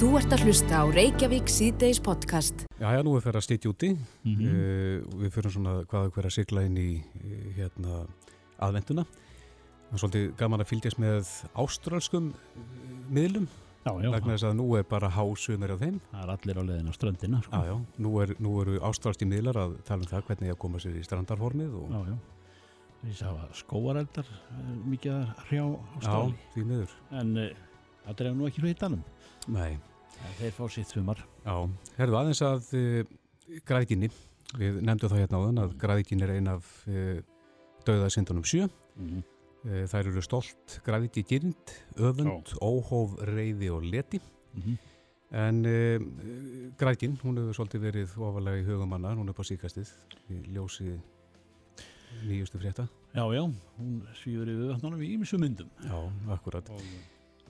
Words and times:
Þú 0.00 0.08
ert 0.16 0.32
að 0.32 0.42
hlusta 0.46 0.78
á 0.80 0.84
Reykjavík 0.88 1.50
síðdeis 1.52 1.98
podcast. 2.00 2.62
Já, 2.80 2.88
já, 2.96 3.00
nú 3.04 3.12
er 3.18 3.24
fyrir 3.24 3.36
að 3.40 3.44
stýtja 3.46 3.70
úti. 3.72 3.90
Mm 4.24 4.30
Mhm. 4.30 4.46
uh, 4.48 5.18
við 5.20 5.30
fyrir 5.34 5.52
svona 5.52 5.74
hvað 5.84 6.10
hver 6.14 6.24
að 6.28 6.32
sigla 6.36 6.62
inn 6.64 6.76
í 6.80 6.90
uh, 7.04 7.50
hérna, 7.58 8.06
aðvenduna. 8.60 9.04
Það 9.90 9.92
er 9.96 9.98
svolítið 10.02 10.36
gaman 10.38 10.60
að 10.64 10.70
fylgjast 10.70 10.98
með 11.02 11.28
ástralskum 11.54 12.30
uh, 12.32 12.62
miðlum 13.10 13.48
Já, 13.84 13.92
já, 14.04 14.10
vegna 14.12 14.34
þess 14.36 14.44
að 14.44 14.56
nú 14.56 14.66
er 14.76 14.84
bara 14.84 15.08
hásumir 15.10 15.70
af 15.72 15.78
þeim. 15.80 16.00
það 16.12 16.22
er 16.24 16.30
allir 16.34 16.58
á 16.60 16.62
leiðin 16.68 16.88
á 16.88 16.94
ströndina 16.96 17.42
sko. 17.42 17.52
Já, 17.56 17.64
já, 17.68 17.76
nú, 17.98 18.10
er, 18.22 18.34
nú 18.38 18.60
eru 18.62 18.80
ástralski 18.80 19.24
miðlar 19.28 19.56
að 19.56 19.76
tala 19.88 20.04
um 20.04 20.08
það 20.10 20.24
hvernig 20.28 20.50
að 20.52 20.58
koma 20.60 20.78
sér 20.80 20.96
í 21.00 21.04
strandarformið 21.04 21.74
og 21.80 21.90
já, 21.92 22.00
já. 22.12 22.16
Ég 23.08 23.16
sá 23.16 23.28
að 23.32 23.52
skóareldar 23.56 24.26
mikið 24.84 25.12
að 25.16 25.28
hrjá 25.48 25.64
á 25.64 26.00
já, 26.04 26.34
því 26.54 26.64
miður. 26.68 26.90
en 27.10 27.36
uh, 27.36 27.48
það 28.04 28.16
drefur 28.20 28.36
nú 28.36 28.46
ekki 28.50 28.60
hlutanum 28.64 29.02
Nei, 29.48 29.78
þeir 30.40 30.54
fá 30.56 30.64
sitt 30.72 30.92
sumar 30.92 31.20
já, 31.44 31.54
herðu 31.98 32.18
aðeins 32.20 32.42
að 32.46 32.70
uh, 32.78 33.02
græðginni, 33.66 34.10
við 34.60 34.80
nefndum 34.84 35.12
það 35.12 35.22
hérna 35.24 35.40
áðan 35.42 35.62
að 35.64 35.76
græðgin 35.82 36.24
er 36.26 36.34
ein 36.36 36.50
af 36.52 36.70
uh, 36.88 37.18
döðasindunum 37.88 38.46
sjö. 38.48 38.68
mm. 38.96 39.20
Eh, 39.60 39.82
Þær 39.92 40.06
eru 40.08 40.22
stolt, 40.24 40.78
græðiki 40.86 41.20
gyrnd, 41.28 41.72
öfund, 42.00 42.54
óhóf, 42.64 43.18
reyði 43.28 43.68
og 43.74 43.84
leti. 43.84 44.22
Mm 44.56 44.78
En 45.30 45.60
uh, 45.62 46.02
græðkin, 46.80 47.12
hún 47.22 47.36
hefur 47.38 47.54
svolítið 47.54 47.84
verið 47.84 48.14
ofalega 48.18 48.58
í 48.58 48.64
hugumanna, 48.66 49.12
hún 49.14 49.30
er 49.30 49.36
på 49.36 49.44
síkastið 49.46 49.92
í 50.34 50.40
ljósi 50.56 50.96
nýjustu 52.26 52.58
frétta. 52.58 52.88
Já, 53.14 53.22
já, 53.36 53.44
hún 53.78 54.00
svífur 54.18 54.50
yfir 54.50 54.72
vatnunum 54.72 55.04
í 55.06 55.12
ýmsu 55.14 55.38
myndum 55.38 55.70
Já, 55.84 55.94
akkurat. 56.34 56.66
og, 56.74 56.82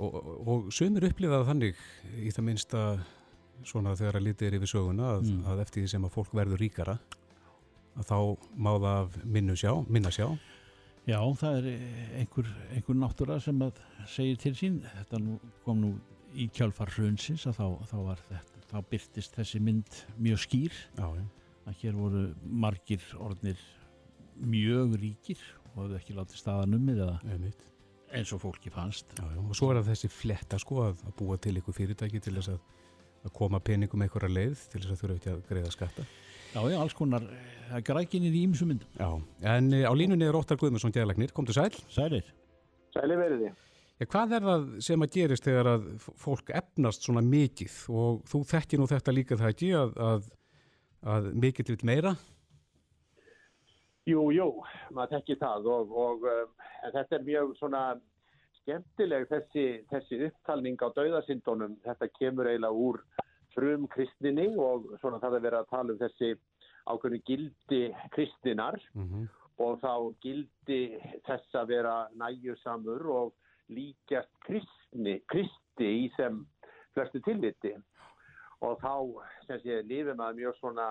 Og, 0.01 0.15
og, 0.49 0.69
sömur 0.73 1.05
upplifaða 1.11 1.49
þannig 1.51 1.81
í 2.25 2.31
það 2.33 2.47
minnsta 2.47 2.83
svona 3.69 3.93
þegar 3.99 4.17
að 4.17 4.25
litið 4.31 4.47
er 4.49 4.55
yfir 4.57 4.71
söguna 4.73 5.09
að, 5.17 5.27
Mm. 5.29 5.43
að 5.53 5.61
eftir 5.67 5.83
því 5.85 5.91
sem 5.93 6.05
að 6.09 6.15
fólk 6.15 6.31
verður 6.33 6.63
ríkara 6.63 6.95
að 7.99 8.07
þá 8.09 8.19
má 8.57 8.71
það 8.79 8.87
af 8.95 9.19
minnu 9.25 9.57
sjá, 9.61 9.73
minna 9.91 10.11
sjá. 10.15 10.29
Já, 11.09 11.19
það 11.37 11.59
er 11.59 11.67
einhver, 12.21 12.49
einhver 12.77 12.97
náttúra 12.97 13.41
sem 13.43 13.59
að 13.67 13.81
segir 14.09 14.39
til 14.41 14.55
sín 14.55 14.81
þetta 14.85 15.21
nú, 15.21 15.39
kom 15.65 15.81
nú 15.83 15.91
í 16.37 16.47
kjálfar 16.55 16.93
hrunsins 16.95 17.45
að 17.51 17.59
þá, 17.59 17.67
þá 17.91 17.97
var 18.07 18.21
þetta 18.29 18.65
þá 18.71 18.77
byrtist 18.93 19.35
þessi 19.37 19.61
mynd 19.61 20.01
mjög 20.23 20.39
skýr 20.45 20.73
Já, 20.97 21.09
að 21.67 21.81
hér 21.83 21.97
voru 21.99 22.25
margir 22.47 23.03
orðnir 23.19 23.59
mjög 24.41 24.95
ríkir 25.03 25.41
og 25.75 25.83
hefðu 25.83 25.99
ekki 25.99 26.15
látið 26.17 26.41
staðan 26.41 26.77
ummið 26.79 27.03
eða 27.05 27.17
Einmitt. 27.35 27.67
Eins 28.17 28.33
og 28.35 28.43
fólki 28.43 28.73
fannst 28.73 29.15
Já, 29.17 29.25
já, 29.25 29.39
og 29.41 29.55
svo 29.57 29.71
er 29.71 29.81
það 29.81 29.93
þessi 29.93 30.11
fletta 30.13 30.59
sko 30.61 30.83
að, 30.89 31.05
að 31.07 31.15
búa 31.21 31.39
til 31.43 31.55
ykkur 31.61 31.77
fyrirtæki 31.77 32.23
til 32.25 32.35
þess 32.39 32.53
að, 32.55 32.59
að 33.29 33.35
koma 33.37 33.61
peningum 33.65 34.05
einhverja 34.05 34.33
leið 34.33 34.67
til 34.73 34.83
þess 34.83 34.95
að 34.95 35.01
þurfa 35.05 35.19
ekki 35.21 35.33
að 35.35 35.41
greiða 35.51 35.73
skatta. 35.75 36.07
Já, 36.51 36.61
já, 36.67 36.77
alls 36.81 36.97
konar, 36.99 37.27
það 37.69 37.79
er 37.79 37.87
grækinir 37.87 38.35
í 38.35 38.45
ýmsum 38.49 38.73
myndum 38.73 38.99
Já, 38.99 39.11
en 39.55 39.73
e, 39.77 39.85
á 39.87 39.93
línunni 39.95 40.27
er 40.27 40.39
Óttar 40.39 40.59
Guðmundsson 40.59 40.95
geðalagnir, 40.95 41.35
komdu 41.37 41.55
sæl. 41.55 41.71
Sælir? 41.95 42.27
Sæli 42.91 43.19
veriði. 43.21 43.53
Ja, 44.01 44.09
hvað 44.09 44.35
er 44.35 44.47
það 44.49 44.67
sem 44.83 45.05
að 45.05 45.15
gerist 45.15 45.47
þegar 45.47 45.69
að 45.77 45.87
fólk 46.19 46.51
efnast 46.57 47.07
svona 47.07 47.23
mikið 47.23 47.77
og 47.93 48.23
þú 48.31 48.43
þekkir 48.51 48.81
nú 48.81 48.91
þetta 48.91 49.15
líka 49.15 49.39
það 49.39 49.55
ekki 49.55 49.71
að, 49.77 49.95
að, 50.09 50.29
að 51.15 51.31
mikið 51.45 51.75
vil 51.75 51.87
meira? 51.93 52.15
Jú, 54.09 54.31
jú, 54.33 54.47
maður 54.97 55.19
tekki 55.19 55.37
það 55.41 55.67
og, 55.71 55.91
og 55.93 56.29
en 56.31 56.95
þetta 56.95 57.19
er 57.19 57.27
mjög 57.27 57.51
svona 57.59 57.83
skemmtileg 58.61 59.27
þessi, 59.29 59.67
þessi 59.91 60.23
upptalning 60.29 60.81
á 60.81 60.89
dauðasindónum. 60.97 61.77
Þetta 61.85 62.09
kemur 62.17 62.49
eiginlega 62.49 62.87
úr 62.87 63.03
frum 63.55 63.85
kristninni 63.93 64.49
og 64.57 64.89
svona 65.03 65.21
það 65.21 65.37
er 65.37 65.45
verið 65.49 65.61
að 65.61 65.71
tala 65.75 65.95
um 65.95 66.01
þessi 66.01 66.33
ákveðinu 66.91 67.23
gildi 67.29 67.83
kristinar 68.15 68.81
Mm 68.95 69.29
og 69.61 69.81
þá 69.83 69.93
gildi 70.25 70.81
þess 71.27 71.57
að 71.61 71.73
vera 71.75 71.95
næjusamur 72.17 73.07
og 73.13 73.33
líkjast 73.71 74.33
kristni, 74.47 75.19
kristi 75.31 75.89
í 76.05 76.07
sem 76.17 76.41
flestu 76.97 77.21
tilviti 77.27 77.75
og 78.65 78.81
þá 78.81 78.95
sem 79.47 79.61
sé 79.65 79.81
lifið 79.89 80.17
maður 80.17 80.39
mjög 80.41 80.57
svona 80.61 80.89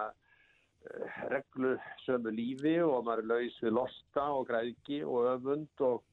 uh, 0.85 1.19
reglusömu 1.33 2.33
lífi 2.35 2.77
og 2.85 3.03
maður 3.07 3.23
er 3.23 3.29
laus 3.33 3.59
við 3.63 3.75
losta 3.77 4.25
og 4.35 4.47
græðki 4.49 5.01
og 5.05 5.29
öfund 5.35 5.85
og 5.87 6.03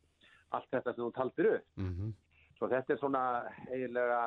allt 0.57 0.71
þetta 0.73 0.95
sem 0.95 1.05
þú 1.05 1.13
taldir 1.15 1.51
upp. 1.55 1.67
-hmm. 1.77 2.13
Svo 2.59 2.69
þetta 2.69 2.93
er 2.93 2.99
svona 2.99 3.25
eiginlega 3.71 4.21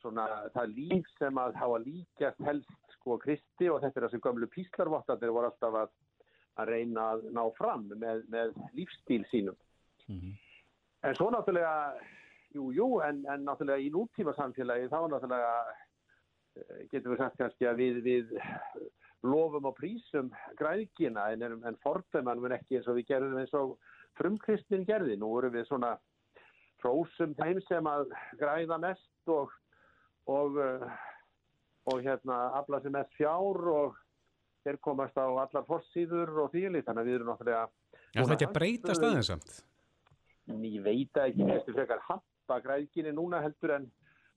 svona 0.00 0.26
það 0.54 0.74
líf 0.74 1.06
sem 1.18 1.38
að 1.38 1.54
hafa 1.54 1.78
líkjast 1.78 2.44
helst 2.46 2.92
sko 2.94 3.18
kristi 3.18 3.70
og 3.70 3.80
þetta 3.82 4.00
er 4.00 4.08
þessi 4.08 4.20
gömlu 4.20 4.46
píslarvottarnir 4.46 5.34
voru 5.34 5.50
alltaf 5.50 5.74
að, 5.74 5.88
að 6.56 6.68
reyna 6.68 7.00
að 7.12 7.24
ná 7.32 7.42
fram 7.58 7.88
með, 7.96 8.22
með 8.28 8.54
lífstíl 8.72 9.24
sínum. 9.30 9.56
Mm 10.08 10.36
En 11.06 11.14
svo 11.14 11.28
náttúrulega, 11.30 11.94
jú, 12.54 12.72
jú, 12.74 12.86
en, 13.06 13.20
en 13.30 13.44
náttúrulega 13.46 13.84
í 13.84 13.90
nútíma 13.94 14.32
samfélagi 14.34 14.88
þá 14.90 14.96
náttúrulega 15.06 15.52
eh, 16.58 16.80
getum 16.90 17.14
við 17.14 17.20
sagt 17.22 17.38
kannski 17.38 17.68
að 17.70 17.82
við, 17.82 18.00
við 18.02 18.32
lofum 19.26 19.66
og 19.70 19.76
prísum 19.78 20.30
græðkina 20.58 21.30
en, 21.34 21.46
en, 21.66 21.78
fordæman 21.82 22.42
mun 22.42 22.54
ekki 22.54 22.78
eins 22.78 22.88
og 22.90 22.98
við 22.98 23.08
gerðum 23.12 23.40
eins 23.42 23.54
og 23.58 23.76
frumkristnin 24.18 24.86
gerði. 24.86 25.16
Nú 25.18 25.32
vorum 25.32 25.54
við 25.54 25.66
svona 25.68 25.96
prósum 26.82 27.34
þeim 27.38 27.62
sem 27.66 27.88
að 27.90 28.12
græða 28.38 28.78
mest 28.82 29.32
og, 29.34 29.54
og, 30.30 30.58
eh, 30.62 30.86
og 31.90 32.04
hérna 32.04 32.38
afla 32.60 32.82
sem 32.84 32.94
mest 32.94 33.16
fjár 33.18 33.64
og 33.72 33.98
þeir 34.66 34.78
komast 34.84 35.18
á 35.18 35.26
allar 35.26 35.66
forsýður 35.66 36.44
og 36.44 36.52
þýli 36.54 36.84
þannig 36.86 37.02
að 37.02 37.08
við 37.08 37.18
erum 37.18 37.32
náttúrulega 37.32 37.66
er 38.14 38.34
ekki 38.34 38.48
að 38.48 38.56
breytast 38.56 39.04
aðeins 39.04 39.30
samt. 39.30 39.54
ég 40.48 40.82
veit 40.84 41.20
ekki, 41.22 41.44
þessi 41.44 41.74
frekar 41.76 42.04
hampa 42.06 42.60
græðginni 42.64 43.12
núna 43.16 43.42
heldur 43.44 43.74
en 43.76 43.88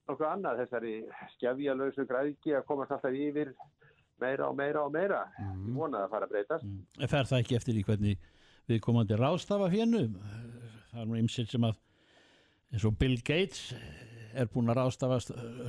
nokkuð 0.08 0.28
annað 0.28 0.62
þessari 0.62 0.94
skefjalausu 1.36 2.06
græðgi 2.08 2.56
að 2.58 2.66
komast 2.68 2.94
alltaf 2.94 3.16
yfir 3.16 3.52
meira 4.22 4.48
og 4.48 4.56
meira 4.58 4.86
og 4.86 4.94
meira. 4.94 5.24
Mm. 5.38 5.66
Ég 5.68 5.76
vona 5.82 6.04
að 6.06 6.14
fara 6.14 6.28
að 6.28 6.34
breytast. 6.36 6.70
En 7.02 7.10
fer 7.12 7.28
það 7.28 7.42
ekki 7.44 7.58
eftir 7.58 7.78
í 7.80 7.84
hvernig 7.86 8.30
við 8.70 8.82
komandi 8.84 9.18
ráðstafa 9.18 9.68
fjennu 9.72 10.06
það 10.92 11.00
er 11.02 11.08
nú 11.08 11.18
ymsitt 11.18 11.52
sem 11.52 11.64
að 11.66 11.78
eins 12.72 12.84
og 12.88 12.96
Bill 13.00 13.18
Gates 13.24 13.72
er 14.32 14.48
búin 14.52 14.70
að 14.72 14.78
ráðstafa 14.80 15.18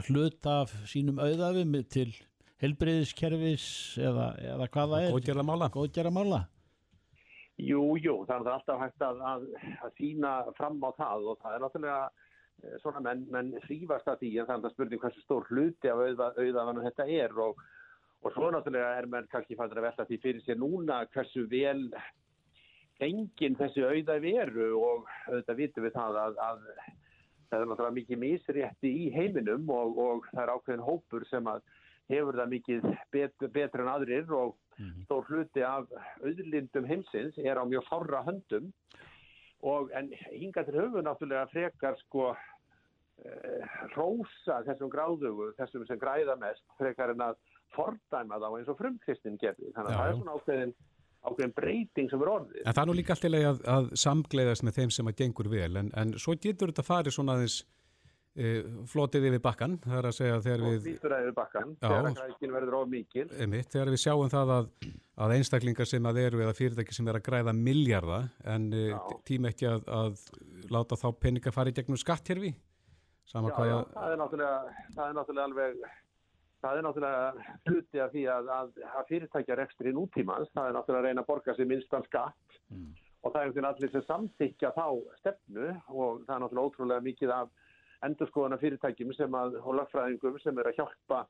hlut 0.08 0.48
af 0.48 0.74
sínum 0.88 1.20
auðafum 1.20 1.76
til 1.92 2.10
helbriðiskerfis 2.64 3.66
eða, 4.00 4.30
eða 4.54 4.68
hvað 4.72 4.94
það 4.94 5.06
er 5.06 5.16
Góðgerða 5.18 5.46
mála. 5.48 5.70
góðgera 5.74 6.12
mála 6.16 6.42
Jú, 7.62 7.82
jú, 8.02 8.16
þannig 8.26 8.48
að 8.48 8.48
það 8.48 8.52
er 8.52 8.56
alltaf 8.58 8.80
hægt 8.82 9.04
að, 9.06 9.20
að, 9.30 9.44
að 9.86 9.98
sína 10.00 10.32
fram 10.58 10.80
á 10.82 10.90
það 10.98 11.28
og 11.30 11.42
það 11.44 11.56
er 11.58 11.64
náttúrulega 11.64 11.98
eh, 12.64 12.78
svona 12.82 13.04
menn, 13.06 13.26
menn 13.36 13.52
þrýfast 13.68 14.10
að 14.10 14.24
því 14.24 14.32
en 14.42 14.48
það 14.48 14.56
er 14.56 14.64
það 14.64 14.74
spurning 14.74 15.04
hversu 15.04 15.24
stór 15.26 15.50
hluti 15.52 15.92
af 15.92 16.02
auða, 16.02 16.30
auðafanum 16.40 16.88
þetta 16.88 17.08
er 17.20 17.38
og, 17.46 17.62
og 18.24 18.34
svo 18.34 18.50
náttúrulega 18.54 18.98
er 19.00 19.08
menn 19.12 19.30
kannski 19.32 19.58
fannir 19.60 19.82
að 19.82 19.90
velta 19.90 20.08
því 20.08 20.20
fyrir 20.24 20.44
sér 20.46 20.60
núna 20.60 21.04
hversu 21.14 21.46
vel 21.52 21.88
enginn 23.04 23.58
þessi 23.60 23.84
auða 23.84 24.20
veru 24.24 24.70
og 24.80 25.08
auðvitað 25.28 25.60
vitum 25.60 25.88
við 25.88 25.96
það 25.98 26.20
að, 26.24 26.42
að 26.48 26.60
það 27.50 27.62
er 27.62 27.70
náttúrulega 27.70 27.98
mikið 28.00 28.22
misrétti 28.24 28.92
í 29.04 29.08
heiminum 29.14 29.70
og, 29.74 29.98
og 30.00 30.28
það 30.32 30.44
er 30.46 30.54
ákveðin 30.56 30.86
hópur 30.88 31.26
sem 31.30 31.50
að 31.52 31.64
hefur 32.12 32.40
það 32.40 32.54
mikið 32.54 32.88
bet, 33.14 33.48
betur 33.56 33.84
en 33.84 33.92
aðrir 33.94 34.32
og 34.36 34.56
stór 35.06 35.28
hluti 35.30 35.64
af 35.66 35.92
auðlindum 36.24 36.88
heimsins 36.90 37.38
er 37.44 37.60
á 37.62 37.64
mjög 37.68 37.86
fárra 37.90 38.24
höndum. 38.26 38.72
Og 39.64 39.94
en 39.96 40.10
hinga 40.34 40.66
til 40.68 40.76
höfu 40.76 41.04
náttúrulega 41.06 41.48
frekar 41.54 41.96
sko 42.02 42.34
uh, 42.34 43.68
rósa 43.96 44.60
þessum 44.68 44.92
gráðugu, 44.92 45.54
þessum 45.60 45.86
sem 45.88 46.02
græða 46.02 46.36
mest 46.42 46.66
frekar 46.80 47.14
en 47.14 47.30
að 47.30 47.38
fordæma 47.76 48.42
þá 48.42 48.50
eins 48.50 48.72
og 48.72 48.80
frumkristin 48.80 49.38
gerði. 49.42 49.72
Þannig 49.76 49.92
að 49.92 50.00
það 50.00 50.10
er 50.10 50.18
svona 50.20 50.38
ákveðin, 50.38 50.74
ákveðin 51.24 51.56
breyting 51.60 52.12
sem 52.12 52.26
er 52.26 52.34
orðið. 52.34 52.64
En 52.64 52.74
það 52.74 52.84
er 52.84 52.92
nú 52.92 52.98
líka 53.00 53.16
allt 53.16 53.28
í 53.30 53.32
lagi 53.34 53.52
að, 53.52 53.62
að 53.76 53.94
samgleiðast 54.06 54.68
með 54.68 54.80
þeim 54.80 54.96
sem 54.98 55.12
að 55.12 55.20
gengur 55.24 55.52
vel, 55.54 55.72
en, 55.82 55.94
en 56.02 56.18
svo 56.22 56.36
getur 56.36 56.74
þetta 56.74 56.88
farið 56.88 57.18
svona 57.18 57.38
aðeins 57.38 57.62
e, 58.34 58.52
flotið 58.90 59.28
yfir 59.30 59.42
bakkan, 59.44 59.78
það 59.84 60.00
er 60.00 60.08
að 60.10 60.16
segja 60.18 60.42
þegar 60.46 60.64
við, 60.66 60.90
bakkan, 61.38 61.74
Já. 61.78 61.88
þegar 61.88 62.78
einmitt, 63.44 63.72
þegar 63.74 63.94
við 63.94 64.04
sjáum 64.04 64.32
það 64.34 64.54
að, 64.58 64.70
að 65.26 65.36
einstaklingar 65.38 65.90
sem 65.90 66.10
að 66.10 66.22
eru 66.24 66.44
eða 66.46 66.58
fyrirtæki 66.58 66.98
sem 66.98 67.10
er 67.10 67.20
að 67.20 67.26
græða 67.28 67.56
miljarda 67.58 68.22
en 68.56 68.70
e, 68.74 68.86
Já. 68.92 69.02
tím 69.30 69.50
ekki 69.50 69.70
að, 69.70 69.90
að 70.02 70.24
láta 70.74 71.00
þá 71.00 71.08
peninga 71.20 71.54
fara 71.56 71.74
í 71.74 71.78
gegnum 71.78 72.00
skattkerfi, 72.02 72.54
sama 73.30 73.54
Já, 73.54 73.60
já, 73.70 73.76
að, 73.78 73.92
það 73.98 74.16
er 74.16 74.24
náttúrulega, 74.24 74.80
það 74.96 75.06
er 75.06 75.20
náttúrulega 75.20 75.50
alveg, 75.52 75.86
það 76.64 76.80
er 76.80 76.86
náttúrulega 76.88 77.48
hluti 77.70 78.04
af 78.04 78.14
því 78.14 78.26
að, 78.34 78.52
að, 78.58 78.76
að 79.00 79.10
fyrirtækja 79.12 79.58
rekstri 79.60 79.94
nútímans, 79.96 80.52
það 80.56 80.70
er 80.70 80.78
náttúrulega 80.78 81.02
að 81.04 81.10
reyna 81.10 81.24
að 81.26 81.30
borga 81.32 81.56
sér 81.58 81.70
minnstan 81.70 82.08
skatt 82.08 82.60
og 83.24 83.32
það 83.32 83.58
er 83.60 83.68
allir 83.70 83.92
sem 83.92 84.06
samþykja 84.08 84.74
þá 84.76 84.88
stefnu 85.22 85.70
og 85.92 86.24
það 86.26 86.36
er 86.36 86.44
náttúrulega 86.44 86.68
ótrúlega 86.68 87.06
mikið 87.08 87.36
af 87.36 87.52
endurskoðana 88.04 88.60
fyrirtækjum 88.60 89.14
sem 89.16 89.40
að, 89.40 89.58
og 89.64 89.78
lagfræðingum 89.80 90.40
sem 90.44 90.60
er 90.60 90.70
að 90.70 90.80
hjálpa 90.82 91.24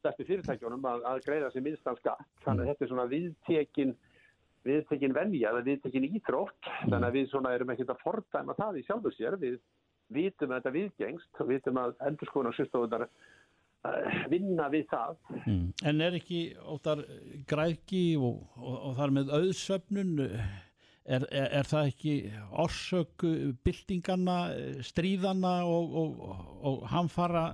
stærsti 0.00 0.26
fyrirtækjunum 0.28 0.86
að, 0.88 1.04
að 1.08 1.20
greiða 1.26 1.50
sér 1.52 1.64
minnstan 1.64 1.98
skatt. 2.00 2.24
Þannig 2.44 2.64
að 2.64 2.72
þetta 2.72 2.84
er 2.84 2.90
svona 2.92 3.06
viðtekin, 3.10 3.94
viðtekin 4.68 5.16
venja 5.16 5.52
eða 5.52 5.64
viðtekin 5.68 6.08
íþrótt. 6.10 6.70
Þannig 6.86 7.08
að 7.08 7.18
við 7.18 7.28
svona 7.32 7.54
erum 7.56 7.72
ekkert 7.74 7.94
að 7.94 8.02
fordæma 8.04 8.56
það 8.58 8.80
í 8.80 8.84
sjálfu 8.88 9.12
sér. 9.16 9.36
Við 9.40 9.58
vitum 10.12 10.52
að 10.52 10.60
þetta 10.60 10.74
viðgengst 10.76 11.42
og 11.42 11.50
vitum 11.52 11.80
að 11.80 11.96
endurskoðana 12.08 12.56
sérstofunar 12.56 13.06
vinna 14.30 14.68
við 14.72 14.88
það. 14.90 15.14
Mm. 15.44 15.62
En 15.88 16.02
er 16.04 16.18
ekki 16.18 16.40
óttar 16.68 17.04
græðki 17.48 18.04
og, 18.20 18.42
og, 18.58 18.74
og 18.90 18.98
þar 18.98 19.14
með 19.16 19.32
auðsöfnun 19.38 20.12
er, 20.20 21.24
er, 21.24 21.48
er 21.48 21.70
það 21.70 21.92
ekki 21.94 22.14
orsök 22.64 23.26
byltinganna, 23.64 24.38
stríðana 24.86 25.56
og, 25.68 25.96
og 26.60 26.86
hamfara 26.92 27.48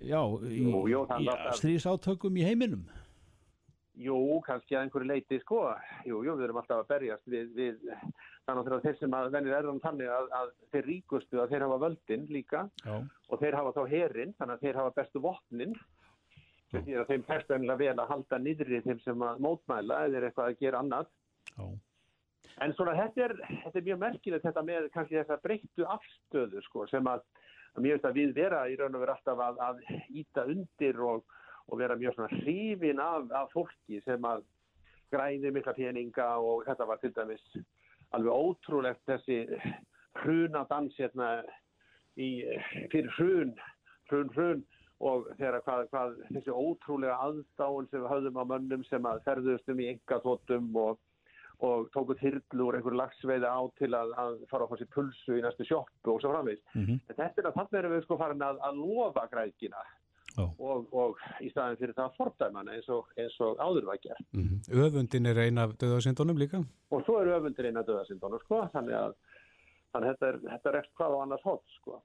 já, 0.00 0.22
í, 0.46 0.62
Jú, 0.68 0.86
jú, 0.92 1.04
í 1.18 1.28
stríðsátökum 1.58 2.38
í 2.38 2.46
heiminum? 2.46 2.86
Jú, 3.98 4.14
kannski 4.46 4.76
að 4.76 4.84
einhverju 4.86 5.10
leiti, 5.10 5.40
sko. 5.42 5.64
Jú, 6.06 6.22
jú, 6.22 6.36
við 6.38 6.46
erum 6.46 6.60
alltaf 6.60 6.84
að 6.84 6.90
berjast 6.92 7.24
við, 7.26 7.48
við 7.56 7.80
þannig 8.48 8.74
að 8.74 8.84
þeir 8.86 8.98
sem 8.98 9.14
að 9.18 9.30
venir 9.34 9.54
erðan 9.58 9.80
þannig 9.84 10.10
að, 10.12 10.28
að 10.38 10.52
þeir 10.72 10.86
ríkustu 10.88 11.40
að 11.42 11.50
þeir 11.52 11.64
hafa 11.66 11.80
völdin 11.84 12.26
líka 12.32 12.62
Já. 12.84 12.94
og 13.28 13.42
þeir 13.42 13.56
hafa 13.58 13.74
þá 13.76 13.82
herin, 13.92 14.34
þannig 14.38 14.54
að 14.54 14.64
þeir 14.64 14.78
hafa 14.80 14.94
bestu 14.96 15.22
vopnin. 15.24 15.74
Því 16.68 16.96
að 17.00 17.10
þeim 17.12 17.22
perst 17.24 17.52
ennilega 17.52 17.80
vel 17.80 18.00
að 18.02 18.10
halda 18.12 18.38
niðri 18.44 18.80
þeim 18.84 18.98
sem 19.00 19.22
að 19.24 19.38
mótmæla 19.44 20.02
eða 20.08 20.26
eitthvað 20.28 20.50
að 20.50 20.58
gera 20.60 20.82
annað. 20.82 21.12
Já. 21.54 21.68
En 22.64 22.74
svona 22.74 22.96
þetta 22.98 23.24
er, 23.28 23.34
þetta 23.62 23.78
er 23.78 23.86
mjög 23.86 24.00
merkilegt 24.02 24.46
þetta 24.48 24.64
með 24.66 24.88
kannski 24.94 25.18
þessa 25.20 25.38
breyttu 25.44 25.86
afstöðu 25.94 26.62
sko 26.66 26.86
sem 26.90 27.08
að, 27.08 27.24
að 27.76 27.84
mér 27.84 27.96
veist 27.96 28.08
að 28.08 28.18
við 28.18 28.32
vera 28.36 28.62
í 28.68 28.76
raun 28.80 28.96
og 28.98 29.04
vera 29.04 29.14
alltaf 29.14 29.42
að, 29.44 29.60
að 29.68 29.82
íta 30.18 30.44
undir 30.50 31.02
og, 31.06 31.36
og 31.68 31.80
vera 31.80 31.96
mjög 32.00 32.16
svona 32.16 32.40
hrifin 32.40 33.02
af, 33.04 33.28
af 33.38 33.52
fólki 33.54 34.02
sem 34.04 34.26
að 34.26 34.42
græði 35.12 35.52
mikla 35.54 35.76
peninga 35.76 36.28
og 36.42 36.66
þetta 36.66 36.88
var 36.88 37.00
til 37.00 37.14
dæmis 37.16 37.44
alveg 38.16 38.32
ótrúlegt 38.32 39.04
þessi 39.08 39.38
hrunadans 40.22 40.96
hérna 40.98 41.30
í, 42.18 42.44
fyrir 42.92 43.10
hrun, 43.18 43.54
hrun, 44.10 44.30
hrun 44.36 44.64
og 44.98 45.28
þegar 45.38 45.60
hvað, 45.66 45.84
hvað 45.92 46.16
þessi 46.32 46.54
ótrúlega 46.54 47.18
aðdáun 47.28 47.90
sem 47.90 48.02
við 48.02 48.10
höfðum 48.12 48.40
á 48.42 48.44
mönnum 48.54 48.86
sem 48.88 49.06
að 49.06 49.22
ferðust 49.28 49.70
um 49.70 49.84
í 49.84 49.92
engaþóttum 49.92 50.72
og 50.86 50.98
og 51.64 51.88
tóku 51.90 52.14
þyrlu 52.20 52.68
úr 52.68 52.76
einhverju 52.78 52.98
lagsveiði 53.00 53.48
á 53.50 53.60
til 53.80 53.90
að, 53.98 54.12
að 54.22 54.36
fara 54.50 54.68
fá 54.70 54.76
sér 54.78 54.90
pulsu 54.94 55.38
í 55.38 55.42
næstu 55.42 55.66
sjoppu 55.66 56.12
og 56.12 56.20
svo 56.22 56.30
framvegis. 56.30 56.62
Mm 56.74 57.00
En 57.10 57.16
þetta 57.16 57.42
er 57.42 57.48
að 57.48 57.56
þannig 57.56 57.78
erum 57.80 57.94
við 57.96 58.04
sko 58.04 58.18
farin 58.20 58.44
að, 58.46 58.60
að 58.62 58.78
lofa 58.78 59.24
græðkina 59.32 59.82
Já. 59.82 59.97
Og, 60.44 60.92
og 60.92 61.22
í 61.44 61.50
staðin 61.52 61.78
fyrir 61.80 61.96
það 61.96 62.10
að 62.10 62.18
fordæmana 62.18 62.76
eins 62.76 62.88
og, 62.94 63.08
og 63.46 63.62
áður 63.62 63.88
var 63.90 64.00
gert. 64.02 64.24
Mm 64.36 64.60
Öfundin 64.86 65.26
er 65.26 65.40
eina 65.44 65.64
af 65.66 65.74
döðasindunum 65.80 66.38
líka. 66.38 66.62
Og 66.90 67.02
svo 67.06 67.20
eru 67.22 67.34
öfundir 67.36 67.68
inn 67.68 67.80
að 67.80 67.90
döðasindónu 67.92 68.40
sko, 68.44 68.62
þannig 68.74 68.98
að, 68.98 69.16
þannig 69.92 70.08
að 70.08 70.14
þetta 70.14 70.28
er, 70.28 70.38
þetta 70.52 70.70
er 70.70 70.78
eftir 70.82 71.00
hvað 71.00 71.16
á 71.16 71.18
annars 71.22 71.46
hótt 71.46 71.76
sko. 71.78 72.02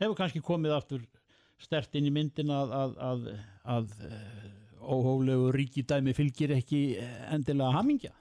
Hefur 0.00 0.16
kannski 0.18 0.40
komið 0.42 0.76
aftur 0.76 1.04
stert 1.62 1.94
inn 1.94 2.08
í 2.08 2.14
myndin 2.14 2.50
að, 2.50 2.72
að, 2.74 2.96
að, 3.10 3.28
að 3.76 3.92
eh, 4.08 4.48
óhóflegu 4.82 5.52
ríkidæmi 5.54 6.14
fylgir 6.16 6.56
ekki 6.56 6.82
endilega 7.30 7.76
hamingja? 7.76 8.14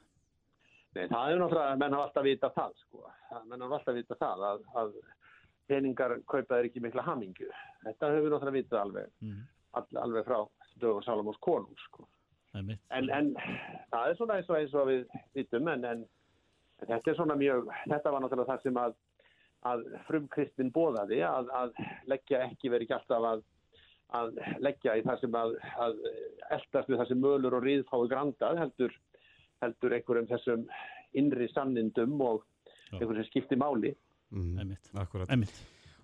Nei, 0.91 1.07
það 1.07 1.31
er 1.31 1.39
náttúrulega, 1.39 1.79
menn 1.79 1.95
hafa 1.95 2.07
alltaf 2.09 2.25
vitað 2.27 2.55
það 2.57 2.77
sko, 2.83 3.03
menn 3.47 3.63
hafa 3.63 3.77
alltaf 3.79 3.95
vitað 3.95 4.21
það 4.21 4.45
að, 4.49 4.63
að 4.81 4.93
peningar 5.71 6.17
kaupa 6.27 6.57
þeir 6.59 6.67
ekki 6.69 6.83
mikla 6.83 7.05
hamingju. 7.07 7.49
Þetta 7.87 8.09
höfum 8.13 8.25
við 8.27 8.33
náttúrulega 8.35 8.57
vitað 8.59 8.81
alveg, 8.85 9.11
Mm. 9.23 9.43
all, 9.79 9.87
alveg 10.03 10.25
frá 10.27 10.39
dögum 10.81 11.03
Salomons 11.05 11.39
konung 11.43 11.77
sko. 11.87 12.07
En, 12.91 13.07
en 13.15 13.29
það 13.91 14.09
er 14.09 14.17
svona 14.19 14.35
eins 14.39 14.49
og 14.51 14.57
eins 14.59 14.73
og 14.75 14.89
við 14.89 15.05
vitum 15.37 15.67
en, 15.71 15.85
en 15.87 16.01
þetta 16.83 17.11
er 17.13 17.15
svona 17.15 17.37
mjög, 17.39 17.69
þetta 17.87 18.11
var 18.11 18.23
náttúrulega 18.25 18.51
það 18.51 18.65
sem 18.65 18.79
að, 18.81 18.95
að 19.71 19.85
frumkristinn 20.09 20.71
bóðaði 20.75 21.21
að, 21.23 21.51
að 21.55 21.71
leggja 22.11 22.41
ekki 22.49 22.71
verið 22.73 22.89
ekki 22.89 22.97
alltaf 22.97 23.27
að, 23.31 23.43
að 24.19 24.33
leggja 24.67 24.97
í 24.99 25.05
það 25.07 25.19
sem 25.23 25.37
að, 25.39 25.55
að 25.85 25.99
eldast 26.57 26.89
við 26.91 26.99
það 26.99 27.11
sem 27.13 27.21
mölur 27.23 27.55
og 27.59 27.63
riðfái 27.69 28.09
grandað 28.11 28.59
heldur, 28.65 28.97
heldur 29.63 29.95
einhverjum 29.95 30.27
þessum 30.33 30.65
innri 31.21 31.47
sannindum 31.53 32.17
og 32.25 32.43
einhverjum 32.91 33.21
sem 33.21 33.29
skipti 33.31 33.55
máli. 33.61 33.93
Mm. 34.31 35.45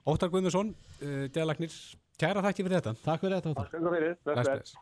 Óttar 0.07 0.29
Guðmundsson, 0.31 0.69
uh, 1.01 1.25
Dæðalagnir, 1.35 1.74
kæra 2.19 2.44
þakki 2.45 2.63
fyrir 2.68 2.79
þetta. 2.79 2.94
Takk 3.03 3.24
fyrir 3.24 3.39
þetta. 3.39 3.56
Óttar. 3.56 3.74
Takk 3.74 3.89
fyrir, 3.95 4.15
bless. 4.27 4.77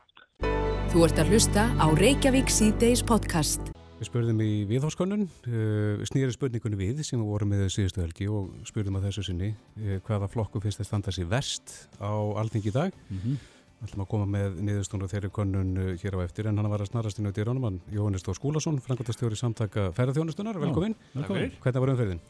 Þú 0.92 1.08
ert 1.08 1.24
að 1.24 1.32
hlusta 1.34 1.64
á 1.82 1.86
Reykjavík 1.98 2.52
síðdeis 2.54 3.02
podcast. 3.06 3.74
Við 3.96 4.10
spurðum 4.10 4.42
í 4.44 4.52
viðhórskönnun, 4.68 5.24
uh, 5.48 6.04
snýri 6.10 6.34
spurningunni 6.36 6.78
við 6.78 7.02
sem 7.08 7.20
við 7.22 7.30
vorum 7.32 7.54
með 7.54 7.70
síðustu 7.72 8.04
helgi 8.04 8.28
og 8.28 8.50
spurðum 8.68 9.00
að 9.00 9.08
þessu 9.08 9.24
sinni 9.30 9.54
uh, 9.56 9.98
hvaða 10.06 10.28
flokku 10.34 10.60
finnst 10.64 10.82
þess 10.82 10.92
standa 10.92 11.14
sér 11.16 11.30
verst 11.32 11.76
á 12.04 12.12
alþingi 12.12 12.74
í 12.74 12.76
dag. 12.76 12.98
Mm 13.08 13.22
-hmm. 13.24 13.44
Við 13.76 13.88
ætlum 13.88 14.04
að 14.04 14.12
koma 14.12 14.26
með 14.26 14.60
niðurstónu 14.68 15.08
þeirri 15.08 15.32
könnun 15.32 15.78
uh, 15.80 15.92
hér 16.02 16.20
á 16.20 16.20
eftir 16.28 16.48
en 16.52 16.58
hann 16.60 16.70
var 16.70 16.84
að 16.84 16.92
snarast 16.92 17.20
inn 17.20 17.32
á 17.32 17.36
dýránum 17.36 17.64
hann 17.64 17.82
Jóhannes 17.92 18.24
Þór 18.28 18.36
Skúlason, 18.36 18.82
frangotastjóri 18.84 19.36
samtaka 19.36 19.92
ferðarþjónustunar, 19.96 20.60
velkomin. 20.60 20.96
Velkomin. 21.16 21.56
Hvernig 21.64 21.82
var 21.82 21.96
umferðin? 21.96 22.22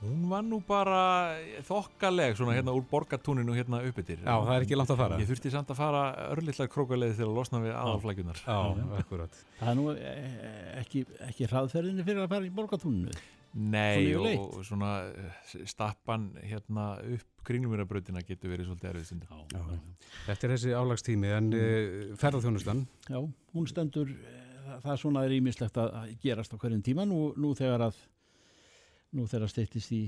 Hún 0.00 0.20
var 0.30 0.44
nú 0.46 0.62
bara 0.64 1.00
þokkaleg 1.68 2.38
svona 2.38 2.54
hérna 2.56 2.72
úr 2.72 2.86
borgatúninu 2.88 3.52
hérna 3.52 3.82
uppbyttir. 3.84 4.22
Já, 4.22 4.32
það 4.32 4.52
er 4.54 4.64
ekki 4.64 4.78
langt 4.78 4.92
að 4.94 5.02
fara. 5.02 5.18
Ég 5.20 5.28
þurfti 5.28 5.50
samt 5.52 5.72
að 5.74 5.80
fara 5.82 6.04
örlittlar 6.30 6.70
krókaleið 6.72 7.18
til 7.18 7.26
að 7.26 7.34
losna 7.36 7.60
við 7.60 7.74
aðalflækjunar. 7.76 8.40
Já, 8.46 8.86
akkurat. 9.00 9.42
Það 9.58 9.72
er 9.72 9.76
nú 9.76 9.84
eh, 9.92 10.30
ekki, 10.80 11.04
ekki 11.26 11.50
hraðferðinni 11.50 12.06
fyrir 12.06 12.24
að 12.24 12.32
fara 12.32 12.48
í 12.48 12.54
borgatúninu. 12.56 13.20
Nei, 13.50 14.12
Svona 14.14 14.32
og 14.38 14.64
svona 14.64 14.90
eh, 15.10 15.64
stappan 15.66 16.28
hérna 16.38 16.84
upp 17.02 17.44
kringlumirabrautina 17.48 18.22
getur 18.22 18.52
verið 18.52 18.68
svolítið 18.68 18.90
erfið 18.92 19.08
stundum. 19.08 19.42
Já. 19.50 19.80
Þetta 20.28 20.46
er 20.46 20.54
þessi 20.54 20.74
álagstími 20.76 21.32
en 21.34 21.50
uh, 21.56 22.14
ferðarþjónustan, 22.20 22.84
Já, 23.10 23.18
hún 23.56 23.68
stendur, 23.68 24.12
eh, 24.14 24.70
það 24.84 24.92
er 24.94 25.02
svona 25.02 25.26
er 25.26 25.34
ímislegt 25.34 25.80
að 25.82 26.14
gerast 26.22 26.54
á 26.54 26.60
hverjum 26.62 26.84
tíma 26.86 27.08
nú, 27.08 27.32
nú 27.36 27.50
þegar 27.58 27.88
að 27.88 27.98
nú 29.16 29.26
þegar 29.30 29.50
steyttist 29.50 29.92
í 29.96 30.02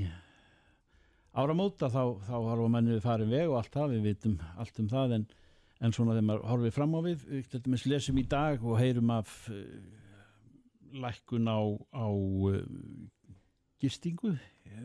áramóta 1.33 1.89
þá, 1.93 2.03
þá 2.27 2.35
horfa 2.37 2.69
menni 2.73 2.97
við 2.97 3.05
farin 3.07 3.33
veg 3.33 3.49
og 3.51 3.57
allt 3.63 3.73
það, 3.75 3.95
við 3.97 4.07
vitum 4.11 4.37
allt 4.61 4.81
um 4.83 4.89
það 4.93 5.15
en, 5.17 5.25
en 5.81 5.95
svona 5.97 6.17
þegar 6.17 6.27
maður 6.29 6.47
horfið 6.53 6.75
fram 6.77 6.97
á 6.97 7.01
við, 7.09 7.25
við 7.33 7.87
lesum 7.95 8.21
í 8.21 8.27
dag 8.29 8.65
og 8.69 8.79
heyrum 8.81 9.13
af 9.15 9.33
uh, 9.51 9.61
lækkun 11.03 11.49
á, 11.49 11.61
á 11.97 12.07
uh, 12.13 12.59
gistingu, 13.83 14.35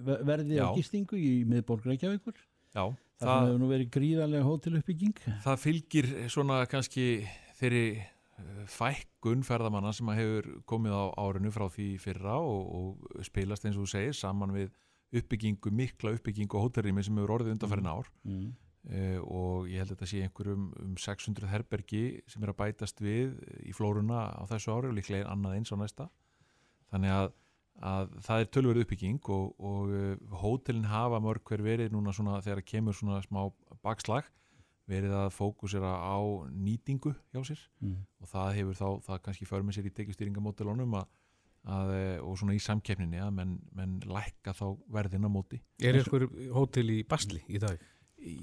ver- 0.08 0.24
verði 0.28 0.62
á 0.64 0.72
gistingu 0.78 1.20
í 1.20 1.44
miðborg 1.50 1.86
Reykjavíkur. 1.92 2.38
Já, 2.74 2.86
Það, 3.18 3.26
það, 3.28 3.46
hefur 3.48 3.60
nú 3.64 3.68
verið 3.72 3.88
gríðarlega 3.96 4.46
hóteluppbygging. 4.46 5.20
það 5.42 5.56
fylgir 5.64 6.08
svona 6.30 6.58
kannski 6.70 7.06
þeirri 7.58 7.86
fækkun 8.70 9.44
ferðamanna 9.46 9.94
sem 9.96 10.10
hefur 10.14 10.48
komið 10.70 10.94
á 10.94 11.04
árinu 11.18 11.52
frá 11.54 11.66
því 11.74 11.88
fyrra 12.02 12.38
og, 12.44 12.68
og 12.78 13.26
spilast 13.26 13.66
eins 13.66 13.78
og 13.78 13.88
þú 13.88 13.94
segir 13.94 14.18
saman 14.18 14.54
við 14.54 14.70
uppbyggingu, 15.18 15.72
mikla 15.72 16.14
uppbyggingu 16.18 16.60
og 16.60 16.68
hótelrými 16.68 17.04
sem 17.06 17.18
hefur 17.18 17.38
orðið 17.38 17.56
undanfærin 17.56 17.90
ár. 17.90 18.12
Mm. 18.28 18.54
uh, 18.92 19.20
og 19.24 19.72
ég 19.72 19.82
held 19.82 19.92
að 19.92 19.96
þetta 19.96 20.12
sé 20.12 20.22
einhverjum 20.26 20.70
um 20.84 20.94
600 21.02 21.52
herbergi 21.52 22.04
sem 22.30 22.44
er 22.44 22.54
að 22.54 22.60
bætast 22.62 23.04
við 23.04 23.36
í 23.64 23.76
flóruna 23.76 24.28
á 24.36 24.44
þessu 24.52 24.76
ári 24.76 24.92
og 24.92 24.98
líklega 25.00 25.32
annað 25.32 25.60
eins 25.60 25.74
á 25.74 25.78
næsta. 25.80 26.10
Þannig 26.92 27.16
að, 27.16 27.30
að 27.94 28.18
það 28.28 28.44
er 28.44 28.52
tölverið 28.56 28.86
uppbygging 28.86 29.32
og, 29.34 29.48
og 29.58 29.96
uh, 29.96 30.40
hótelin 30.44 30.92
hafa 30.92 31.24
mörg 31.24 31.48
hver 31.48 31.66
verið 31.66 31.96
núna 31.96 32.14
svona 32.16 32.42
þegar 32.44 32.68
kemur 32.68 33.00
svona 33.00 33.24
smá 33.26 33.48
bakslag 33.82 34.28
verið 34.88 35.14
að 35.20 35.34
fókusera 35.36 35.94
á 36.00 36.18
nýtingu 36.52 37.14
hjá 37.34 37.42
sér 37.44 37.62
Mm. 37.82 38.06
og 38.22 38.28
það 38.32 38.54
hefur 38.56 38.76
þá, 38.80 38.90
það 39.08 39.24
kannski 39.24 39.46
för 39.46 39.64
með 39.64 39.78
sér 39.78 39.90
í 39.92 41.08
að, 41.68 41.92
eh, 41.98 42.18
og 42.24 42.38
svona 42.40 42.56
í 42.56 42.62
samkeppninni 42.64 43.20
að 43.22 43.34
menn, 43.36 43.54
menn 43.76 44.00
lækka 44.08 44.54
þá 44.56 44.66
verðin 44.94 45.28
á 45.28 45.30
móti 45.32 45.60
er 45.84 46.00
ykkur 46.00 46.28
hótel 46.56 46.88
í 46.94 47.02
Basli 47.08 47.42
í 47.50 47.60
dag? 47.60 47.82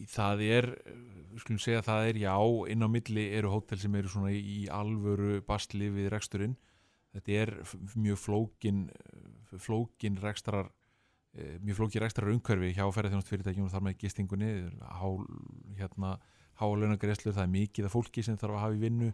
Það 0.09 0.43
er, 0.47 0.69
við 1.33 1.43
skulum 1.43 1.61
segja 1.61 1.81
að 1.83 1.89
það 1.89 2.09
er 2.11 2.21
já, 2.23 2.35
inn 2.73 2.85
á 2.87 2.89
milli 2.89 3.25
eru 3.37 3.51
hótel 3.51 3.81
sem 3.81 3.97
eru 3.99 4.13
svona 4.13 4.31
í 4.31 4.69
alvöru 4.71 5.41
bastli 5.47 5.91
við 5.93 6.13
reksturinn 6.15 6.55
þetta 7.15 7.39
er 7.43 7.53
mjög 7.97 8.21
flókin 8.23 8.85
eh, 8.93 9.59
flókin 9.63 10.21
rekstrar 10.23 10.71
eh, 11.35 11.57
mjög 11.65 11.81
flókin 11.81 12.05
rekstrar 12.05 12.31
umhverfi 12.33 12.75
hjá 12.77 12.85
ferðarþjónust 12.87 13.33
fyrirtækjum 13.33 13.69
og 13.69 13.75
þar 13.75 13.87
með 13.89 13.99
gistingunni 14.05 14.53
há, 14.83 15.09
hérna, 15.81 16.17
hálunagreslur 16.61 17.35
það 17.35 17.47
er 17.47 17.55
mikið 17.55 17.89
af 17.89 17.95
fólki 17.97 18.25
sem 18.27 18.37
þarf 18.41 18.59
að 18.59 18.65
hafa 18.65 18.77
í 18.77 18.83
vinnu 18.85 19.11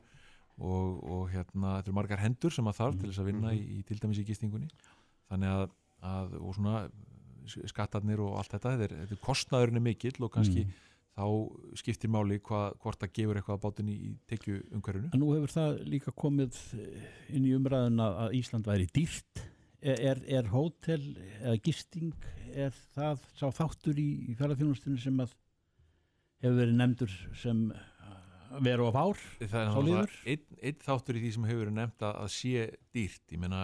og, 0.60 0.98
og 1.00 1.22
hérna, 1.32 1.78
þetta 1.78 1.88
eru 1.88 1.96
margar 1.96 2.20
hendur 2.20 2.52
sem 2.52 2.66
að 2.68 2.80
þarf 2.82 2.98
til 3.00 3.08
þess 3.10 3.22
að 3.22 3.30
vinna 3.30 3.54
í, 3.56 3.62
í 3.78 3.82
til 3.88 3.98
dæmis 4.02 4.20
í 4.20 4.26
gistingunni 4.28 4.68
þannig 5.30 5.54
að, 5.56 5.66
að 6.10 6.36
og 6.40 6.54
svona 6.58 6.82
skattarnir 7.70 8.20
og 8.22 8.36
allt 8.38 8.52
þetta, 8.54 8.76
þetta 8.76 8.86
er, 8.86 8.96
þetta 9.04 9.16
er 9.16 9.24
kostnaðurinn 9.24 9.80
er 9.80 9.86
mikill 9.88 10.16
og 10.26 10.32
kannski 10.36 10.66
Mm. 10.66 10.74
þá 11.20 11.26
skiptir 11.80 12.08
máli 12.12 12.38
hva, 12.46 12.60
hvort 12.80 13.00
það 13.02 13.10
gefur 13.16 13.38
eitthvað 13.40 13.56
að 13.56 13.64
bátinni 13.64 13.94
í 13.96 14.10
tekju 14.30 14.60
umhverfinu. 14.76 15.10
En 15.12 15.20
nú 15.20 15.32
hefur 15.34 15.52
það 15.52 15.80
líka 15.90 16.12
komið 16.16 16.60
inn 17.34 17.48
í 17.48 17.54
umræðuna 17.56 18.06
að 18.22 18.36
Ísland 18.38 18.68
væri 18.70 18.86
dýrt. 18.94 19.42
Er, 19.80 19.98
er, 20.12 20.22
er 20.38 20.48
hótel 20.52 21.02
eða 21.40 21.56
gisting, 21.66 22.14
er 22.52 22.72
það 22.94 23.26
sá 23.36 23.46
þáttur 23.58 23.98
í, 24.00 24.08
í 24.30 24.36
ferðarþjónustunni 24.38 25.02
sem 25.02 25.20
að 25.24 25.34
hefur 26.40 26.58
verið 26.58 26.76
nefndur 26.80 27.14
sem 27.38 27.62
uh, 27.74 28.58
veru 28.64 28.88
á 28.88 28.90
fár? 28.96 29.22
Það 29.40 29.60
er 29.60 29.70
náttúrulega 29.70 30.04
einn, 30.34 30.44
einn 30.60 30.82
þáttur 30.84 31.18
í 31.18 31.24
því 31.24 31.32
sem 31.36 31.48
hefur 31.50 31.64
verið 31.64 31.78
nefnt 31.78 32.04
að, 32.08 32.20
að 32.24 32.34
sé 32.36 32.66
dýrt. 32.96 33.24
Ég 33.30 33.42
meina 33.42 33.62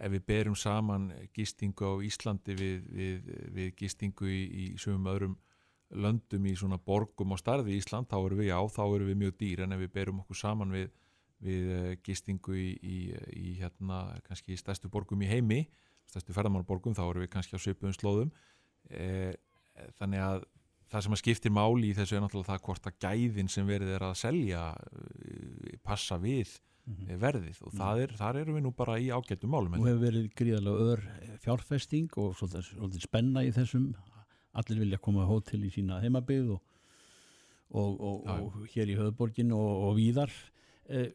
ef 0.00 0.14
við 0.14 0.24
berum 0.30 0.56
saman 0.56 1.10
gistingu 1.36 1.92
á 1.92 1.94
Íslandi 2.04 2.56
við, 2.56 2.88
við, 2.88 3.30
við 3.56 3.72
gistingu 3.76 4.30
í, 4.30 4.40
í 4.48 4.66
sögum 4.80 5.10
öðrum 5.12 5.36
löndum 5.90 6.46
í 6.46 6.54
svona 6.56 6.78
borgum 6.78 7.34
á 7.34 7.36
starfi 7.40 7.74
í 7.74 7.80
Ísland, 7.80 8.08
þá 8.08 8.18
erum 8.20 8.40
við, 8.40 8.52
já, 8.52 8.58
þá 8.70 8.82
erum 8.86 9.10
við 9.10 9.20
mjög 9.24 9.36
dýr 9.40 9.64
en 9.64 9.74
ef 9.74 9.82
við 9.82 9.92
berum 9.96 10.20
okkur 10.22 10.38
saman 10.38 10.74
við, 10.74 10.92
við 11.42 11.72
eh, 11.74 11.92
gistingu 12.06 12.54
í, 12.54 12.68
í, 12.78 12.98
í 13.34 13.54
hérna, 13.58 14.04
kannski 14.28 14.58
stærstu 14.60 14.90
borgum 14.92 15.24
í 15.26 15.30
heimi 15.30 15.64
stærstu 16.10 16.34
ferðamannborgum, 16.34 16.94
þá 16.94 17.04
erum 17.08 17.24
við 17.24 17.32
kannski 17.34 17.58
á 17.58 17.60
svipuðum 17.62 17.96
slóðum 17.96 18.32
eh, 18.90 19.34
þannig 19.98 20.24
að 20.24 20.46
það 20.90 21.04
sem 21.06 21.14
að 21.16 21.20
skiptir 21.22 21.52
máli 21.54 21.90
í 21.92 21.94
þessu 21.96 22.16
er 22.18 22.24
náttúrulega 22.24 22.50
það 22.54 22.64
hvort 22.66 22.88
að 22.90 22.98
gæðin 23.04 23.48
sem 23.52 23.66
verið 23.68 23.92
er 23.96 24.04
að 24.08 24.16
selja 24.18 24.64
eh, 24.74 25.78
passa 25.86 26.18
við 26.22 26.58
Mhm. 26.90 27.10
eh, 27.12 27.16
verðið 27.20 27.58
og 27.68 27.72
það 27.76 27.98
er, 28.02 28.12
þar 28.18 28.36
erum 28.40 28.56
við 28.56 28.62
nú 28.64 28.70
bara 28.74 28.94
í 28.98 29.10
ágættum 29.12 29.50
málum 29.52 29.74
Nú 29.76 29.84
hefur 29.86 30.00
verið 30.00 30.30
gríðarlega 30.34 30.86
ör 30.94 31.02
fjárfesting 31.44 32.08
og 32.18 32.32
svolítið, 32.38 32.64
svolítið 32.72 33.04
spenna 33.04 33.42
í 33.44 33.52
þessum. 33.54 33.84
Allir 34.56 34.80
vilja 34.80 34.98
koma 34.98 35.22
á 35.22 35.30
hótel 35.30 35.60
í 35.62 35.70
sína 35.70 36.00
heimabygð 36.02 36.54
og, 36.56 36.62
og, 37.70 38.00
og, 38.00 38.24
og 38.26 38.66
hér 38.72 38.90
í 38.90 38.96
höfuborgin 38.98 39.52
og, 39.54 39.68
og 39.90 39.94
víðar 40.00 40.32
eh, 40.88 41.12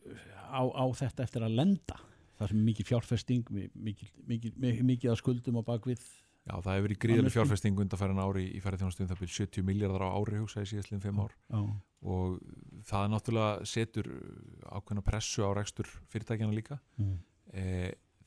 á, 0.53 0.63
á 0.63 0.85
þetta 0.95 1.25
eftir 1.25 1.43
að 1.43 1.57
lenda. 1.57 1.97
Það 2.37 2.53
sem 2.53 2.63
mikið 2.69 2.89
fjárfesting, 2.93 3.43
mikið, 3.49 4.13
mikið, 4.29 4.55
mikið, 4.61 4.83
mikið 4.93 5.11
að 5.11 5.19
skuldum 5.19 5.59
á 5.59 5.63
bakvið. 5.67 6.05
Já, 6.45 6.53
það 6.61 6.75
hefur 6.75 6.85
verið 6.85 7.01
gríðarlega 7.01 7.33
fjárfesting 7.33 7.79
undanfærin 7.81 8.21
ári 8.21 8.43
í 8.53 8.59
ferðarþjónastum 8.61 9.07
það 9.09 9.21
byrjum 9.23 9.37
70 9.39 9.65
miljardar 9.65 10.03
á 10.05 10.09
ári 10.13 10.41
hugsaði 10.41 10.69
síðastliðin 10.71 11.03
5 11.07 11.21
ár. 11.23 11.31
Já. 11.49 11.61
og 12.05 12.35
það 12.85 13.05
náttúrulega 13.15 13.69
setur 13.71 14.09
ákveðna 14.69 15.03
pressu 15.07 15.41
á 15.41 15.49
rekstur 15.57 15.89
fyrirtækjana 16.13 16.53
líka. 16.53 16.77
Mm. 17.01 17.15
e, 17.49 17.65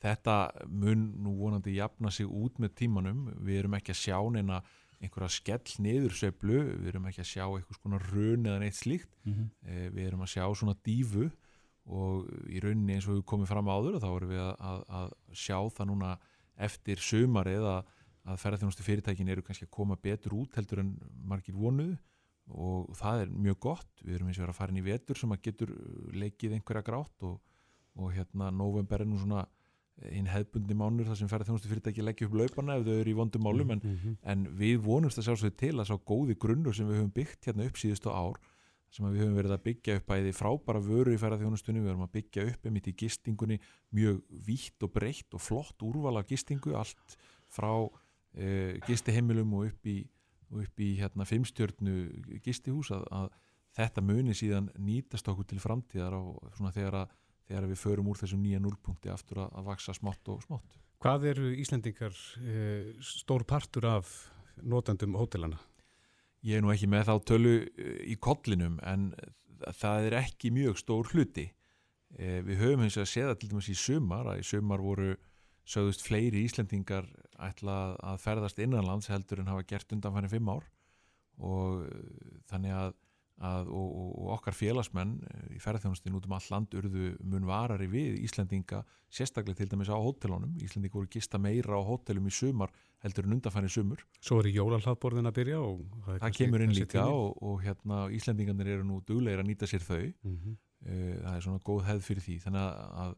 þetta 0.02 0.34
mun 0.66 1.04
nú 1.22 1.36
vonandi 1.38 1.76
jafna 1.76 2.10
sig 2.10 2.26
út 2.26 2.58
með 2.58 2.74
tímanum. 2.82 3.28
Við 3.38 3.62
erum 3.62 3.78
ekki 3.78 3.94
að 3.94 4.00
sjá 4.02 4.18
neina 4.34 4.62
einhverja 4.98 5.30
skell 5.30 5.76
niður 5.84 6.16
söflu 6.18 6.56
við 6.72 6.88
erum 6.90 7.06
ekki 7.06 7.22
að 7.22 7.30
sjá 7.30 7.44
einhvers 7.46 7.78
konar 7.78 8.02
run 8.10 8.48
eða 8.48 8.62
neitt 8.64 8.78
slíkt. 8.78 9.12
Mm 9.28 9.44
e, 9.62 9.90
við 9.94 10.08
erum 10.08 10.24
að 10.26 10.32
sjá 10.34 10.42
svona 10.58 10.74
dífu 10.82 11.28
og 11.88 12.26
í 12.50 12.60
rauninni 12.60 12.98
eins 12.98 13.06
og 13.08 13.20
við 13.20 13.28
komum 13.30 13.48
fram 13.48 13.70
áður 13.70 14.00
þá 14.02 14.08
erum 14.10 14.32
við 14.34 14.42
að, 14.42 14.56
að, 14.58 14.82
að 14.98 15.14
sjá 15.32 15.58
það 15.76 15.88
núna 15.92 16.10
eftir 16.58 17.00
sömarið 17.00 17.68
að, 17.70 17.94
að 18.28 18.40
ferðarþjónustu 18.42 18.84
fyrirtækin 18.86 19.28
eru 19.32 19.42
kannski 19.46 19.66
að 19.68 19.74
koma 19.78 19.96
betur 19.96 20.34
út 20.38 20.56
heldur 20.58 20.82
en 20.84 20.94
margir 21.28 21.56
vonuðu 21.56 21.96
og 22.48 22.94
það 22.96 23.22
er 23.26 23.32
mjög 23.44 23.58
gott 23.66 24.02
við 24.04 24.14
erum 24.18 24.28
eins 24.30 24.38
og 24.38 24.44
verið 24.46 24.54
að 24.54 24.58
fara 24.62 24.72
inn 24.72 24.80
í 24.80 24.86
vetur 24.86 25.18
sem 25.20 25.32
að 25.34 25.42
getur 25.48 25.72
uh, 25.74 26.10
leikið 26.16 26.54
einhverja 26.56 26.84
grátt 26.86 27.26
og, 27.28 27.38
og 28.00 28.12
hérna 28.16 28.50
november 28.54 29.04
er 29.04 29.08
nú 29.10 29.18
svona 29.20 29.42
einn 30.08 30.28
hefbundi 30.30 30.76
mánur 30.78 31.08
þar 31.10 31.18
sem 31.18 31.28
ferðarþjónustu 31.28 31.68
fyrirtæki 31.72 32.04
leggja 32.06 32.28
upp 32.28 32.36
laupana 32.38 32.76
ef 32.78 32.84
þau 32.86 32.94
eru 33.00 33.10
í 33.10 33.16
vondum 33.18 33.42
málum 33.42 33.72
en, 33.74 33.80
Mhm. 33.82 34.16
en 34.22 34.44
við 34.60 34.78
vonumst 34.84 35.18
að 35.18 35.26
sjálfsögðu 35.26 35.56
til 35.58 35.74
að 35.74 35.88
sá 35.90 35.96
góði 36.06 36.36
grunnur 36.38 36.74
sem 36.76 36.86
við 36.86 37.00
höfum 37.00 37.14
byggt 37.16 37.48
hérna 37.50 37.66
upp 37.66 37.80
síðustu 37.82 38.12
ár 38.14 38.38
sem 38.94 39.04
að 39.04 39.12
við 39.16 39.24
höfum 39.26 39.36
verið 39.42 39.52
að 39.56 39.64
byggja 39.66 39.96
upp 39.98 40.06
bæði 40.08 40.32
frábæra 40.38 40.80
vöru 40.80 41.12
í 41.12 41.18
ferðarþjónustunni, 41.20 41.82
við 41.82 41.90
höfum 41.92 42.06
að 42.06 42.14
byggja 42.14 42.44
upp 42.52 42.64
einmitt 42.70 42.86
í 42.88 42.94
gistingunni 43.02 43.58
mjög 43.92 44.22
vítt 44.46 44.86
og 44.86 44.92
breytt 44.94 45.34
og 45.36 45.42
flott 45.44 45.82
úrval 45.84 46.16
af 46.22 46.30
gistingu 46.30 46.72
allt 46.78 47.18
frá 47.52 47.74
uh, 48.36 48.74
gistiheimilum 48.88 49.54
og 49.58 49.70
upp 49.70 49.88
í, 49.88 50.00
og 50.52 50.64
upp 50.66 50.82
í 50.84 50.94
hérna 51.00 51.26
fimmstjörnu 51.28 51.96
gistihús 52.44 52.92
að, 52.96 53.06
að 53.10 53.30
þetta 53.78 54.04
muni 54.04 54.34
síðan 54.36 54.68
nýtast 54.80 55.28
okkur 55.30 55.48
til 55.48 55.62
framtíðar 55.62 56.18
og 56.18 56.52
svona 56.56 56.74
þegar 56.74 57.02
að 57.04 57.16
þegar 57.48 57.68
við 57.70 57.80
förum 57.80 58.10
úr 58.12 58.20
þessum 58.20 58.44
nýja 58.44 58.60
núlpunkti 58.62 59.10
aftur 59.12 59.42
að, 59.44 59.52
að 59.56 59.68
vaksa 59.70 59.94
smátt 59.96 60.30
og 60.32 60.42
smátt. 60.44 60.78
Hvað 61.02 61.28
eru 61.30 61.50
Íslendingar 61.62 62.16
eh, 62.42 62.90
stór 63.04 63.44
partur 63.48 63.86
af 63.88 64.10
notendum 64.60 65.16
hótelana? 65.18 65.60
Ég 66.46 66.58
er 66.58 66.64
nú 66.64 66.72
ekki 66.74 66.90
með 66.90 67.08
þá 67.08 67.14
tölu 67.30 67.54
eh, 67.62 68.00
í 68.12 68.18
kollinum 68.20 68.78
en 68.86 69.12
það 69.78 70.10
er 70.10 70.18
ekki 70.20 70.52
mjög 70.54 70.80
stór 70.82 71.08
hluti. 71.14 71.48
Eh, 72.18 72.40
Við 72.46 72.60
höfum 72.64 72.84
eins 72.84 72.98
og 72.98 73.06
að 73.06 73.12
séða 73.14 73.38
til 73.38 73.52
dæmis 73.52 73.70
í 73.72 73.78
sumar 73.78 74.32
að 74.34 74.42
í 74.42 74.48
sumar 74.50 74.84
voru 74.84 75.14
sögðust 75.68 76.06
fleiri 76.06 76.44
Íslendingar 76.46 77.08
ætla 77.48 77.96
að 78.00 78.22
ferðast 78.22 78.62
innanlands 78.62 79.10
heldur 79.12 79.42
en 79.42 79.52
hafa 79.52 79.66
gert 79.68 79.92
undanfæri 79.94 80.30
fimm 80.32 80.48
ár. 80.50 80.64
Og 81.38 81.84
eh, 81.86 82.40
þannig 82.50 82.74
að, 82.74 82.94
að 83.46 83.68
og, 83.70 83.90
og, 84.00 84.08
og 84.18 84.30
okkar 84.38 84.56
félagsmenn 84.56 85.12
eh, 85.28 85.44
í 85.54 85.60
ferðarþjónustin 85.62 86.16
út 86.18 86.26
um 86.26 86.34
all 86.34 86.48
land 86.50 86.74
urðu 86.80 87.12
mun 87.20 87.46
varari 87.46 87.86
við 87.92 88.16
Íslendinga 88.24 88.80
sérstaklega 89.06 89.60
til 89.60 89.68
dæmis 89.70 89.92
á 89.92 89.98
hótelunum. 90.00 90.56
Íslendinga 90.64 90.98
voru 90.98 91.12
gista 91.12 91.38
meira 91.38 91.78
á 91.78 91.82
hótelum 91.84 92.26
í 92.26 92.34
sumar 92.34 92.74
heldur 93.04 93.28
en 93.28 93.36
undanfæri 93.36 93.70
sumur. 93.70 94.02
Svo 94.18 94.40
er 94.42 94.50
jólalhlaðborðin 94.56 95.30
að 95.30 95.38
byrja 95.38 95.62
og 95.62 95.84
það, 96.08 96.20
það 96.24 96.36
kemur 96.40 96.64
inn 96.64 96.76
líka 96.80 97.06
og, 97.12 97.38
og 97.44 97.62
hérna 97.62 98.02
Íslendingarnir 98.18 98.74
eru 98.78 98.88
nú 98.88 99.02
duglegir 99.06 99.44
að 99.44 99.52
nýta 99.52 99.70
sér 99.70 99.86
þau. 99.86 100.02
Mhm. 100.26 100.58
uh, 100.88 101.16
það 101.22 101.32
er 101.36 101.46
svona 101.46 101.66
góð 101.70 101.86
hefð 101.92 102.06
fyrir 102.08 102.26
því. 102.26 102.42
Þannig 102.48 102.84
að 103.04 103.16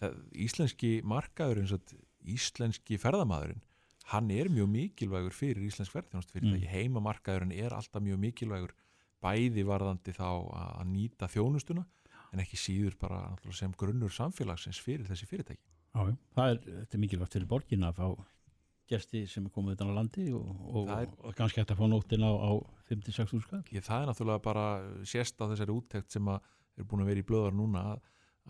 það, 0.00 0.16
íslenski 0.46 0.92
markaður 1.06 1.62
eins 1.62 1.74
og 1.76 1.94
íslenski 2.20 2.98
ferðamaðurinn 3.00 3.62
hann 4.10 4.30
er 4.34 4.50
mjög 4.50 4.70
mikilvægur 4.72 5.34
fyrir 5.36 5.66
íslensk 5.68 5.94
ferðarþjónustu 5.94 6.34
fyrirtæki, 6.34 6.66
mm. 6.66 6.72
heimamarkaðurinn 6.74 7.54
er 7.54 7.76
alltaf 7.76 8.02
mjög 8.02 8.20
mikilvægur 8.24 8.74
bæði 9.22 9.64
varðandi 9.68 10.14
þá 10.16 10.28
að, 10.30 10.84
nýta 10.90 11.28
þjónustuna 11.30 11.86
en 12.30 12.42
ekki 12.42 12.58
síður 12.58 12.96
bara 12.98 13.20
sem 13.56 13.72
grunnur 13.78 14.12
samfélagsins 14.14 14.80
fyrir 14.82 15.06
þessi 15.08 15.28
fyrirtæki 15.30 15.66
Já. 15.90 16.12
Það 16.36 16.52
er, 16.52 16.60
þetta 16.66 16.96
er 16.96 17.02
mikilvægt 17.02 17.34
fyrir 17.34 17.50
borgin 17.50 17.86
að 17.86 17.96
fá 17.98 18.06
gesti 18.90 19.24
sem 19.30 19.46
er 19.46 19.54
komið 19.54 19.76
utan 19.76 19.90
á 19.90 19.98
landi 19.98 20.26
og, 20.34 20.46
og, 20.66 20.86
Það 20.88 21.02
er- 21.04 21.16
og 21.18 21.34
kannski 21.38 21.62
hægt 21.62 21.74
að 21.74 21.80
fá 21.80 21.86
nóttin 21.90 22.26
á, 22.26 22.30
á 22.30 22.50
56 22.90 23.34
úrskall. 23.38 23.62
Það 23.70 24.02
er 24.02 24.08
náttúrulega 24.10 24.42
bara 24.42 24.64
sérst 25.06 25.38
á 25.38 25.46
þessari 25.46 25.74
úttekt 25.74 26.10
sem 26.10 26.26
að 26.26 26.40
er 26.78 26.86
búin 26.86 27.04
að 27.04 27.10
vera 27.12 27.22
í 27.22 27.26
blöðar 27.26 27.54
núna 27.54 27.84
að, 27.92 28.00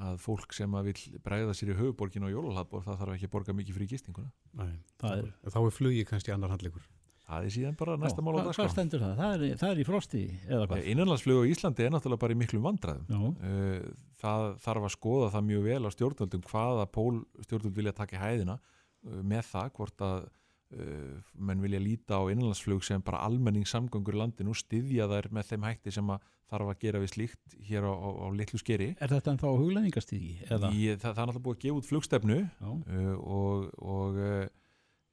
að 0.00 0.16
fólk 0.24 0.54
sem 0.56 0.72
að 0.78 0.88
vil 0.90 1.18
bregða 1.26 1.52
sér 1.56 1.74
í 1.74 1.76
höfuborgin 1.80 2.24
og 2.28 2.32
jólalhatbor 2.32 2.82
það 2.86 2.98
þarf 3.02 3.16
ekki 3.18 3.28
að 3.28 3.34
borga 3.34 3.56
mikið 3.58 3.76
fyrir 3.78 3.90
gistinguna 3.92 4.30
Nei, 4.60 4.72
Það 5.02 5.18
er- 5.18 5.52
Þá 5.54 5.58
er 5.66 5.76
flugi 5.76 6.04
kannski 6.08 6.32
annar 6.34 6.50
handleikur. 6.54 6.86
það 7.30 7.44
er 7.46 7.52
síðan 7.54 7.76
bara 7.78 7.96
næsta 8.00 8.22
mál 8.26 8.32
á 8.34 8.36
Hvað 8.40 8.48
dagskrá 8.50 8.70
stendur 8.72 9.00
það? 9.04 9.12
Það 9.20 9.34
er, 9.50 9.56
það 9.60 9.70
er 9.74 9.78
í 9.82 9.86
frosti 9.86 10.22
eða 10.50 10.64
hvað? 10.70 10.86
Innanlandsflug 10.94 11.38
á 11.38 11.50
Íslandi 11.52 11.84
er 11.86 11.92
náttúrulega 11.94 12.22
bara 12.24 12.34
í 12.34 12.40
miklum 12.40 12.64
vandræðum 12.66 13.06
Já, 13.06 13.20
Uh, 13.50 13.92
það 14.20 14.46
þarf 14.64 14.88
að 14.88 14.94
skoða 14.96 15.28
það 15.36 15.46
mjög 15.50 15.62
vel 15.68 15.82
á 15.86 15.90
stjórnvöldum 15.94 16.42
hvaða 16.50 16.86
pól 16.92 17.20
stjórnvöld 17.46 17.76
vilja 17.78 17.92
taka 17.96 18.16
í 18.16 18.20
hæðina 18.24 18.56
uh, 18.58 19.22
með 19.22 19.44
það 19.52 19.70
hvort 19.78 20.04
að 20.08 20.26
menn 20.70 21.62
vilja 21.64 21.80
líta 21.82 22.20
á 22.20 22.22
innanlandsflug 22.30 22.84
sem 22.86 23.02
bara 23.02 23.24
almenningssamgöngur 23.26 24.14
í 24.14 24.20
landinu 24.20 24.52
og 24.54 24.58
styðja 24.60 25.08
þær 25.10 25.26
með 25.34 25.48
þeim 25.48 25.64
hætti 25.66 25.94
sem 25.96 26.12
að 26.14 26.28
þarf 26.50 26.70
að 26.72 26.78
gera 26.84 27.00
við 27.02 27.10
slíkt 27.14 27.56
hér 27.66 27.86
á, 27.86 27.92
á, 27.94 28.08
á 28.22 28.26
litlu 28.34 28.58
skeri 28.58 28.88
er 28.98 29.10
þetta 29.12 29.34
ennþá 29.34 29.50
huglæðingastíði? 29.60 30.32
Eða? 30.46 30.70
Í, 30.74 30.86
það, 30.94 31.02
það 31.02 31.10
er 31.10 31.28
náttúrulega 31.30 31.44
búið 31.46 31.56
að 31.58 31.64
gefa 31.64 31.80
út 31.80 31.88
flugstefnu 31.90 32.38
uh, 32.42 33.10
og, 33.18 33.66
og 33.82 34.20
uh, 34.22 34.46